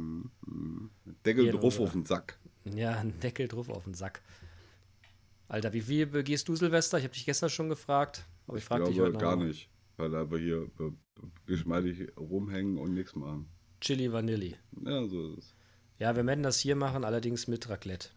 Deckel 1.25 1.45
Hier, 1.45 1.53
drauf 1.53 1.77
oder? 1.77 1.85
auf 1.87 1.93
den 1.93 2.05
Sack. 2.05 2.37
Ja, 2.65 2.91
ein 2.99 3.19
Deckel 3.19 3.47
drauf 3.47 3.69
auf 3.69 3.85
den 3.85 3.95
Sack. 3.95 4.21
Alter, 5.47 5.73
wie 5.73 5.81
viel 5.81 6.05
begehst 6.05 6.47
du 6.47 6.55
Silvester? 6.55 6.97
Ich 6.99 7.03
habe 7.03 7.13
dich 7.13 7.25
gestern 7.25 7.49
schon 7.49 7.69
gefragt, 7.69 8.23
aber 8.47 8.57
ich 8.57 8.63
frage 8.63 8.85
dich 8.85 8.95
glaube 8.95 9.13
heute 9.13 9.19
gar 9.19 9.35
noch 9.35 9.45
nicht. 9.45 9.69
Weil 9.97 10.13
einfach 10.15 10.37
hier 10.37 10.69
äh, 10.79 10.91
geschmeidig 11.45 12.11
rumhängen 12.17 12.77
und 12.77 12.93
nichts 12.93 13.15
machen. 13.15 13.47
Chili 13.81 14.11
Vanilli. 14.11 14.55
Ja, 14.83 15.05
so 15.07 15.33
ist 15.33 15.37
es. 15.37 15.55
Ja, 15.99 16.15
wir 16.15 16.25
werden 16.25 16.43
das 16.43 16.59
hier 16.59 16.75
machen, 16.75 17.05
allerdings 17.05 17.47
mit 17.47 17.69
Raclette. 17.69 18.09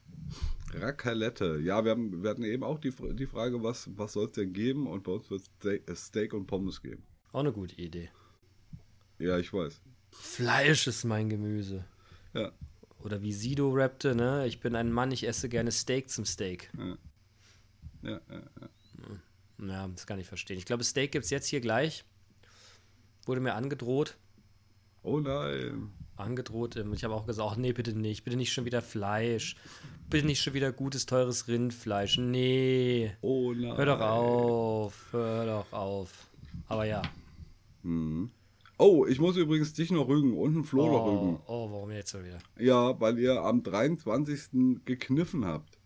Raclette. 0.74 1.60
Ja, 1.62 1.84
wir, 1.84 1.92
haben, 1.92 2.22
wir 2.22 2.30
hatten 2.30 2.42
eben 2.42 2.64
auch 2.64 2.78
die, 2.78 2.92
die 3.14 3.26
Frage, 3.26 3.62
was, 3.62 3.88
was 3.96 4.14
soll 4.14 4.26
es 4.26 4.32
denn 4.32 4.52
geben? 4.52 4.86
Und 4.86 5.04
bei 5.04 5.12
uns 5.12 5.30
wird 5.30 5.42
es 5.42 5.46
Steak, 5.46 5.96
Steak 5.96 6.34
und 6.34 6.46
Pommes 6.46 6.82
geben. 6.82 7.04
Auch 7.32 7.40
eine 7.40 7.52
gute 7.52 7.76
Idee. 7.76 8.10
Ja, 9.18 9.38
ich 9.38 9.52
weiß. 9.52 9.80
Fleisch 10.10 10.86
ist 10.86 11.04
mein 11.04 11.28
Gemüse. 11.28 11.84
Ja. 12.34 12.52
Oder 13.00 13.22
wie 13.22 13.32
Sido 13.32 13.70
rappte, 13.70 14.14
ne? 14.14 14.46
Ich 14.46 14.60
bin 14.60 14.74
ein 14.74 14.90
Mann, 14.90 15.12
ich 15.12 15.26
esse 15.26 15.48
gerne 15.48 15.70
Steak 15.70 16.10
zum 16.10 16.24
Steak. 16.24 16.70
Ja, 16.76 16.98
ja, 18.02 18.20
ja. 18.28 18.42
Ja, 18.60 18.68
das 19.58 20.06
kann 20.06 20.18
ich 20.18 20.26
verstehen. 20.26 20.58
Ich 20.58 20.64
glaube, 20.66 20.84
Steak 20.84 21.12
gibt 21.12 21.24
es 21.24 21.30
jetzt 21.30 21.46
hier 21.48 21.60
gleich. 21.60 22.04
Wurde 23.26 23.40
mir 23.40 23.54
angedroht. 23.54 24.16
Oh 25.02 25.20
nein. 25.20 25.90
Angedroht. 26.16 26.76
ähm, 26.76 26.92
Ich 26.92 27.04
habe 27.04 27.14
auch 27.14 27.26
gesagt, 27.26 27.58
nee, 27.58 27.72
bitte 27.72 27.92
nicht. 27.92 28.24
Bitte 28.24 28.36
nicht 28.36 28.52
schon 28.52 28.64
wieder 28.64 28.82
Fleisch. 28.82 29.56
Bitte 30.10 30.26
nicht 30.26 30.42
schon 30.42 30.54
wieder 30.54 30.72
gutes, 30.72 31.06
teures 31.06 31.46
Rindfleisch. 31.48 32.18
Nee. 32.18 33.12
Oh 33.20 33.52
nein. 33.52 33.76
Hör 33.76 33.86
doch 33.86 34.00
auf. 34.00 35.06
Hör 35.12 35.46
doch 35.46 35.72
auf. 35.72 36.12
Aber 36.68 36.84
ja. 36.86 37.02
Mhm. 37.82 38.30
Oh, 38.80 39.06
ich 39.06 39.18
muss 39.18 39.36
übrigens 39.36 39.72
dich 39.74 39.90
noch 39.90 40.08
rügen 40.08 40.36
und 40.38 40.54
einen 40.54 40.64
Flo 40.64 40.86
noch 40.86 41.04
Oh, 41.04 41.10
rügen. 41.10 41.40
oh, 41.48 41.70
warum 41.72 41.90
jetzt 41.90 42.10
schon 42.12 42.24
wieder? 42.24 42.38
Ja, 42.58 42.98
weil 43.00 43.18
ihr 43.18 43.40
am 43.42 43.62
23. 43.62 44.84
gekniffen 44.84 45.44
habt. 45.44 45.77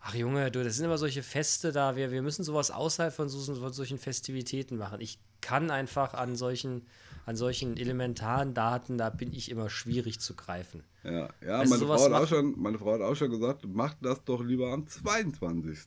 Ach 0.00 0.14
Junge, 0.14 0.50
du, 0.50 0.64
das 0.64 0.76
sind 0.76 0.86
immer 0.86 0.98
solche 0.98 1.22
Feste 1.22 1.72
da. 1.72 1.94
Wir, 1.94 2.10
wir 2.10 2.22
müssen 2.22 2.42
sowas 2.42 2.70
außerhalb 2.70 3.12
von, 3.12 3.28
so, 3.28 3.54
von 3.54 3.72
solchen 3.72 3.98
Festivitäten 3.98 4.76
machen. 4.76 5.00
Ich 5.00 5.18
kann 5.42 5.70
einfach 5.70 6.14
an 6.14 6.36
solchen, 6.36 6.86
an 7.26 7.36
solchen 7.36 7.76
elementaren 7.76 8.54
Daten, 8.54 8.96
da 8.96 9.10
bin 9.10 9.32
ich 9.32 9.50
immer 9.50 9.68
schwierig 9.68 10.18
zu 10.20 10.34
greifen. 10.34 10.82
Ja, 11.04 11.28
ja 11.42 11.58
Also 11.58 11.74
meine, 11.74 11.86
Frau 11.86 12.04
hat 12.04 12.12
auch 12.12 12.28
schon, 12.28 12.58
meine 12.58 12.78
Frau 12.78 12.94
hat 12.94 13.02
auch 13.02 13.14
schon 13.14 13.30
gesagt, 13.30 13.66
macht 13.66 13.98
das 14.00 14.24
doch 14.24 14.42
lieber 14.42 14.72
am 14.72 14.86
22. 14.86 15.78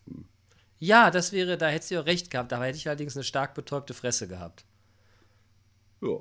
Ja, 0.78 1.10
das 1.10 1.32
wäre, 1.32 1.58
da 1.58 1.70
hättest 1.70 1.92
du 1.92 1.96
ja 1.96 2.02
recht 2.02 2.30
gehabt. 2.30 2.52
Da 2.52 2.64
hätte 2.64 2.78
ich 2.78 2.88
allerdings 2.88 3.16
eine 3.16 3.24
stark 3.24 3.56
betäubte 3.56 3.94
Fresse 3.94 4.28
gehabt. 4.28 4.66
Ja. 6.02 6.20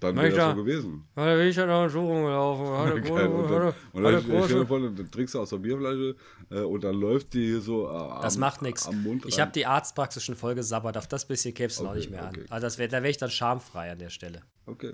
Dann 0.00 0.16
ich 0.16 0.22
wäre 0.22 0.28
das 0.30 0.36
da- 0.38 0.50
so 0.54 0.56
gewesen. 0.64 1.04
Ja, 1.16 1.26
da 1.26 1.34
bin 1.36 1.46
ich 1.48 1.56
ja 1.56 1.66
noch 1.66 1.88
so 1.88 2.06
rumgelaufen. 2.06 2.66
Hatte 2.78 3.00
Geil, 3.00 3.26
und 3.26 3.50
dann, 3.50 3.74
und 3.92 4.02
dann 4.04 4.14
hatte 4.16 4.26
dir 4.26 4.40
große- 4.44 4.66
vor, 4.66 4.80
dann 4.80 5.10
trinkst 5.10 5.34
du 5.34 5.40
aus 5.40 5.50
der 5.50 5.56
Bierflasche 5.58 6.14
äh, 6.50 6.60
und 6.60 6.84
dann 6.84 6.94
läuft 6.94 7.34
die 7.34 7.46
hier 7.46 7.60
so 7.60 7.88
äh, 7.88 8.22
Das 8.22 8.34
am, 8.36 8.40
macht 8.40 8.62
nichts. 8.62 8.86
am 8.86 9.02
Mund 9.02 9.24
Ich 9.26 9.40
habe 9.40 9.50
die 9.50 9.66
Arztpraxis 9.66 10.22
schon 10.22 10.36
voll 10.36 10.54
gesabbert. 10.54 10.96
Auf 10.96 11.08
das 11.08 11.26
bisschen 11.26 11.52
käme 11.52 11.66
es 11.68 11.80
noch 11.80 11.90
Okay, 11.90 11.98
nicht 11.98 12.10
mehr 12.10 12.28
okay. 12.28 12.40
an. 12.42 12.46
Also 12.50 12.66
das 12.66 12.78
wär, 12.78 12.86
da 12.88 12.98
wäre 12.98 13.10
ich 13.10 13.16
dann 13.16 13.30
schamfrei 13.30 13.90
an 13.90 13.98
der 13.98 14.10
Stelle. 14.10 14.42
Okay. 14.66 14.92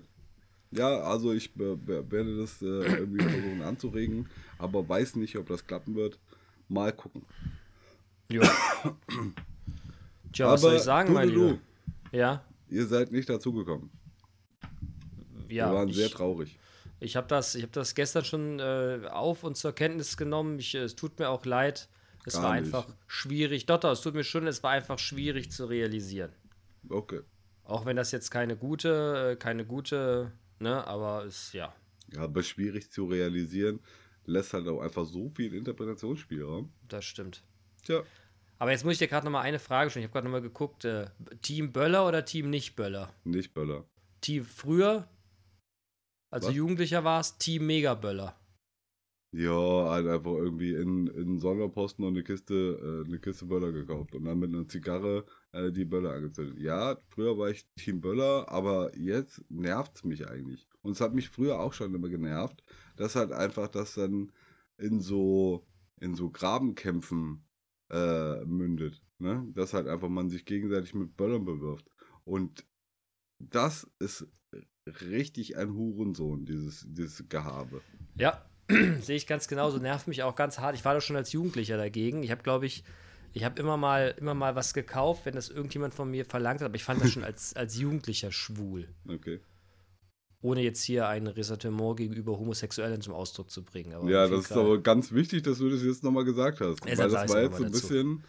Ja, 0.71 0.89
also 1.03 1.33
ich 1.33 1.55
äh, 1.61 1.77
wer- 1.85 2.11
werde 2.11 2.39
das 2.39 2.63
äh, 2.63 2.65
irgendwie 2.67 3.23
versuchen 3.23 3.63
anzuregen, 3.63 4.29
aber 4.59 4.89
weiß 4.89 5.17
nicht, 5.17 5.37
ob 5.37 5.47
das 5.49 5.67
klappen 5.67 5.95
wird. 5.97 6.19
Mal 6.69 6.93
gucken. 6.93 7.27
Ja. 8.33 8.41
Tja, 10.33 10.51
was 10.51 10.63
soll 10.63 10.75
ich 10.77 10.81
sagen, 10.83 11.09
du, 11.09 11.15
mein 11.15 11.29
du, 11.29 11.47
Lieber? 11.47 11.59
Ja, 12.13 12.43
Ihr 12.71 12.87
seid 12.87 13.13
nicht 13.13 13.29
dazugekommen. 13.29 13.91
Ja. 15.49 15.71
Wir 15.71 15.75
waren 15.75 15.89
ich, 15.89 15.97
sehr 15.97 16.11
traurig. 16.11 16.59
Ich 17.01 17.17
habe 17.17 17.27
das, 17.29 17.55
ich 17.55 17.63
hab 17.63 17.73
das 17.73 17.95
gestern 17.95 18.25
schon 18.25 18.61
äh, 18.61 19.01
auf 19.11 19.45
und 19.45 19.57
zur 19.57 19.73
Kenntnis 19.73 20.17
genommen. 20.17 20.59
Ich, 20.59 20.75
äh, 20.75 20.79
es 20.79 20.97
tut 20.97 21.19
mir 21.19 21.29
auch 21.29 21.45
leid. 21.45 21.89
Es 22.27 22.35
Gar 22.35 22.43
war 22.43 22.55
nicht. 22.55 22.67
einfach 22.67 22.87
schwierig. 23.07 23.67
Doch, 23.67 23.83
es 23.85 24.01
tut 24.01 24.15
mir 24.15 24.25
schon, 24.25 24.47
es 24.47 24.63
war 24.63 24.71
einfach 24.71 24.99
schwierig 24.99 25.51
zu 25.51 25.67
realisieren. 25.67 26.33
Okay. 26.89 27.21
Auch 27.65 27.85
wenn 27.87 27.97
das 27.97 28.13
jetzt 28.13 28.31
keine 28.31 28.57
gute, 28.57 29.33
äh, 29.33 29.37
keine 29.37 29.65
gute, 29.65 30.33
ne, 30.59 30.87
aber 30.87 31.25
es, 31.25 31.53
ja. 31.53 31.75
Ja, 32.13 32.23
aber 32.23 32.43
schwierig 32.43 32.91
zu 32.91 33.07
realisieren, 33.07 33.81
lässt 34.27 34.53
halt 34.53 34.69
auch 34.69 34.81
einfach 34.81 35.05
so 35.05 35.31
viel 35.31 35.55
Interpretationsspielraum. 35.55 36.73
Das 36.89 37.05
stimmt. 37.05 37.43
Tja, 37.85 38.03
Aber 38.59 38.71
jetzt 38.71 38.85
muss 38.85 38.95
ich 38.95 38.99
dir 38.99 39.09
gerade 39.09 39.27
noch 39.27 39.33
mal 39.33 39.41
eine 39.43 39.59
Frage 39.59 39.91
stellen. 39.91 40.05
Ich 40.05 40.09
habe 40.09 40.13
gerade 40.15 40.27
noch 40.27 40.33
mal 40.33 40.43
geguckt, 40.43 40.85
äh, 40.85 41.07
Team 41.43 41.73
Böller 41.73 42.07
oder 42.07 42.25
Team 42.25 42.51
nicht 42.51 42.77
Böller? 42.77 43.13
nicht 43.25 43.53
Böller. 43.55 43.85
Team 44.21 44.45
früher, 44.45 45.07
als 46.35 46.47
Was? 46.47 46.55
Jugendlicher 46.55 47.05
warst, 47.05 47.39
Team 47.39 47.67
Mega 47.67 47.95
Böller. 47.95 48.35
Ja, 49.31 49.91
halt 49.91 50.09
einfach 50.09 50.33
irgendwie 50.33 50.75
in, 50.75 51.07
in 51.07 51.39
Sonderposten 51.39 52.05
und 52.05 52.15
eine 52.15 52.25
Kiste, 52.25 52.55
äh, 52.55 53.09
eine 53.09 53.21
Kiste 53.21 53.47
Böller 53.47 53.71
gekauft 53.71 54.17
und 54.17 54.25
dann 54.25 54.41
mit 54.41 54.53
einer 54.53 54.67
Zigarre 54.67 55.25
äh, 55.53 55.71
die 55.71 55.85
Böller 55.85 56.13
angezündet. 56.13 56.59
Ja, 56.59 56.99
früher 57.07 57.39
war 57.39 57.51
ich 57.51 57.69
Team 57.77 58.01
Böller, 58.01 58.49
aber 58.49 58.97
jetzt 58.97 59.45
nervt's 59.49 60.03
mich 60.03 60.29
eigentlich. 60.29 60.67
Und 60.83 60.93
es 60.93 61.01
hat 61.01 61.15
mich 61.15 61.31
früher 61.31 61.61
auch 61.61 61.73
schon 61.73 61.95
immer 61.95 62.09
genervt, 62.09 62.65
dass 62.97 63.15
halt 63.15 63.31
einfach 63.31 63.69
das 63.69 63.95
dann 63.95 64.33
in 64.77 65.01
so, 65.01 65.65
in 66.01 66.17
so 66.17 66.31
Grabenkämpfen 66.31 67.45
äh, 67.91 68.45
mündet. 68.45 69.03
Ne? 69.19 69.47
Dass 69.55 69.73
halt 69.73 69.87
einfach 69.87 70.09
man 70.09 70.31
sich 70.31 70.45
gegenseitig 70.45 70.95
mit 70.95 71.17
Böllern 71.17 71.45
bewirft. 71.45 71.89
Und 72.25 72.67
das 73.39 73.89
ist 74.01 74.27
richtig 74.87 75.57
ein 75.57 75.75
Hurensohn, 75.75 76.45
dieses, 76.45 76.85
dieses 76.89 77.29
Gehabe. 77.29 77.81
Ja, 78.17 78.45
sehe 79.01 79.17
ich 79.17 79.27
ganz 79.27 79.49
genauso. 79.49 79.79
Nervt 79.79 80.09
mich 80.09 80.23
auch 80.23 80.37
ganz 80.37 80.59
hart. 80.59 80.75
Ich 80.75 80.85
war 80.85 80.95
doch 80.95 81.01
schon 81.01 81.17
als 81.17 81.33
Jugendlicher 81.33 81.77
dagegen. 81.77 82.23
Ich 82.23 82.31
habe, 82.31 82.43
glaube 82.43 82.67
ich, 82.67 82.85
ich 83.33 83.45
habe 83.45 83.61
immer 83.61 83.77
mal, 83.77 84.15
immer 84.19 84.35
mal 84.35 84.55
was 84.55 84.75
gekauft, 84.75 85.27
wenn 85.27 85.35
das 85.35 85.49
irgendjemand 85.49 85.95
von 85.95 86.11
mir 86.11 86.25
verlangt 86.25 86.61
hat, 86.61 86.67
aber 86.67 86.77
ich 86.77 86.85
fand 86.85 87.03
das 87.03 87.11
schon 87.11 87.25
als, 87.25 87.55
als 87.57 87.77
Jugendlicher 87.79 88.31
schwul. 88.31 88.89
Okay. 89.09 89.41
ohne 90.43 90.61
jetzt 90.61 90.83
hier 90.83 91.09
ein 91.09 91.27
Ressentiment 91.27 91.97
gegenüber 91.97 92.39
Homosexuellen 92.39 93.01
zum 93.01 93.15
Ausdruck 93.15 93.51
zu 93.51 93.65
bringen. 93.65 93.95
Aber 93.95 94.09
Ja, 94.09 94.29
das 94.29 94.45
ist 94.45 94.53
aber 94.53 94.81
ganz 94.83 95.13
wichtig, 95.13 95.43
dass 95.43 95.59
du 95.59 95.71
das 95.71 95.83
jetzt 95.83 96.05
nochmal 96.05 96.25
gesagt 96.25 96.61
hast. 96.61 96.85
Deshalb 96.85 97.13
weil 97.13 97.21
das 97.23 97.33
war 97.33 97.43
jetzt 97.43 97.57
so 97.57 97.65
ein 97.65 97.73
bisschen. 97.73 98.25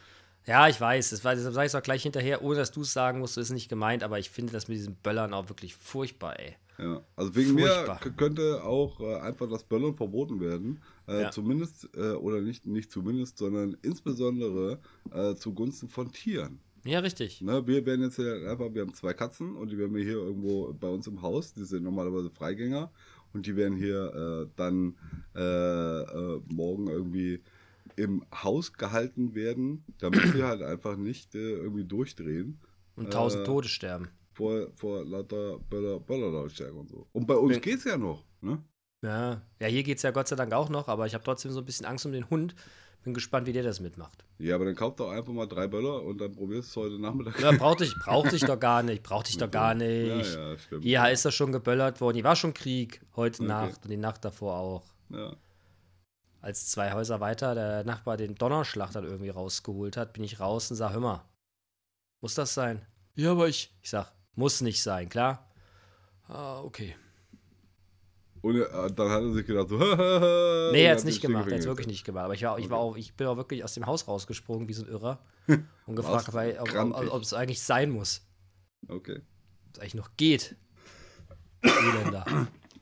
Ja, 0.47 0.67
ich 0.67 0.79
weiß, 0.79 1.09
das 1.09 1.23
war, 1.23 1.35
deshalb 1.35 1.53
sage 1.55 1.65
ich 1.65 1.71
es 1.71 1.75
auch 1.75 1.83
gleich 1.83 2.03
hinterher, 2.03 2.43
ohne 2.43 2.55
dass 2.57 2.71
du 2.71 2.81
es 2.81 2.93
sagen 2.93 3.19
musst, 3.19 3.37
ist 3.37 3.49
nicht 3.51 3.67
gemeint, 3.69 4.03
aber 4.03 4.19
ich 4.19 4.29
finde 4.29 4.53
das 4.53 4.67
mit 4.67 4.77
diesen 4.77 4.95
Böllern 4.95 5.33
auch 5.33 5.49
wirklich 5.49 5.75
furchtbar, 5.75 6.39
ey. 6.39 6.55
Ja, 6.77 7.01
also 7.15 7.33
wegen 7.35 7.57
Furchtbar. 7.57 7.99
mir 8.03 8.11
könnte 8.11 8.63
auch 8.63 8.99
äh, 8.99 9.15
einfach 9.21 9.49
das 9.49 9.63
Böllern 9.63 9.95
verboten 9.95 10.41
werden. 10.41 10.81
Äh, 11.07 11.21
Ja. 11.23 11.31
Zumindest, 11.31 11.89
äh, 11.95 12.11
oder 12.11 12.41
nicht, 12.41 12.65
nicht 12.65 12.91
zumindest, 12.91 13.37
sondern 13.37 13.77
insbesondere 13.81 14.79
äh, 15.13 15.35
zugunsten 15.35 15.87
von 15.87 16.11
Tieren. 16.11 16.59
Ja, 16.83 16.99
richtig. 16.99 17.41
Ne, 17.41 17.65
wir 17.65 17.85
werden 17.85 18.03
jetzt 18.03 18.17
hier 18.17 18.47
einfach, 18.49 18.73
wir 18.73 18.81
haben 18.81 18.93
zwei 18.93 19.13
Katzen 19.13 19.55
und 19.55 19.71
die 19.71 19.77
werden 19.77 19.95
wir 19.95 20.03
hier 20.03 20.17
irgendwo 20.17 20.73
bei 20.73 20.89
uns 20.89 21.07
im 21.07 21.21
Haus, 21.21 21.53
die 21.53 21.63
sind 21.63 21.83
normalerweise 21.83 22.29
Freigänger 22.29 22.91
und 23.33 23.45
die 23.47 23.55
werden 23.55 23.77
hier 23.77 24.45
äh, 24.45 24.49
dann 24.55 24.95
äh, 25.33 26.37
morgen 26.53 26.87
irgendwie 26.87 27.41
im 27.95 28.25
Haus 28.33 28.73
gehalten 28.73 29.35
werden, 29.35 29.85
damit 29.99 30.21
sie 30.33 30.43
halt 30.43 30.61
einfach 30.61 30.97
nicht 30.97 31.33
äh, 31.35 31.39
irgendwie 31.53 31.85
durchdrehen 31.85 32.59
Und 32.95 33.11
tausend 33.11 33.43
Äh, 33.43 33.45
Tote 33.45 33.67
sterben. 33.69 34.09
vor, 34.33 34.67
vor 34.75 35.05
lauter 35.05 35.59
Böller, 35.59 35.99
Böllerlautstärke 35.99 36.73
und 36.75 36.89
so. 36.89 37.07
Und 37.13 37.25
bei 37.27 37.35
uns 37.35 37.61
geht's 37.61 37.83
ja 37.85 37.97
noch, 37.97 38.23
ne? 38.41 38.61
Ja, 39.01 39.41
ja 39.59 39.67
hier 39.67 39.83
geht 39.83 39.97
es 39.97 40.03
ja 40.03 40.11
Gott 40.11 40.27
sei 40.27 40.35
Dank 40.35 40.51
auch 40.53 40.69
noch, 40.69 40.87
aber 40.87 41.05
ich 41.05 41.13
habe 41.13 41.23
trotzdem 41.23 41.51
so 41.51 41.59
ein 41.59 41.65
bisschen 41.65 41.85
Angst 41.85 42.05
um 42.05 42.11
den 42.11 42.29
Hund. 42.29 42.55
Bin 43.03 43.13
gespannt, 43.13 43.45
wie 43.45 43.53
der 43.53 43.61
das 43.61 43.79
mitmacht. 43.81 44.25
Ja, 44.39 44.55
aber 44.55 44.65
dann 44.65 44.73
kauft 44.73 44.99
doch 44.99 45.11
einfach 45.11 45.31
mal 45.31 45.45
drei 45.45 45.67
Böller 45.67 46.01
und 46.01 46.19
dann 46.19 46.31
probierst 46.31 46.75
du 46.75 46.79
es 46.81 46.85
heute 46.87 46.99
Nachmittag. 46.99 47.39
Ja, 47.39 47.51
brauchte 47.51 47.83
ich, 47.83 47.93
brauchte 48.03 48.35
ich 48.35 48.43
doch 48.43 48.59
gar 48.59 48.81
nicht, 48.81 49.03
brauchte 49.03 49.29
ich 49.29 49.37
doch 49.37 49.51
gar 49.51 49.75
nicht. 49.75 50.33
Ja, 50.33 50.49
ja, 50.53 50.57
stimmt. 50.57 50.83
Hier 50.83 51.11
ist 51.11 51.23
das 51.23 51.35
schon 51.35 51.51
geböllert 51.51 52.01
worden. 52.01 52.15
Hier 52.15 52.23
war 52.23 52.35
schon 52.35 52.55
Krieg 52.55 53.01
heute 53.15 53.43
Okay. 53.43 53.47
Nacht 53.47 53.83
und 53.83 53.91
die 53.91 53.97
Nacht 53.97 54.25
davor 54.25 54.55
auch. 54.57 54.83
Ja. 55.11 55.35
Als 56.45 56.69
zwei 56.69 56.93
Häuser 56.93 57.21
weiter 57.21 57.55
der 57.55 57.83
Nachbar 57.85 58.17
den 58.17 58.35
Donnerschlag 58.35 58.91
dann 58.91 59.03
irgendwie 59.03 59.31
rausgeholt 59.31 59.97
hat, 59.97 60.13
bin 60.13 60.23
ich 60.23 60.39
raus 60.39 60.69
und 60.69 60.77
sag, 60.77 60.93
hör 60.93 60.99
mal, 60.99 61.25
muss 62.21 62.35
das 62.35 62.53
sein? 62.53 62.85
Ja, 63.15 63.31
aber 63.31 63.47
ich. 63.47 63.75
Ich 63.81 63.89
sag, 63.89 64.11
muss 64.35 64.61
nicht 64.61 64.83
sein, 64.83 65.09
klar? 65.09 65.49
Ah, 66.27 66.61
okay. 66.61 66.95
Und 68.41 68.57
äh, 68.57 68.91
dann 68.93 69.09
hat 69.09 69.23
er 69.23 69.33
sich 69.33 69.47
gedacht, 69.47 69.69
so, 69.69 69.79
Nee, 69.79 69.85
er 69.85 70.71
er 70.73 70.91
hat's 70.91 71.03
nicht 71.03 71.19
gemacht, 71.19 71.49
er 71.49 71.55
hat's 71.55 71.65
wirklich 71.65 71.87
nicht 71.87 72.03
gemacht. 72.03 72.25
Aber 72.25 72.35
ich 72.35 72.43
war, 72.43 72.59
ich 72.59 72.69
war 72.69 72.77
auch, 72.77 72.95
ich 72.95 73.15
bin 73.15 73.25
auch 73.25 73.37
wirklich 73.37 73.63
aus 73.63 73.73
dem 73.73 73.87
Haus 73.87 74.07
rausgesprungen 74.07 74.67
wie 74.67 74.73
so 74.73 74.83
ein 74.83 74.87
Irrer 74.87 75.17
und 75.87 75.95
gefragt, 75.95 76.31
weil, 76.31 76.59
ob, 76.59 76.71
ob, 76.75 77.11
ob 77.11 77.23
es 77.23 77.33
eigentlich 77.33 77.63
sein 77.63 77.89
muss. 77.89 78.21
Okay. 78.87 79.19
Ob 79.69 79.73
es 79.73 79.79
eigentlich 79.79 79.95
noch 79.95 80.11
geht. 80.15 80.55
Elender. 81.63 82.23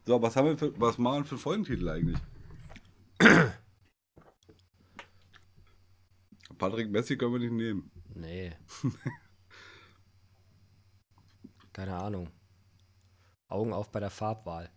So, 0.05 0.21
was 0.21 0.35
haben 0.35 0.47
wir 0.47 0.57
für, 0.57 0.77
was 0.77 0.97
machen 0.97 1.23
wir 1.23 1.25
für 1.29 1.37
Folgentitel 1.37 1.87
eigentlich? 1.87 2.17
Patrick 6.69 6.89
Messi 6.89 7.17
können 7.17 7.33
wir 7.33 7.39
nicht 7.39 7.51
nehmen. 7.51 7.91
Nee. 8.15 8.55
Keine 11.73 11.95
Ahnung. 11.95 12.29
Augen 13.49 13.73
auf 13.73 13.91
bei 13.91 13.99
der 13.99 14.09
Farbwahl. 14.09 14.71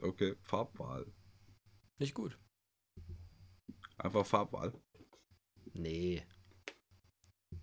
Okay, 0.00 0.36
Farbwahl. 0.42 1.06
Nicht 1.98 2.14
gut. 2.14 2.38
Einfach 3.96 4.24
Farbwahl. 4.24 4.72
Nee. 5.72 6.22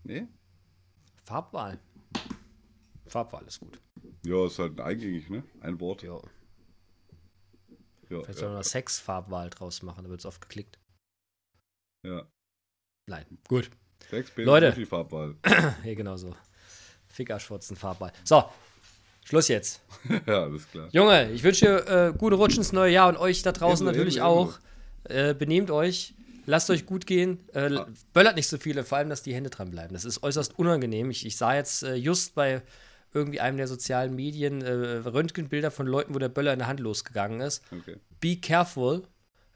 Nee? 0.03 0.27
Farbwahl. 1.23 1.79
Farbwahl 3.07 3.45
ist 3.45 3.59
gut. 3.59 3.79
Ja, 4.25 4.47
ist 4.47 4.59
halt 4.59 4.81
eingängig, 4.81 5.29
ne? 5.29 5.43
Ein 5.61 5.79
Wort. 5.79 6.03
Ja. 6.03 6.19
Ja, 8.09 8.21
Vielleicht 8.23 8.39
soll 8.39 8.49
man 8.49 8.55
ja, 8.55 8.57
eine 8.57 8.63
Sexfarbwahl 8.63 9.49
draus 9.49 9.81
machen, 9.81 10.03
da 10.03 10.09
wird 10.09 10.19
es 10.19 10.25
oft 10.25 10.41
geklickt. 10.41 10.80
Ja. 12.03 12.23
Nein. 13.07 13.25
Gut. 13.47 13.69
Sex, 14.09 14.31
Penis, 14.31 14.45
Leute. 14.45 14.85
Farbwahl. 14.85 15.35
Hier 15.83 15.95
genau 15.95 16.17
so. 16.17 16.35
Fickerschwurzen 17.07 17.75
Farbwahl. 17.75 18.11
So. 18.23 18.43
Schluss 19.23 19.47
jetzt. 19.47 19.81
ja, 20.25 20.43
alles 20.43 20.67
klar. 20.69 20.89
Junge, 20.91 21.31
ich 21.31 21.43
wünsche 21.43 21.65
dir 21.65 22.07
äh, 22.07 22.13
gute 22.17 22.35
Rutsch 22.35 22.57
ins 22.57 22.71
neue 22.73 22.91
Jahr 22.91 23.07
und 23.09 23.17
euch 23.17 23.43
da 23.43 23.51
draußen 23.51 23.85
Ebenso, 23.85 23.99
natürlich 23.99 24.17
ebenso, 24.17 24.29
auch. 24.29 24.59
Äh, 25.03 25.33
benehmt 25.35 25.69
euch. 25.71 26.15
Lasst 26.47 26.69
euch 26.71 26.85
gut 26.85 27.05
gehen. 27.05 27.39
Äh, 27.53 27.75
Ah. 27.75 27.87
Böllert 28.13 28.35
nicht 28.35 28.47
so 28.47 28.57
viele, 28.57 28.83
vor 28.83 28.97
allem, 28.97 29.09
dass 29.09 29.21
die 29.21 29.33
Hände 29.33 29.49
dran 29.51 29.69
bleiben. 29.69 29.93
Das 29.93 30.05
ist 30.05 30.23
äußerst 30.23 30.57
unangenehm. 30.57 31.11
Ich, 31.11 31.25
ich 31.25 31.37
sah 31.37 31.53
jetzt 31.55 31.83
äh, 31.83 31.93
just 31.95 32.33
bei 32.33 32.63
irgendwie 33.13 33.39
einem 33.39 33.57
der 33.57 33.67
sozialen 33.67 34.15
Medien 34.15 34.61
äh, 34.61 34.71
Röntgenbilder 34.71 35.69
von 35.69 35.85
Leuten, 35.85 36.15
wo 36.15 36.19
der 36.19 36.29
Böller 36.29 36.53
in 36.53 36.59
der 36.59 36.67
Hand 36.67 36.79
losgegangen 36.79 37.41
ist. 37.41 37.61
Okay. 37.71 37.97
Be 38.19 38.37
careful, 38.37 39.03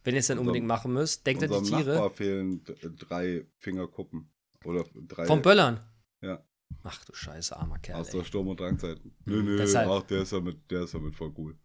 wenn 0.05 0.13
ihr 0.15 0.19
es 0.21 0.27
dann 0.27 0.37
Unserem- 0.37 0.47
unbedingt 0.47 0.67
machen 0.67 0.93
müsst. 0.93 1.25
Denkt 1.27 1.43
an 1.43 1.49
die 1.63 1.69
Tiere. 1.69 1.91
Nachbar 1.95 2.09
fehlen 2.11 2.63
d- 2.63 2.75
drei 2.97 3.45
Fingerkuppen. 3.57 4.29
Oder 4.63 4.85
drei. 5.07 5.25
Vom 5.25 5.41
Böllern. 5.41 5.79
Ja, 6.21 6.41
Ach 6.83 7.03
du 7.05 7.13
Scheiße, 7.13 7.55
armer 7.55 7.77
Kerl. 7.79 7.99
aus 8.01 8.07
Ey. 8.09 8.19
der 8.19 8.25
Sturm- 8.25 8.47
und 8.47 8.59
Drangzeiten. 8.59 9.13
Nö, 9.25 9.43
nö, 9.43 9.57
Deshalb. 9.57 9.89
ach, 9.89 10.03
der 10.03 10.21
ist 10.21 10.31
damit, 10.33 10.71
der 10.71 10.81
ist 10.83 10.93
damit 10.93 11.15
voll 11.15 11.31
cool. 11.37 11.55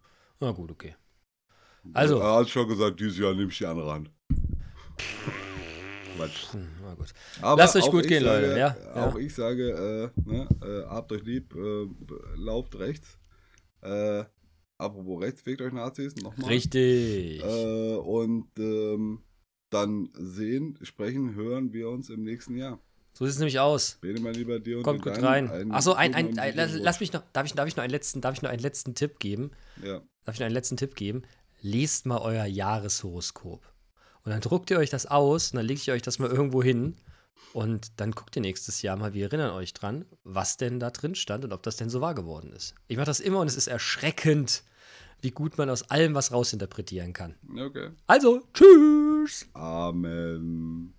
Na 0.40 0.50
gut, 0.50 0.70
okay. 0.70 0.94
Also. 1.94 2.18
Er 2.18 2.36
hat 2.36 2.48
schon 2.50 2.68
gesagt, 2.68 3.00
dieses 3.00 3.16
Jahr 3.18 3.34
nehme 3.34 3.50
ich 3.50 3.56
die 3.58 3.64
andere 3.66 3.92
Hand. 3.92 4.10
Quatsch. 6.16 6.52
Hm, 6.52 6.68
na 6.82 6.94
gut. 6.94 7.12
Aber 7.40 7.62
Lasst 7.62 7.76
euch 7.76 7.90
gut 7.90 8.06
gehen, 8.06 8.24
sage, 8.24 8.46
Leute, 8.46 8.58
ja, 8.58 8.76
Auch 8.94 9.14
ja. 9.14 9.20
ich 9.20 9.34
sage, 9.34 10.12
äh, 10.16 10.20
ne, 10.28 10.48
äh, 10.62 10.86
habt 10.88 11.12
euch 11.12 11.22
lieb, 11.22 11.54
äh, 11.54 11.86
lauft 12.36 12.78
rechts. 12.78 13.18
Äh, 13.82 14.24
apropos 14.80 15.22
rechts, 15.22 15.42
fegt 15.42 15.60
euch 15.62 15.72
Nazis, 15.72 16.16
nochmal. 16.16 16.48
Richtig. 16.48 17.42
Äh, 17.42 17.94
und 17.96 18.48
ähm, 18.58 19.20
dann 19.70 20.10
sehen, 20.14 20.78
sprechen, 20.82 21.34
hören 21.34 21.72
wir 21.72 21.88
uns 21.88 22.10
im 22.10 22.22
nächsten 22.22 22.56
Jahr. 22.56 22.80
So 23.12 23.24
sieht 23.24 23.34
es 23.34 23.38
nämlich 23.38 23.58
aus. 23.58 23.98
Bene, 24.00 24.20
mein 24.20 24.34
lieber 24.34 24.60
dir 24.60 24.78
und 24.78 24.82
Kommt 24.82 25.02
gut 25.02 25.20
rein. 25.22 25.72
Achso, 25.72 25.92
ein, 25.92 26.14
ein, 26.14 26.38
ein, 26.38 26.54
lass, 26.54 26.72
lass 26.74 27.00
mich 27.00 27.12
noch, 27.12 27.22
darf 27.32 27.46
ich, 27.46 27.54
darf 27.54 27.68
ich 27.68 27.76
noch 27.76 27.82
einen 27.82 27.90
letzten, 27.90 28.20
darf 28.20 28.34
ich 28.34 28.42
noch 28.42 28.50
einen 28.50 28.62
letzten 28.62 28.94
Tipp 28.94 29.18
geben? 29.18 29.50
Ja, 29.84 30.00
Darf 30.24 30.34
ich 30.34 30.40
noch 30.40 30.46
einen 30.46 30.54
letzten 30.54 30.76
Tipp 30.76 30.94
geben? 30.94 31.22
Lest 31.60 32.06
mal 32.06 32.18
euer 32.18 32.44
Jahreshoroskop. 32.44 33.62
Und 34.24 34.30
dann 34.30 34.40
druckt 34.40 34.70
ihr 34.70 34.78
euch 34.78 34.90
das 34.90 35.06
aus 35.06 35.50
und 35.50 35.56
dann 35.56 35.66
legt 35.66 35.86
ihr 35.86 35.94
euch 35.94 36.02
das 36.02 36.18
mal 36.18 36.30
irgendwo 36.30 36.62
hin. 36.62 36.96
Und 37.52 38.00
dann 38.00 38.12
guckt 38.12 38.36
ihr 38.36 38.42
nächstes 38.42 38.82
Jahr 38.82 38.96
mal, 38.96 39.12
wir 39.12 39.26
erinnern 39.26 39.50
euch 39.52 39.72
dran, 39.72 40.04
was 40.24 40.56
denn 40.56 40.78
da 40.78 40.90
drin 40.90 41.14
stand 41.14 41.44
und 41.44 41.52
ob 41.52 41.62
das 41.62 41.76
denn 41.76 41.90
so 41.90 42.00
wahr 42.00 42.14
geworden 42.14 42.52
ist. 42.52 42.74
Ich 42.86 42.96
mache 42.96 43.06
das 43.06 43.18
immer 43.18 43.40
und 43.40 43.48
es 43.48 43.56
ist 43.56 43.66
erschreckend, 43.66 44.62
wie 45.22 45.30
gut 45.30 45.58
man 45.58 45.70
aus 45.70 45.90
allem 45.90 46.14
was 46.14 46.32
rausinterpretieren 46.32 47.12
kann. 47.12 47.34
okay. 47.58 47.90
Also, 48.06 48.42
tschüss! 48.54 49.48
Amen. 49.54 50.94